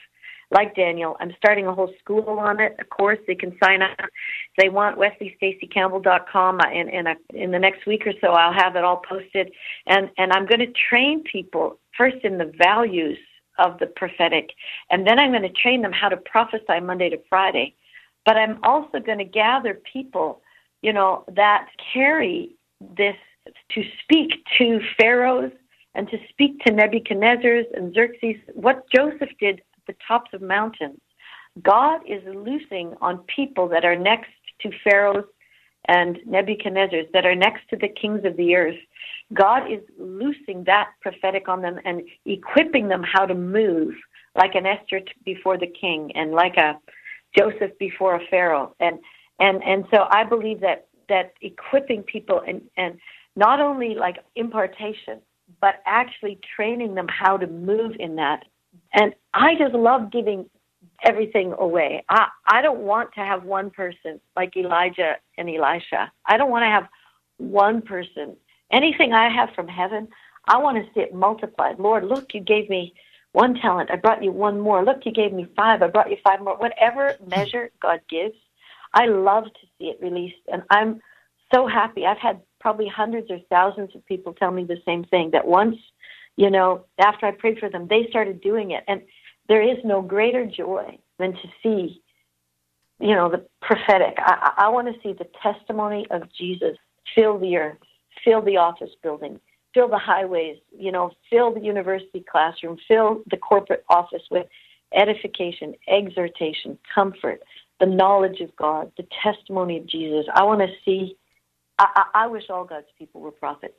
like 0.52 0.76
Daniel. 0.76 1.16
I'm 1.20 1.34
starting 1.38 1.68
a 1.68 1.74
whole 1.74 1.92
school 2.00 2.40
on 2.40 2.60
it. 2.60 2.76
Of 2.80 2.90
course, 2.90 3.20
they 3.28 3.36
can 3.36 3.58
sign 3.64 3.82
up. 3.82 3.92
If 4.00 4.64
they 4.64 4.70
want 4.70 4.98
WesleyStaceyCampbell.com. 4.98 6.60
Uh, 6.60 6.72
in 6.72 6.90
in, 6.90 7.08
a, 7.08 7.16
in 7.34 7.52
the 7.52 7.60
next 7.60 7.86
week 7.86 8.06
or 8.06 8.14
so, 8.22 8.30
I'll 8.30 8.54
have 8.54 8.76
it 8.76 8.84
all 8.84 9.02
posted, 9.08 9.52
and 9.88 10.10
and 10.18 10.32
I'm 10.32 10.46
going 10.46 10.60
to 10.60 10.72
train 10.90 11.24
people 11.24 11.80
first 11.98 12.18
in 12.24 12.38
the 12.38 12.52
values 12.58 13.18
of 13.58 13.78
the 13.80 13.88
prophetic, 13.88 14.50
and 14.90 15.06
then 15.08 15.20
I'm 15.20 15.32
going 15.32 15.44
to 15.44 15.50
train 15.50 15.82
them 15.82 15.92
how 15.92 16.10
to 16.10 16.18
prophesy 16.18 16.80
Monday 16.82 17.10
to 17.10 17.20
Friday. 17.30 17.76
But 18.26 18.38
I'm 18.38 18.60
also 18.64 19.00
going 19.00 19.18
to 19.18 19.26
gather 19.26 19.80
people, 19.92 20.42
you 20.82 20.94
know, 20.94 21.26
that 21.36 21.68
carry 21.94 22.56
this 22.98 23.16
to 23.72 23.84
speak 24.04 24.32
to 24.58 24.80
pharaohs 24.98 25.52
and 25.96 26.10
to 26.10 26.18
speak 26.30 26.60
to 26.66 26.74
Nebuchadnezzar's 26.74 27.66
and 27.76 27.94
Xerxes, 27.94 28.36
what 28.54 28.86
Joseph 28.94 29.30
did 29.40 29.60
at 29.60 29.86
the 29.88 29.96
tops 30.08 30.32
of 30.34 30.42
mountains. 30.42 31.00
God 31.62 32.02
is 32.08 32.24
loosing 32.26 32.94
on 33.02 33.20
people 33.36 33.68
that 33.70 33.86
are 33.86 33.96
next 33.96 34.32
to 34.62 34.72
pharaohs 34.84 35.26
and 35.86 36.18
Nebuchadnezzar's, 36.26 37.08
that 37.14 37.26
are 37.26 37.36
next 37.36 37.68
to 37.70 37.76
the 37.76 37.90
kings 37.90 38.22
of 38.24 38.38
the 38.38 38.56
earth. 38.56 38.80
God 39.34 39.72
is 39.72 39.82
loosing 40.00 40.64
that 40.64 40.92
prophetic 41.02 41.50
on 41.50 41.62
them 41.62 41.80
and 41.86 42.02
equipping 42.26 42.88
them 42.88 43.04
how 43.04 43.26
to 43.26 43.36
move 43.36 43.94
like 44.36 44.56
an 44.56 44.66
Esther 44.66 45.02
before 45.26 45.58
the 45.58 45.68
king 45.68 46.12
and 46.16 46.32
like 46.32 46.58
a 46.58 46.80
Joseph 47.38 47.78
before 47.80 48.16
a 48.16 48.20
Pharaoh. 48.30 48.76
And 48.80 49.00
and 49.40 49.64
and 49.64 49.86
so 49.92 50.06
I 50.10 50.24
believe 50.24 50.62
that 50.62 50.88
that 51.10 51.34
equipping 51.42 52.04
people 52.04 52.42
and 52.48 52.62
and 52.78 53.00
not 53.36 53.60
only 53.60 53.96
like 53.96 54.18
impartation, 54.36 55.20
but 55.62 55.76
actually 55.86 56.40
training 56.56 56.96
them 56.96 57.08
how 57.08 57.38
to 57.38 57.48
move 57.48 57.94
in 58.00 58.16
that. 58.16 58.46
And 58.94 59.14
I 59.34 59.56
just 59.56 59.74
love 59.74 60.12
giving 60.12 60.50
everything 61.04 61.54
away. 61.58 62.04
I, 62.10 62.28
I 62.48 62.62
don't 62.62 62.80
want 62.80 63.14
to 63.14 63.22
have 63.22 63.44
one 63.44 63.70
person 63.70 64.20
like 64.36 64.56
Elijah 64.56 65.16
and 65.38 65.50
Elisha. 65.50 66.12
I 66.26 66.38
don't 66.38 66.52
want 66.52 66.64
to 66.64 66.68
have 66.68 66.88
one 67.38 67.82
person. 67.82 68.36
Anything 68.72 69.14
I 69.14 69.30
have 69.30 69.50
from 69.56 69.68
heaven, 69.68 70.08
I 70.48 70.58
want 70.58 70.78
to 70.78 70.94
see 70.94 71.02
it 71.02 71.14
multiplied. 71.14 71.80
Lord, 71.80 72.06
look, 72.06 72.34
you 72.34 72.42
gave 72.42 72.70
me 72.70 72.94
one 73.34 73.56
talent. 73.56 73.92
I 73.92 73.98
brought 73.98 74.24
you 74.24 74.32
one 74.32 74.60
more. 74.60 74.86
Look, 74.86 75.06
you 75.06 75.12
gave 75.12 75.34
me 75.34 75.48
five. 75.56 75.82
I 75.82 75.88
brought 75.88 76.10
you 76.10 76.18
five 76.24 76.40
more. 76.40 76.56
Whatever 76.56 77.14
mm-hmm. 77.14 77.30
measure 77.30 77.72
God 77.82 78.00
gives, 78.10 78.36
I 78.94 79.08
love 79.08 79.46
to 79.46 79.68
see 79.78 79.86
it 79.86 80.00
released. 80.02 80.38
And 80.52 80.64
I'm 80.70 81.02
so 81.54 81.68
happy. 81.68 82.06
I've 82.06 82.20
had 82.20 82.42
probably 82.60 82.88
hundreds 82.88 83.30
or 83.30 83.40
thousands 83.50 83.96
of 83.96 84.06
people 84.06 84.34
tell 84.34 84.52
me 84.52 84.64
the 84.64 84.82
same 84.86 85.04
thing 85.04 85.32
that 85.32 85.46
once, 85.46 85.76
you 86.38 86.50
know, 86.50 86.86
after 87.00 87.26
I 87.26 87.32
prayed 87.32 87.60
for 87.60 87.70
them, 87.70 87.88
they 87.88 88.08
started 88.10 88.40
doing 88.40 88.72
it. 88.72 88.84
And 88.88 89.02
there 89.50 89.62
is 89.62 89.78
no 89.84 90.02
greater 90.02 90.46
joy 90.46 90.98
than 91.20 91.34
to 91.34 91.48
see, 91.62 92.02
you 93.00 93.16
know, 93.16 93.30
the 93.30 93.46
prophetic. 93.62 94.16
I, 94.20 94.54
I 94.58 94.70
want 94.70 94.88
to 94.88 95.02
see 95.02 95.14
the 95.14 95.28
testimony 95.42 96.06
of 96.12 96.32
Jesus 96.34 96.78
fill 97.16 97.40
the 97.40 97.58
earth, 97.58 97.78
fill 98.24 98.42
the 98.42 98.58
office 98.58 98.92
building, 99.02 99.40
fill 99.74 99.88
the 99.88 99.98
highways, 99.98 100.58
you 100.78 100.92
know, 100.92 101.12
fill 101.30 101.54
the 101.54 101.62
university 101.62 102.24
classroom, 102.30 102.78
fill 102.88 103.24
the 103.30 103.38
corporate 103.38 103.84
office 103.90 104.24
with 104.30 104.48
edification, 104.94 105.74
exhortation, 105.88 106.78
comfort, 106.94 107.42
the 107.80 107.86
knowledge 107.86 108.40
of 108.40 108.56
God, 108.56 108.92
the 108.98 109.08
testimony 109.24 109.78
of 109.78 109.86
Jesus. 109.88 110.26
I 110.34 110.44
want 110.44 110.62
to 110.62 110.68
see 110.86 111.18
I, 111.80 112.06
I, 112.14 112.28
wish 112.28 112.50
all 112.50 112.66
God's 112.66 112.88
people 112.98 113.22
were 113.22 113.32
prophets. 113.32 113.78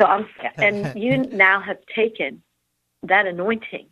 So 0.00 0.06
I'm, 0.06 0.26
and 0.56 1.00
you 1.02 1.18
now 1.18 1.60
have 1.60 1.78
taken 1.94 2.42
that 3.04 3.26
anointing, 3.26 3.86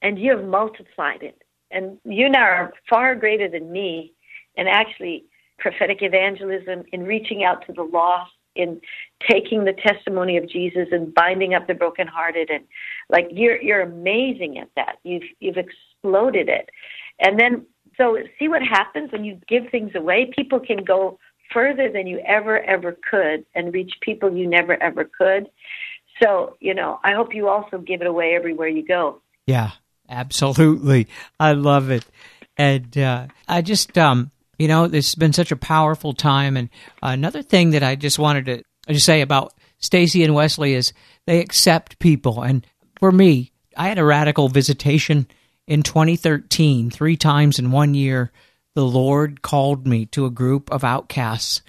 and 0.00 0.18
you 0.18 0.36
have 0.36 0.44
multiplied 0.44 1.22
it, 1.22 1.42
and 1.70 1.98
you 2.04 2.28
now 2.28 2.44
are 2.44 2.72
far 2.88 3.14
greater 3.14 3.48
than 3.48 3.70
me, 3.70 4.14
and 4.56 4.68
actually 4.68 5.24
prophetic 5.58 5.98
evangelism 6.00 6.84
in 6.92 7.02
reaching 7.02 7.44
out 7.44 7.66
to 7.66 7.72
the 7.72 7.82
lost, 7.82 8.32
in 8.58 8.80
taking 9.26 9.64
the 9.64 9.72
testimony 9.72 10.36
of 10.36 10.48
Jesus 10.48 10.88
and 10.92 11.14
binding 11.14 11.54
up 11.54 11.66
the 11.66 11.74
brokenhearted, 11.74 12.50
and 12.50 12.64
like 13.08 13.28
you're 13.30 13.60
you're 13.62 13.80
amazing 13.80 14.58
at 14.58 14.68
that. 14.76 14.98
You've 15.04 15.22
you've 15.40 15.56
exploded 15.56 16.48
it, 16.50 16.68
and 17.18 17.40
then 17.40 17.64
so 17.96 18.18
see 18.38 18.48
what 18.48 18.62
happens 18.62 19.10
when 19.12 19.24
you 19.24 19.40
give 19.48 19.70
things 19.70 19.92
away. 19.94 20.30
People 20.36 20.60
can 20.60 20.84
go 20.84 21.18
further 21.52 21.90
than 21.90 22.06
you 22.06 22.20
ever, 22.26 22.60
ever 22.60 22.96
could 23.10 23.44
and 23.54 23.72
reach 23.72 23.92
people 24.00 24.34
you 24.36 24.48
never, 24.48 24.80
ever 24.82 25.04
could. 25.04 25.48
So, 26.22 26.56
you 26.60 26.74
know, 26.74 27.00
I 27.04 27.14
hope 27.14 27.34
you 27.34 27.48
also 27.48 27.78
give 27.78 28.00
it 28.00 28.06
away 28.06 28.34
everywhere 28.34 28.68
you 28.68 28.86
go. 28.86 29.20
Yeah, 29.46 29.72
absolutely. 30.08 31.08
I 31.38 31.52
love 31.52 31.90
it. 31.90 32.04
And 32.56 32.96
uh, 32.98 33.28
I 33.48 33.62
just, 33.62 33.96
um, 33.96 34.30
you 34.58 34.68
know, 34.68 34.88
this 34.88 35.08
has 35.08 35.14
been 35.14 35.32
such 35.32 35.52
a 35.52 35.56
powerful 35.56 36.12
time. 36.12 36.56
And 36.56 36.68
another 37.02 37.42
thing 37.42 37.70
that 37.70 37.82
I 37.82 37.94
just 37.94 38.18
wanted 38.18 38.46
to 38.46 38.92
just 38.92 39.06
say 39.06 39.20
about 39.20 39.54
Stacey 39.78 40.24
and 40.24 40.34
Wesley 40.34 40.74
is 40.74 40.92
they 41.26 41.40
accept 41.40 41.98
people. 41.98 42.42
And 42.42 42.66
for 42.98 43.12
me, 43.12 43.52
I 43.76 43.88
had 43.88 43.98
a 43.98 44.04
radical 44.04 44.48
visitation 44.48 45.28
in 45.66 45.82
2013, 45.82 46.90
three 46.90 47.16
times 47.16 47.58
in 47.58 47.70
one 47.70 47.94
year 47.94 48.32
the 48.74 48.84
Lord 48.84 49.42
called 49.42 49.86
me 49.86 50.06
to 50.06 50.24
a 50.24 50.30
group 50.30 50.70
of 50.70 50.84
outcasts 50.84 51.62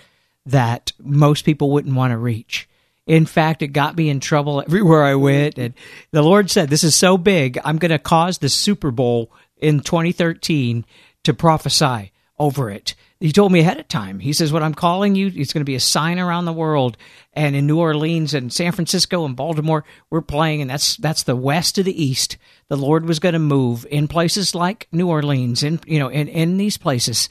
that 0.45 0.91
most 0.99 1.43
people 1.43 1.71
wouldn't 1.71 1.95
want 1.95 2.11
to 2.11 2.17
reach. 2.17 2.67
In 3.05 3.25
fact, 3.25 3.61
it 3.61 3.69
got 3.69 3.97
me 3.97 4.09
in 4.09 4.19
trouble 4.19 4.61
everywhere 4.61 5.03
I 5.03 5.15
went. 5.15 5.57
And 5.57 5.73
the 6.11 6.21
Lord 6.21 6.49
said, 6.51 6.69
This 6.69 6.83
is 6.83 6.95
so 6.95 7.17
big, 7.17 7.57
I'm 7.63 7.77
going 7.77 7.91
to 7.91 7.99
cause 7.99 8.37
the 8.37 8.49
Super 8.49 8.91
Bowl 8.91 9.31
in 9.57 9.79
2013 9.79 10.85
to 11.23 11.33
prophesy 11.33 12.11
over 12.39 12.69
it. 12.69 12.95
He 13.19 13.33
told 13.33 13.51
me 13.51 13.59
ahead 13.59 13.79
of 13.79 13.87
time. 13.87 14.19
He 14.19 14.31
says, 14.31 14.53
What 14.53 14.63
I'm 14.63 14.73
calling 14.73 15.15
you, 15.15 15.27
it's 15.33 15.51
going 15.51 15.61
to 15.61 15.65
be 15.65 15.75
a 15.75 15.79
sign 15.79 16.19
around 16.19 16.45
the 16.45 16.53
world. 16.53 16.97
And 17.33 17.55
in 17.55 17.67
New 17.67 17.79
Orleans 17.79 18.33
and 18.33 18.51
San 18.51 18.71
Francisco 18.71 19.25
and 19.25 19.35
Baltimore, 19.35 19.83
we're 20.09 20.21
playing, 20.21 20.61
and 20.61 20.69
that's 20.69 20.95
that's 20.97 21.23
the 21.23 21.35
west 21.35 21.75
to 21.75 21.83
the 21.83 22.03
east. 22.03 22.37
The 22.69 22.77
Lord 22.77 23.05
was 23.05 23.19
going 23.19 23.33
to 23.33 23.39
move 23.39 23.85
in 23.89 24.07
places 24.07 24.55
like 24.55 24.87
New 24.91 25.09
Orleans, 25.09 25.63
in 25.63 25.79
you 25.85 25.99
know, 25.99 26.07
in, 26.07 26.27
in 26.27 26.57
these 26.57 26.77
places. 26.77 27.29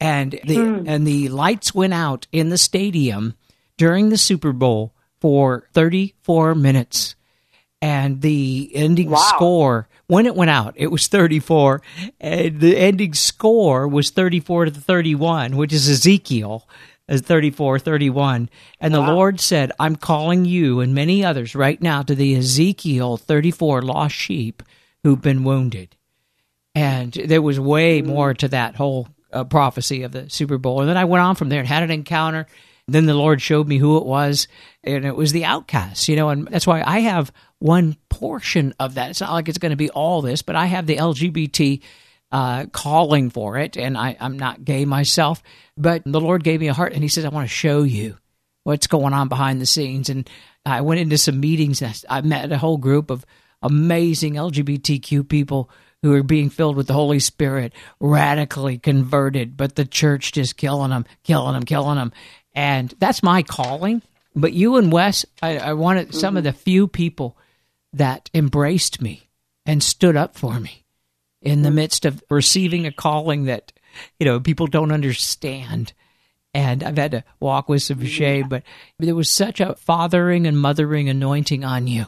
And 0.00 0.32
the 0.32 0.56
mm. 0.56 0.84
and 0.86 1.06
the 1.06 1.28
lights 1.28 1.74
went 1.74 1.94
out 1.94 2.26
in 2.32 2.48
the 2.48 2.58
stadium 2.58 3.34
during 3.76 4.08
the 4.08 4.18
Super 4.18 4.52
Bowl 4.52 4.94
for 5.20 5.68
34 5.72 6.54
minutes. 6.54 7.15
And 7.86 8.20
the 8.20 8.68
ending 8.74 9.10
wow. 9.10 9.18
score 9.18 9.88
when 10.08 10.26
it 10.26 10.34
went 10.34 10.50
out, 10.50 10.74
it 10.76 10.88
was 10.88 11.06
34, 11.06 11.82
and 12.20 12.60
the 12.60 12.76
ending 12.76 13.14
score 13.14 13.86
was 13.86 14.10
34 14.10 14.64
to 14.64 14.70
31, 14.72 15.56
which 15.56 15.72
is 15.72 15.88
Ezekiel 15.88 16.68
as 17.08 17.20
34, 17.20 17.78
31. 17.78 18.50
And 18.80 18.92
wow. 18.92 19.06
the 19.06 19.12
Lord 19.12 19.38
said, 19.38 19.70
I'm 19.78 19.94
calling 19.94 20.44
you 20.44 20.80
and 20.80 20.96
many 20.96 21.24
others 21.24 21.54
right 21.54 21.80
now 21.80 22.02
to 22.02 22.16
the 22.16 22.34
Ezekiel 22.34 23.18
34 23.18 23.82
lost 23.82 24.16
sheep 24.16 24.64
who've 25.04 25.22
been 25.22 25.44
wounded. 25.44 25.94
And 26.74 27.12
there 27.12 27.40
was 27.40 27.60
way 27.60 28.02
mm. 28.02 28.06
more 28.06 28.34
to 28.34 28.48
that 28.48 28.74
whole 28.74 29.06
uh, 29.32 29.44
prophecy 29.44 30.02
of 30.02 30.10
the 30.10 30.28
Super 30.28 30.58
Bowl. 30.58 30.80
And 30.80 30.88
then 30.88 30.96
I 30.96 31.04
went 31.04 31.22
on 31.22 31.36
from 31.36 31.50
there 31.50 31.60
and 31.60 31.68
had 31.68 31.84
an 31.84 31.92
encounter. 31.92 32.48
Then 32.88 33.06
the 33.06 33.14
Lord 33.14 33.42
showed 33.42 33.66
me 33.66 33.78
who 33.78 33.98
it 33.98 34.06
was, 34.06 34.46
and 34.84 35.04
it 35.04 35.16
was 35.16 35.32
the 35.32 35.44
outcasts, 35.44 36.08
you 36.08 36.14
know, 36.14 36.28
and 36.28 36.46
that's 36.46 36.66
why 36.66 36.82
I 36.86 37.00
have 37.00 37.32
one 37.58 37.96
portion 38.08 38.74
of 38.78 38.94
that. 38.94 39.10
It's 39.10 39.20
not 39.20 39.32
like 39.32 39.48
it's 39.48 39.58
going 39.58 39.70
to 39.70 39.76
be 39.76 39.90
all 39.90 40.22
this, 40.22 40.42
but 40.42 40.54
I 40.54 40.66
have 40.66 40.86
the 40.86 40.96
LGBT 40.96 41.82
uh, 42.30 42.66
calling 42.66 43.30
for 43.30 43.58
it, 43.58 43.76
and 43.76 43.98
I, 43.98 44.16
I'm 44.20 44.38
not 44.38 44.64
gay 44.64 44.84
myself, 44.84 45.42
but 45.76 46.02
the 46.04 46.20
Lord 46.20 46.44
gave 46.44 46.60
me 46.60 46.68
a 46.68 46.74
heart, 46.74 46.92
and 46.92 47.02
He 47.02 47.08
says, 47.08 47.24
I 47.24 47.30
want 47.30 47.48
to 47.48 47.54
show 47.54 47.82
you 47.82 48.18
what's 48.62 48.86
going 48.86 49.14
on 49.14 49.28
behind 49.28 49.60
the 49.60 49.66
scenes. 49.66 50.08
And 50.08 50.28
I 50.64 50.80
went 50.80 51.00
into 51.00 51.18
some 51.18 51.40
meetings, 51.40 51.82
I 52.08 52.20
met 52.20 52.50
a 52.50 52.58
whole 52.58 52.78
group 52.78 53.10
of 53.10 53.24
amazing 53.62 54.34
LGBTQ 54.34 55.28
people 55.28 55.70
who 56.02 56.12
are 56.12 56.22
being 56.22 56.50
filled 56.50 56.76
with 56.76 56.86
the 56.86 56.92
Holy 56.92 57.18
Spirit, 57.18 57.72
radically 58.00 58.78
converted, 58.78 59.56
but 59.56 59.76
the 59.76 59.84
church 59.84 60.32
just 60.32 60.56
killing 60.56 60.90
them, 60.90 61.04
killing 61.24 61.54
them, 61.54 61.64
killing 61.64 61.96
them. 61.96 62.12
And 62.56 62.92
that's 62.98 63.22
my 63.22 63.42
calling. 63.42 64.02
But 64.34 64.54
you 64.54 64.76
and 64.76 64.90
Wes, 64.90 65.24
I, 65.42 65.58
I 65.58 65.72
wanted 65.74 66.08
mm-hmm. 66.08 66.18
some 66.18 66.36
of 66.36 66.42
the 66.44 66.52
few 66.52 66.88
people 66.88 67.36
that 67.92 68.30
embraced 68.34 69.00
me 69.00 69.28
and 69.64 69.82
stood 69.82 70.16
up 70.16 70.36
for 70.36 70.58
me 70.58 70.84
in 71.42 71.62
the 71.62 71.70
midst 71.70 72.04
of 72.04 72.24
receiving 72.30 72.86
a 72.86 72.92
calling 72.92 73.44
that 73.44 73.72
you 74.18 74.26
know 74.26 74.40
people 74.40 74.66
don't 74.66 74.92
understand 74.92 75.92
and 76.52 76.82
I've 76.82 76.96
had 76.96 77.10
to 77.10 77.24
walk 77.38 77.68
with 77.68 77.82
some 77.82 78.02
shame, 78.06 78.48
but 78.48 78.62
there 78.98 79.14
was 79.14 79.30
such 79.30 79.60
a 79.60 79.74
fathering 79.74 80.46
and 80.46 80.58
mothering 80.58 81.10
anointing 81.10 81.64
on 81.64 81.86
you 81.86 82.06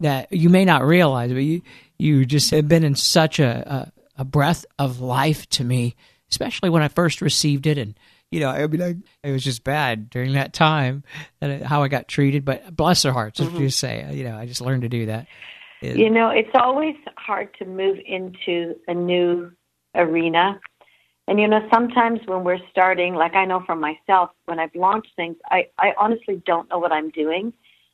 that 0.00 0.32
you 0.32 0.48
may 0.48 0.64
not 0.64 0.84
realize, 0.84 1.32
but 1.32 1.38
you 1.38 1.62
you 1.96 2.26
just 2.26 2.50
have 2.50 2.66
been 2.66 2.82
in 2.82 2.96
such 2.96 3.38
a, 3.38 3.92
a, 4.16 4.22
a 4.22 4.24
breath 4.24 4.66
of 4.78 5.00
life 5.00 5.48
to 5.50 5.64
me, 5.64 5.94
especially 6.30 6.70
when 6.70 6.82
I 6.82 6.88
first 6.88 7.20
received 7.20 7.66
it 7.66 7.78
and 7.78 7.94
you 8.34 8.40
know, 8.40 8.50
I 8.50 8.66
mean, 8.66 8.82
I, 8.82 8.96
it 9.22 9.30
was 9.30 9.44
just 9.44 9.62
bad 9.62 10.10
during 10.10 10.32
that 10.32 10.52
time 10.52 11.04
and 11.40 11.62
how 11.62 11.84
I 11.84 11.88
got 11.88 12.08
treated. 12.08 12.44
But 12.44 12.74
bless 12.74 13.02
their 13.02 13.12
hearts, 13.12 13.38
mm-hmm. 13.38 13.56
you 13.56 13.70
say, 13.70 14.12
you 14.12 14.24
know, 14.24 14.36
I 14.36 14.46
just 14.46 14.60
learned 14.60 14.82
to 14.82 14.88
do 14.88 15.06
that. 15.06 15.28
It, 15.80 15.96
you 15.96 16.10
know, 16.10 16.30
it's 16.30 16.50
always 16.54 16.96
hard 17.16 17.54
to 17.60 17.64
move 17.64 17.96
into 18.04 18.74
a 18.88 18.94
new 18.94 19.52
arena. 19.94 20.58
And 21.28 21.38
you 21.38 21.46
know, 21.46 21.60
sometimes 21.72 22.20
when 22.26 22.42
we're 22.42 22.58
starting, 22.72 23.14
like 23.14 23.34
I 23.34 23.44
know 23.44 23.62
from 23.64 23.80
myself, 23.80 24.30
when 24.46 24.58
I've 24.58 24.74
launched 24.74 25.12
things, 25.14 25.36
I, 25.48 25.68
I 25.78 25.92
honestly 25.96 26.42
don't 26.44 26.68
know 26.70 26.80
what 26.80 26.90
I'm 26.90 27.10
doing. 27.10 27.52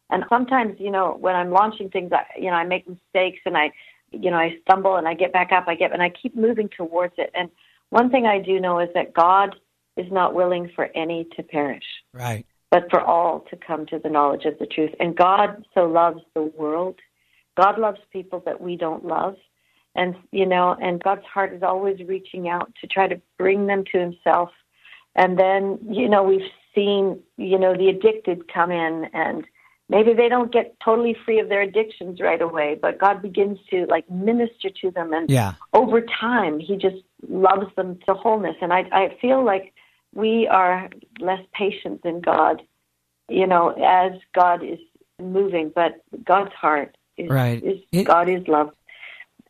And 0.08 0.24
sometimes, 0.30 0.76
you 0.80 0.90
know, 0.90 1.18
when 1.20 1.36
I'm 1.36 1.50
launching 1.50 1.90
things, 1.90 2.12
I, 2.12 2.24
you 2.38 2.46
know, 2.46 2.56
I 2.56 2.64
make 2.64 2.88
mistakes 2.88 3.40
and 3.44 3.58
I, 3.58 3.72
you 4.10 4.30
know, 4.30 4.38
I 4.38 4.56
stumble 4.62 4.96
and 4.96 5.06
I 5.06 5.12
get 5.12 5.34
back 5.34 5.52
up, 5.52 5.64
I 5.68 5.74
get, 5.74 5.92
and 5.92 6.02
I 6.02 6.08
keep 6.10 6.34
moving 6.34 6.70
towards 6.74 7.14
it. 7.18 7.30
And 7.34 7.50
one 7.90 8.10
thing 8.10 8.24
I 8.24 8.38
do 8.40 8.58
know 8.58 8.80
is 8.80 8.88
that 8.94 9.12
God 9.12 9.54
is 10.00 10.10
not 10.10 10.34
willing 10.34 10.70
for 10.74 10.88
any 10.94 11.26
to 11.36 11.42
perish. 11.42 11.84
Right. 12.14 12.46
But 12.70 12.88
for 12.90 13.00
all 13.00 13.40
to 13.50 13.56
come 13.56 13.86
to 13.86 13.98
the 13.98 14.08
knowledge 14.08 14.44
of 14.44 14.58
the 14.58 14.66
truth. 14.66 14.92
And 15.00 15.16
God 15.16 15.64
so 15.74 15.86
loves 15.86 16.20
the 16.34 16.42
world. 16.42 16.96
God 17.56 17.78
loves 17.78 17.98
people 18.12 18.42
that 18.46 18.60
we 18.60 18.76
don't 18.76 19.04
love. 19.04 19.36
And, 19.96 20.14
you 20.30 20.46
know, 20.46 20.76
and 20.80 21.02
God's 21.02 21.26
heart 21.26 21.52
is 21.52 21.62
always 21.62 21.98
reaching 22.06 22.48
out 22.48 22.72
to 22.80 22.86
try 22.86 23.08
to 23.08 23.20
bring 23.38 23.66
them 23.66 23.84
to 23.92 23.98
Himself. 23.98 24.50
And 25.16 25.38
then, 25.38 25.80
you 25.90 26.08
know, 26.08 26.22
we've 26.22 26.48
seen, 26.74 27.20
you 27.36 27.58
know, 27.58 27.76
the 27.76 27.88
addicted 27.88 28.52
come 28.52 28.70
in 28.70 29.06
and 29.12 29.44
maybe 29.88 30.14
they 30.14 30.28
don't 30.28 30.52
get 30.52 30.76
totally 30.82 31.16
free 31.24 31.40
of 31.40 31.48
their 31.48 31.62
addictions 31.62 32.20
right 32.20 32.40
away, 32.40 32.78
but 32.80 32.98
God 32.98 33.20
begins 33.20 33.58
to 33.70 33.86
like 33.86 34.08
minister 34.08 34.70
to 34.82 34.90
them. 34.92 35.12
And 35.12 35.28
yeah. 35.28 35.54
over 35.74 36.00
time, 36.00 36.60
He 36.60 36.76
just 36.76 37.02
loves 37.28 37.66
them 37.76 37.98
to 38.06 38.14
wholeness. 38.14 38.56
And 38.62 38.72
I, 38.72 38.84
I 38.92 39.16
feel 39.20 39.44
like 39.44 39.74
we 40.14 40.46
are 40.48 40.88
less 41.20 41.40
patient 41.52 42.02
than 42.02 42.20
God, 42.20 42.62
you 43.28 43.46
know, 43.46 43.70
as 43.70 44.12
God 44.34 44.62
is 44.64 44.78
moving. 45.20 45.70
But 45.74 46.02
God's 46.24 46.52
heart 46.52 46.96
is, 47.16 47.28
right. 47.28 47.62
is 47.62 47.78
it, 47.92 48.04
God 48.04 48.28
is 48.28 48.46
love, 48.48 48.70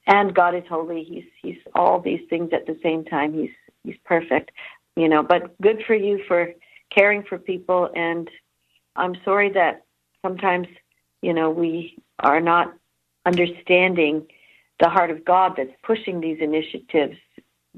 and 0.07 0.35
God 0.35 0.55
is 0.55 0.65
holy. 0.69 1.05
He's 1.05 1.25
He's 1.43 1.59
all 1.75 2.01
these 2.01 2.21
things 2.29 2.51
at 2.53 2.67
the 2.67 2.79
same 2.83 3.05
time. 3.05 3.33
He's 3.33 3.51
He's 3.85 3.97
perfect, 4.05 4.51
you 4.97 5.09
know. 5.09 5.23
But 5.23 5.59
good 5.61 5.83
for 5.87 5.95
you 5.95 6.23
for 6.29 6.53
caring 6.91 7.23
for 7.23 7.39
people, 7.39 7.91
and 7.95 8.29
I'm 8.97 9.15
sorry 9.25 9.51
that 9.53 9.85
sometimes, 10.23 10.67
you 11.23 11.33
know, 11.33 11.51
we 11.51 11.97
are 12.19 12.41
not 12.41 12.75
understanding 13.25 14.27
the 14.81 14.89
heart 14.89 15.11
of 15.11 15.25
God 15.25 15.55
that's 15.57 15.73
pushing 15.83 16.21
these 16.21 16.39
initiatives 16.41 17.17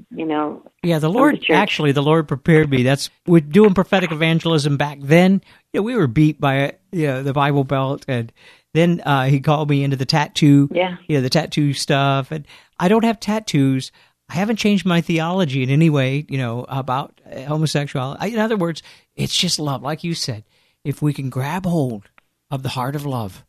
you 0.09 0.25
know. 0.25 0.63
Yeah, 0.83 0.99
the 0.99 1.09
Lord 1.09 1.43
the 1.47 1.53
actually, 1.53 1.91
the 1.91 2.03
Lord 2.03 2.27
prepared 2.27 2.69
me. 2.69 2.83
That's 2.83 3.09
with 3.25 3.51
doing 3.51 3.73
prophetic 3.73 4.11
evangelism 4.11 4.77
back 4.77 4.99
then. 5.01 5.41
You 5.71 5.79
know, 5.79 5.83
we 5.83 5.95
were 5.95 6.07
beat 6.07 6.39
by 6.39 6.75
you 6.91 7.07
know, 7.07 7.23
the 7.23 7.33
Bible 7.33 7.63
Belt, 7.63 8.05
and 8.07 8.31
then 8.73 9.01
uh, 9.05 9.25
he 9.25 9.39
called 9.39 9.69
me 9.69 9.83
into 9.83 9.97
the 9.97 10.05
tattoo. 10.05 10.69
Yeah, 10.71 10.97
you 11.07 11.17
know, 11.17 11.21
the 11.21 11.29
tattoo 11.29 11.73
stuff, 11.73 12.31
and 12.31 12.45
I 12.79 12.87
don't 12.87 13.05
have 13.05 13.19
tattoos. 13.19 13.91
I 14.29 14.35
haven't 14.35 14.55
changed 14.55 14.85
my 14.85 15.01
theology 15.01 15.63
in 15.63 15.69
any 15.69 15.89
way, 15.89 16.25
you 16.29 16.37
know, 16.37 16.65
about 16.67 17.19
homosexuality. 17.25 18.33
In 18.33 18.39
other 18.39 18.57
words, 18.57 18.81
it's 19.15 19.35
just 19.35 19.59
love, 19.59 19.83
like 19.83 20.03
you 20.03 20.13
said. 20.13 20.43
If 20.83 21.01
we 21.01 21.13
can 21.13 21.29
grab 21.29 21.65
hold 21.65 22.09
of 22.49 22.63
the 22.63 22.69
heart 22.69 22.95
of 22.95 23.05
love 23.05 23.45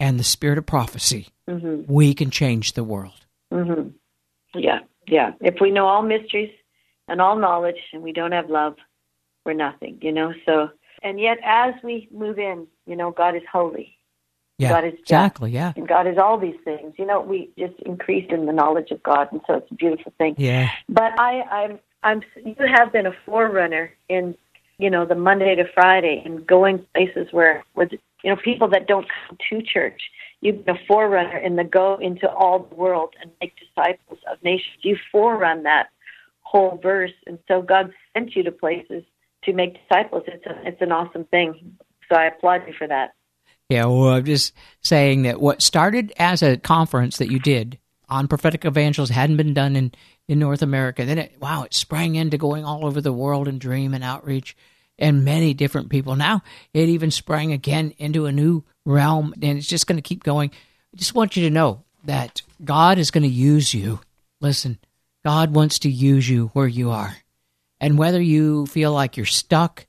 and 0.00 0.18
the 0.18 0.24
spirit 0.24 0.58
of 0.58 0.66
prophecy, 0.66 1.28
mm-hmm. 1.48 1.92
we 1.92 2.14
can 2.14 2.30
change 2.30 2.72
the 2.72 2.84
world. 2.84 3.26
Mm-hmm. 3.52 3.90
Yeah, 4.58 4.80
yeah. 5.06 5.32
If 5.40 5.56
we 5.60 5.70
know 5.70 5.86
all 5.86 6.02
mysteries 6.02 6.52
and 7.08 7.20
all 7.20 7.36
knowledge 7.36 7.76
and 7.92 8.02
we 8.02 8.12
don't 8.12 8.32
have 8.32 8.50
love, 8.50 8.76
we're 9.44 9.54
nothing, 9.54 9.98
you 10.00 10.12
know? 10.12 10.32
So, 10.46 10.70
and 11.02 11.18
yet 11.20 11.38
as 11.44 11.74
we 11.82 12.08
move 12.12 12.38
in, 12.38 12.66
you 12.86 12.96
know, 12.96 13.10
God 13.10 13.34
is 13.36 13.42
holy. 13.50 13.96
Yeah, 14.58 14.68
God 14.68 14.84
is 14.84 14.92
just, 14.92 15.02
exactly. 15.02 15.50
Yeah, 15.50 15.72
and 15.74 15.88
God 15.88 16.06
is 16.06 16.18
all 16.18 16.38
these 16.38 16.58
things. 16.64 16.94
You 16.96 17.06
know, 17.06 17.20
we 17.20 17.50
just 17.58 17.74
increase 17.80 18.26
in 18.30 18.46
the 18.46 18.52
knowledge 18.52 18.90
of 18.90 19.02
God, 19.02 19.28
and 19.32 19.40
so 19.46 19.54
it's 19.54 19.70
a 19.70 19.74
beautiful 19.74 20.12
thing. 20.18 20.34
Yeah. 20.38 20.68
But 20.88 21.18
I, 21.18 21.40
I'm, 21.42 21.80
I'm. 22.04 22.22
You 22.36 22.54
have 22.72 22.92
been 22.92 23.06
a 23.06 23.14
forerunner 23.24 23.92
in, 24.08 24.36
you 24.78 24.90
know, 24.90 25.04
the 25.06 25.14
Monday 25.14 25.54
to 25.56 25.64
Friday, 25.74 26.22
and 26.24 26.46
going 26.46 26.86
places 26.94 27.28
where, 27.32 27.64
where, 27.74 27.88
you 28.22 28.30
know, 28.30 28.36
people 28.42 28.68
that 28.68 28.86
don't 28.86 29.06
come 29.28 29.38
to 29.50 29.62
church 29.62 30.00
You've 30.42 30.64
been 30.66 30.74
a 30.74 30.86
forerunner 30.88 31.38
in 31.38 31.54
the 31.54 31.62
go 31.62 31.98
into 32.00 32.28
all 32.28 32.66
the 32.68 32.74
world 32.74 33.14
and 33.22 33.30
make 33.40 33.54
disciples 33.56 34.18
of 34.30 34.42
nations. 34.42 34.76
You 34.82 34.96
forerun 35.14 35.62
that 35.62 35.90
whole 36.40 36.80
verse, 36.82 37.12
and 37.26 37.38
so 37.46 37.62
God 37.62 37.92
sent 38.12 38.34
you 38.34 38.42
to 38.42 38.50
places 38.50 39.04
to 39.44 39.52
make 39.52 39.78
disciples. 39.80 40.24
It's 40.26 40.44
a, 40.44 40.66
it's 40.66 40.82
an 40.82 40.90
awesome 40.90 41.24
thing. 41.26 41.78
So 42.10 42.18
I 42.18 42.26
applaud 42.26 42.62
you 42.66 42.74
for 42.76 42.88
that. 42.88 43.14
Yeah, 43.68 43.84
well, 43.84 44.08
I'm 44.08 44.24
just 44.24 44.52
saying 44.80 45.22
that 45.22 45.40
what 45.40 45.62
started 45.62 46.12
as 46.18 46.42
a 46.42 46.56
conference 46.56 47.18
that 47.18 47.30
you 47.30 47.38
did 47.38 47.78
on 48.08 48.26
prophetic 48.26 48.64
evangelism 48.64 49.14
hadn't 49.14 49.36
been 49.36 49.54
done 49.54 49.76
in, 49.76 49.92
in 50.26 50.40
North 50.40 50.60
America. 50.60 51.04
Then 51.04 51.18
it 51.18 51.36
wow, 51.40 51.62
it 51.62 51.72
sprang 51.72 52.16
into 52.16 52.36
going 52.36 52.64
all 52.64 52.84
over 52.84 53.00
the 53.00 53.12
world 53.12 53.46
and 53.46 53.60
dream 53.60 53.94
and 53.94 54.02
outreach 54.02 54.56
and 54.98 55.24
many 55.24 55.54
different 55.54 55.90
people. 55.90 56.16
Now 56.16 56.42
it 56.72 56.88
even 56.88 57.10
sprang 57.10 57.52
again 57.52 57.94
into 57.98 58.26
a 58.26 58.32
new 58.32 58.64
realm, 58.84 59.34
and 59.40 59.58
it's 59.58 59.66
just 59.66 59.86
going 59.86 59.96
to 59.96 60.02
keep 60.02 60.22
going. 60.22 60.50
I 60.94 60.96
just 60.96 61.14
want 61.14 61.36
you 61.36 61.44
to 61.44 61.54
know 61.54 61.84
that 62.04 62.42
God 62.64 62.98
is 62.98 63.10
going 63.10 63.22
to 63.22 63.28
use 63.28 63.72
you. 63.72 64.00
Listen, 64.40 64.78
God 65.24 65.54
wants 65.54 65.80
to 65.80 65.90
use 65.90 66.28
you 66.28 66.48
where 66.48 66.66
you 66.66 66.90
are. 66.90 67.16
And 67.80 67.98
whether 67.98 68.20
you 68.20 68.66
feel 68.66 68.92
like 68.92 69.16
you're 69.16 69.26
stuck 69.26 69.86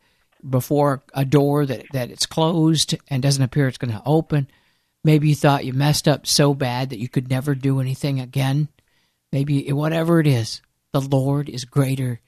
before 0.48 1.04
a 1.14 1.26
door 1.26 1.66
that, 1.66 1.86
that 1.94 2.12
it's 2.12 2.26
closed 2.26 2.96
and 3.08 3.22
doesn't 3.22 3.44
appear 3.44 3.68
it's 3.68 3.78
going 3.78 3.94
to 3.94 4.02
open, 4.06 4.48
maybe 5.04 5.30
you 5.30 5.36
thought 5.36 5.66
you 5.66 5.74
messed 5.74 6.08
up 6.08 6.26
so 6.26 6.54
bad 6.54 6.90
that 6.90 7.00
you 7.00 7.08
could 7.10 7.30
never 7.30 7.56
do 7.56 7.80
anything 7.80 8.20
again. 8.20 8.68
Maybe 9.32 9.72
whatever 9.72 10.20
it 10.20 10.28
is, 10.28 10.62
the 10.92 11.02
Lord 11.02 11.50
is 11.50 11.66
greater 11.66 12.20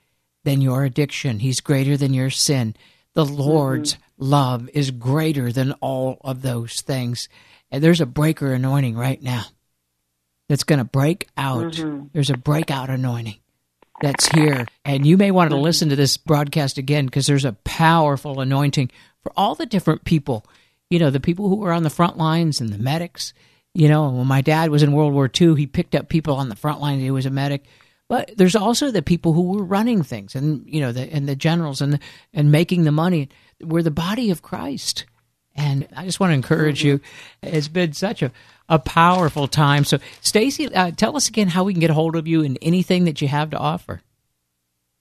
than 0.45 0.61
your 0.61 0.85
addiction. 0.85 1.39
He's 1.39 1.59
greater 1.59 1.97
than 1.97 2.13
your 2.13 2.29
sin. 2.29 2.75
The 3.13 3.25
Lord's 3.25 3.95
mm-hmm 3.95 4.01
love 4.17 4.69
is 4.73 4.91
greater 4.91 5.51
than 5.51 5.73
all 5.73 6.17
of 6.21 6.41
those 6.41 6.81
things. 6.81 7.29
And 7.71 7.83
there's 7.83 8.01
a 8.01 8.05
breaker 8.05 8.53
anointing 8.53 8.95
right 8.95 9.21
now 9.21 9.45
that's 10.47 10.63
going 10.63 10.79
to 10.79 10.85
break 10.85 11.27
out. 11.37 11.73
Mm-hmm. 11.73 12.07
There's 12.13 12.29
a 12.29 12.37
breakout 12.37 12.89
anointing 12.89 13.37
that's 14.01 14.27
here. 14.29 14.65
And 14.83 15.05
you 15.05 15.17
may 15.17 15.31
want 15.31 15.49
to 15.49 15.55
mm-hmm. 15.55 15.63
listen 15.63 15.89
to 15.89 15.95
this 15.95 16.17
broadcast 16.17 16.77
again 16.77 17.05
because 17.05 17.27
there's 17.27 17.45
a 17.45 17.53
powerful 17.63 18.39
anointing 18.39 18.91
for 19.23 19.31
all 19.35 19.55
the 19.55 19.65
different 19.65 20.05
people. 20.05 20.45
You 20.89 20.99
know, 20.99 21.09
the 21.09 21.19
people 21.19 21.49
who 21.49 21.57
were 21.57 21.73
on 21.73 21.83
the 21.83 21.89
front 21.89 22.17
lines 22.17 22.61
and 22.61 22.69
the 22.69 22.77
medics. 22.77 23.33
You 23.73 23.89
know, 23.89 24.09
when 24.09 24.27
my 24.27 24.39
dad 24.39 24.69
was 24.69 24.83
in 24.83 24.93
World 24.93 25.13
War 25.13 25.29
II, 25.29 25.55
he 25.55 25.67
picked 25.67 25.95
up 25.95 26.07
people 26.07 26.35
on 26.35 26.47
the 26.47 26.55
front 26.55 26.79
line. 26.79 26.99
He 26.99 27.11
was 27.11 27.25
a 27.25 27.31
medic. 27.31 27.65
But 28.07 28.31
there's 28.37 28.55
also 28.55 28.91
the 28.91 29.01
people 29.01 29.33
who 29.33 29.53
were 29.53 29.63
running 29.63 30.03
things, 30.03 30.35
and 30.35 30.63
you 30.67 30.79
know, 30.79 30.91
the 30.91 31.11
and 31.11 31.27
the 31.27 31.35
generals, 31.35 31.81
and 31.81 31.99
and 32.33 32.51
making 32.51 32.83
the 32.83 32.91
money 32.91 33.29
we're 33.61 33.83
the 33.83 33.91
body 33.91 34.31
of 34.31 34.41
Christ. 34.41 35.05
And 35.55 35.87
I 35.95 36.03
just 36.05 36.19
want 36.19 36.31
to 36.31 36.35
encourage 36.35 36.83
you. 36.83 36.99
It's 37.41 37.69
been 37.69 37.93
such 37.93 38.21
a, 38.21 38.31
a 38.67 38.77
powerful 38.77 39.47
time. 39.47 39.85
So, 39.85 39.99
Stacey, 40.19 40.73
uh, 40.73 40.91
tell 40.91 41.15
us 41.15 41.29
again 41.29 41.47
how 41.47 41.63
we 41.63 41.73
can 41.73 41.79
get 41.79 41.89
a 41.89 41.93
hold 41.93 42.17
of 42.17 42.27
you 42.27 42.43
and 42.43 42.57
anything 42.61 43.05
that 43.05 43.21
you 43.21 43.29
have 43.29 43.51
to 43.51 43.57
offer. 43.57 44.01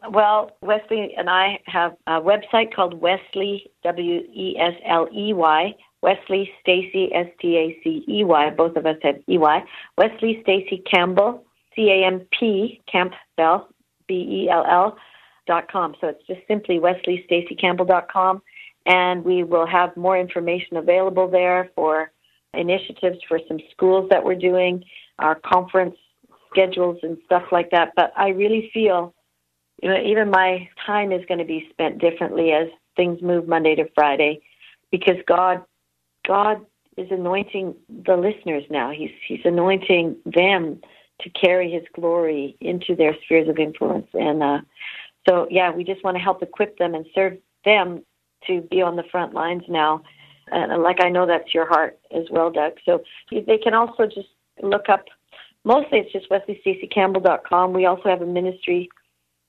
Well, 0.09 0.51
Wesley 0.61 1.15
and 1.17 1.29
I 1.29 1.61
have 1.67 1.97
a 2.07 2.21
website 2.21 2.75
called 2.75 3.01
Wesley, 3.01 3.71
W 3.83 4.21
E 4.33 4.57
S 4.61 4.75
L 4.87 5.09
E 5.13 5.33
Y, 5.33 5.75
Wesley 6.03 6.51
Stacey, 6.61 7.11
S 7.13 7.27
T 7.41 7.57
A 7.57 7.81
C 7.83 8.05
E 8.07 8.23
Y. 8.23 8.51
Both 8.51 8.77
of 8.77 8.87
us 8.87 8.97
have 9.03 9.17
E 9.29 9.39
Y. 9.39 9.65
Wesley 9.99 10.39
Stacey 10.43 10.85
Campbell, 10.93 11.45
C 11.75 11.91
A 11.91 12.07
M 12.07 12.27
P, 12.39 12.83
Campbell, 12.91 13.69
B 14.07 14.15
E 14.15 14.49
L 14.51 14.65
L 14.69 14.99
dot 15.47 15.71
com. 15.71 15.95
So 16.01 16.09
it's 16.09 16.27
just 16.27 16.41
simply 16.49 16.79
wesleystaceycampbell.com, 16.79 18.43
and 18.87 19.25
we 19.25 19.43
will 19.43 19.67
have 19.67 19.97
more 19.97 20.19
information 20.19 20.77
available 20.77 21.29
there 21.29 21.71
for 21.75 22.11
initiatives 22.55 23.19
for 23.29 23.39
some 23.49 23.59
schools 23.71 24.09
that 24.11 24.25
we're 24.25 24.35
doing, 24.35 24.85
our 25.19 25.35
conference 25.35 25.97
schedules 26.51 26.99
and 27.03 27.19
stuff 27.25 27.45
like 27.51 27.71
that. 27.71 27.93
But 27.97 28.13
I 28.17 28.29
really 28.29 28.71
feel, 28.73 29.13
you 29.83 29.89
know, 29.89 30.01
even 30.01 30.31
my 30.31 30.69
time 30.87 31.13
is 31.13 31.25
going 31.27 31.39
to 31.39 31.45
be 31.45 31.67
spent 31.71 31.99
differently 31.99 32.53
as 32.53 32.69
things 32.97 33.21
move 33.21 33.49
Monday 33.49 33.75
to 33.75 33.89
Friday, 33.95 34.41
because 34.91 35.17
God, 35.27 35.63
God 36.27 36.65
is 36.97 37.09
anointing 37.11 37.75
the 38.07 38.17
listeners 38.17 38.63
now. 38.71 38.93
He's 38.93 39.11
He's 39.27 39.45
anointing 39.45 40.17
them 40.25 40.81
to 41.21 41.31
carry 41.31 41.71
His 41.71 41.85
glory 41.95 42.57
into 42.61 42.95
their 42.95 43.17
spheres 43.25 43.49
of 43.49 43.59
influence, 43.59 44.09
and 44.15 44.43
uh, 44.43 44.61
So, 45.29 45.47
yeah, 45.51 45.71
we 45.71 45.85
just 45.85 46.05
want 46.05 46.17
to 46.17 46.23
help 46.23 46.43
equip 46.43 46.79
them 46.79 46.95
and 46.95 47.07
serve 47.15 47.39
them 47.65 48.03
to 48.47 48.61
be 48.63 48.83
on 48.83 48.97
the 48.97 49.05
front 49.11 49.35
lines 49.35 49.63
now. 49.69 50.03
And 50.51 50.83
like 50.83 51.03
I 51.03 51.09
know 51.09 51.27
that's 51.27 51.55
your 51.55 51.67
heart 51.67 51.99
as 52.15 52.25
well, 52.31 52.51
Doug. 52.51 52.75
So 52.85 53.03
they 53.31 53.59
can 53.59 53.75
also 53.75 54.05
just 54.07 54.29
look 54.63 54.89
up, 54.89 55.07
mostly 55.65 56.01
it's 56.01 56.13
just 56.13 56.31
WesleyStaceyCampbell.com. 56.31 57.73
We 57.73 57.87
also 57.87 58.09
have 58.09 58.21
a 58.21 58.27
ministry 58.27 58.91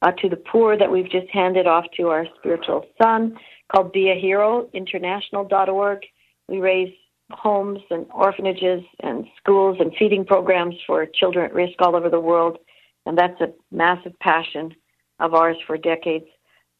uh, 0.02 0.12
to 0.12 0.30
the 0.30 0.38
poor 0.38 0.78
that 0.78 0.92
we've 0.92 1.10
just 1.10 1.28
handed 1.30 1.68
off 1.68 1.86
to 1.98 2.10
our 2.10 2.26
spiritual 2.40 2.86
son 3.02 3.38
called 3.72 3.92
Be 3.92 4.10
a 4.10 4.20
Hero 4.20 4.70
International.org. 4.74 6.00
We 6.48 6.60
raise 6.60 6.94
homes 7.32 7.80
and 7.90 8.06
orphanages 8.14 8.82
and 9.02 9.26
schools 9.38 9.78
and 9.80 9.94
feeding 9.98 10.26
programs 10.26 10.76
for 10.86 11.06
children 11.06 11.46
at 11.46 11.54
risk 11.54 11.74
all 11.80 11.96
over 11.96 12.10
the 12.10 12.20
world. 12.20 12.58
And 13.06 13.18
that's 13.18 13.40
a 13.42 13.54
massive 13.72 14.18
passion 14.20 14.74
of 15.20 15.34
ours 15.34 15.58
for 15.66 15.78
decades. 15.78 16.26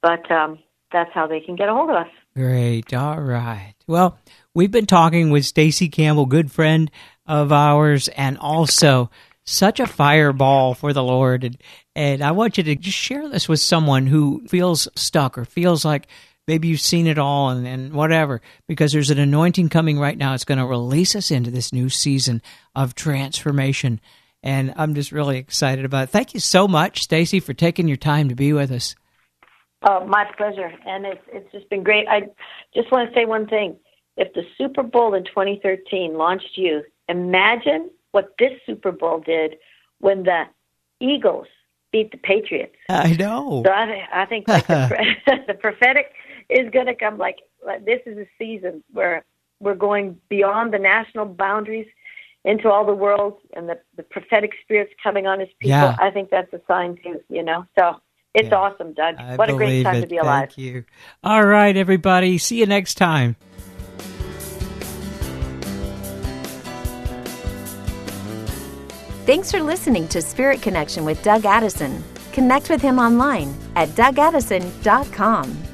But 0.02 0.30
um, 0.32 0.60
that's 0.92 1.12
how 1.14 1.28
they 1.28 1.40
can 1.40 1.56
get 1.56 1.70
a 1.70 1.74
hold 1.74 1.90
of 1.90 1.96
us. 1.96 2.08
Great. 2.36 2.94
All 2.94 3.20
right. 3.20 3.76
Well, 3.88 4.18
we've 4.54 4.72
been 4.72 4.86
talking 4.86 5.30
with 5.30 5.46
Stacey 5.46 5.90
Campbell, 5.90 6.26
good 6.26 6.52
friend 6.52 6.92
of 7.26 7.52
ours, 7.52 8.08
and 8.10 8.38
also 8.38 9.10
such 9.46 9.80
a 9.80 9.88
fireball 9.88 10.74
for 10.74 10.94
the 10.94 11.04
Lord. 11.04 11.44
And, 11.44 11.58
and 11.96 12.24
I 12.24 12.32
want 12.32 12.58
you 12.58 12.64
to 12.64 12.76
just 12.76 12.98
share 12.98 13.30
this 13.30 13.48
with 13.48 13.60
someone 13.60 14.08
who 14.08 14.46
feels 14.48 14.88
stuck 14.96 15.38
or 15.38 15.46
feels 15.46 15.86
like 15.86 16.08
maybe 16.48 16.68
you've 16.68 16.82
seen 16.82 17.08
it 17.08 17.18
all 17.18 17.50
and, 17.50 17.66
and 17.68 17.94
whatever, 17.94 18.42
because 18.68 18.92
there's 18.92 19.10
an 19.10 19.20
anointing 19.20 19.70
coming 19.70 20.00
right 20.00 20.18
now. 20.18 20.34
It's 20.34 20.46
going 20.46 20.58
to 20.58 20.66
release 20.66 21.16
us 21.16 21.32
into 21.32 21.52
this 21.52 21.74
new 21.74 21.90
season 21.90 22.42
of 22.76 22.96
transformation. 22.96 24.00
And 24.44 24.74
I'm 24.78 24.94
just 24.94 25.12
really 25.12 25.38
excited 25.38 25.86
about 25.86 26.04
it. 26.06 26.10
Thank 26.12 26.34
you 26.34 26.40
so 26.40 26.68
much, 26.68 27.04
Stacey, 27.04 27.40
for 27.40 27.54
taking 27.54 27.88
your 27.88 27.98
time 27.98 28.30
to 28.30 28.36
be 28.36 28.54
with 28.54 28.72
us. 28.72 28.96
Oh, 29.88 30.06
my 30.06 30.26
pleasure. 30.38 30.72
And 30.86 31.06
it's, 31.06 31.22
it's 31.32 31.52
just 31.52 31.70
been 31.70 31.84
great. 31.84 32.08
I 32.08 32.22
just 32.74 32.92
want 32.92 33.10
to 33.10 33.16
say 33.16 33.26
one 33.26 33.48
thing. 33.48 33.76
If 34.18 34.34
the 34.34 34.44
Super 34.58 34.84
Bowl 34.84 35.14
in 35.14 35.26
2013 35.26 36.18
launched 36.18 36.52
you, 36.56 36.84
imagine 37.10 37.90
what 38.12 38.34
this 38.40 38.52
Super 38.66 38.92
Bowl 38.92 39.20
did 39.20 39.56
when 40.00 40.24
the 40.24 40.44
Eagles 41.02 41.48
beat 41.92 42.12
the 42.12 42.18
Patriots. 42.18 42.76
I 42.90 43.14
know. 43.14 43.64
So 43.66 43.72
I, 43.72 44.08
I 44.14 44.26
think 44.26 44.48
like 44.48 44.68
the, 44.68 45.16
the 45.48 45.54
prophetic 45.54 46.14
is 46.50 46.70
going 46.72 46.88
to 46.88 46.96
come 46.96 47.18
like, 47.18 47.40
like 47.66 47.86
this 47.86 48.02
is 48.06 48.18
a 48.18 48.28
season 48.38 48.84
where 48.92 49.26
we're 49.60 49.76
going 49.76 50.20
beyond 50.30 50.74
the 50.74 50.80
national 50.80 51.26
boundaries 51.26 51.88
into 52.44 52.70
all 52.70 52.86
the 52.86 52.94
world 52.94 53.40
and 53.56 53.68
the, 53.68 53.80
the 53.98 54.04
prophetic 54.04 54.52
spirits 54.62 54.94
coming 55.02 55.26
on 55.26 55.40
his 55.40 55.50
people. 55.60 55.78
Yeah. 55.78 55.96
I 56.00 56.12
think 56.12 56.30
that's 56.30 56.52
a 56.54 56.62
sign 56.68 56.98
too, 57.04 57.20
you 57.30 57.44
know. 57.44 57.66
So 57.78 58.00
it's 58.36 58.50
yeah. 58.50 58.56
awesome, 58.56 58.94
Doug. 58.94 59.16
I 59.18 59.36
what 59.36 59.50
a 59.50 59.54
great 59.54 59.84
time 59.84 59.96
it. 59.96 60.02
to 60.02 60.08
be 60.08 60.18
alive. 60.18 60.50
Thank 60.50 60.58
you. 60.58 60.86
All 61.24 61.46
right, 61.46 61.76
everybody. 61.76 62.38
See 62.38 62.60
you 62.60 62.66
next 62.66 62.96
time. 62.96 63.36
Thanks 69.26 69.50
for 69.50 69.64
listening 69.64 70.08
to 70.10 70.22
Spirit 70.22 70.62
Connection 70.62 71.04
with 71.04 71.24
Doug 71.24 71.46
Addison. 71.46 72.04
Connect 72.32 72.70
with 72.70 72.82
him 72.82 73.00
online 73.00 73.56
at 73.76 73.90
dougaddison.com. 73.90 75.65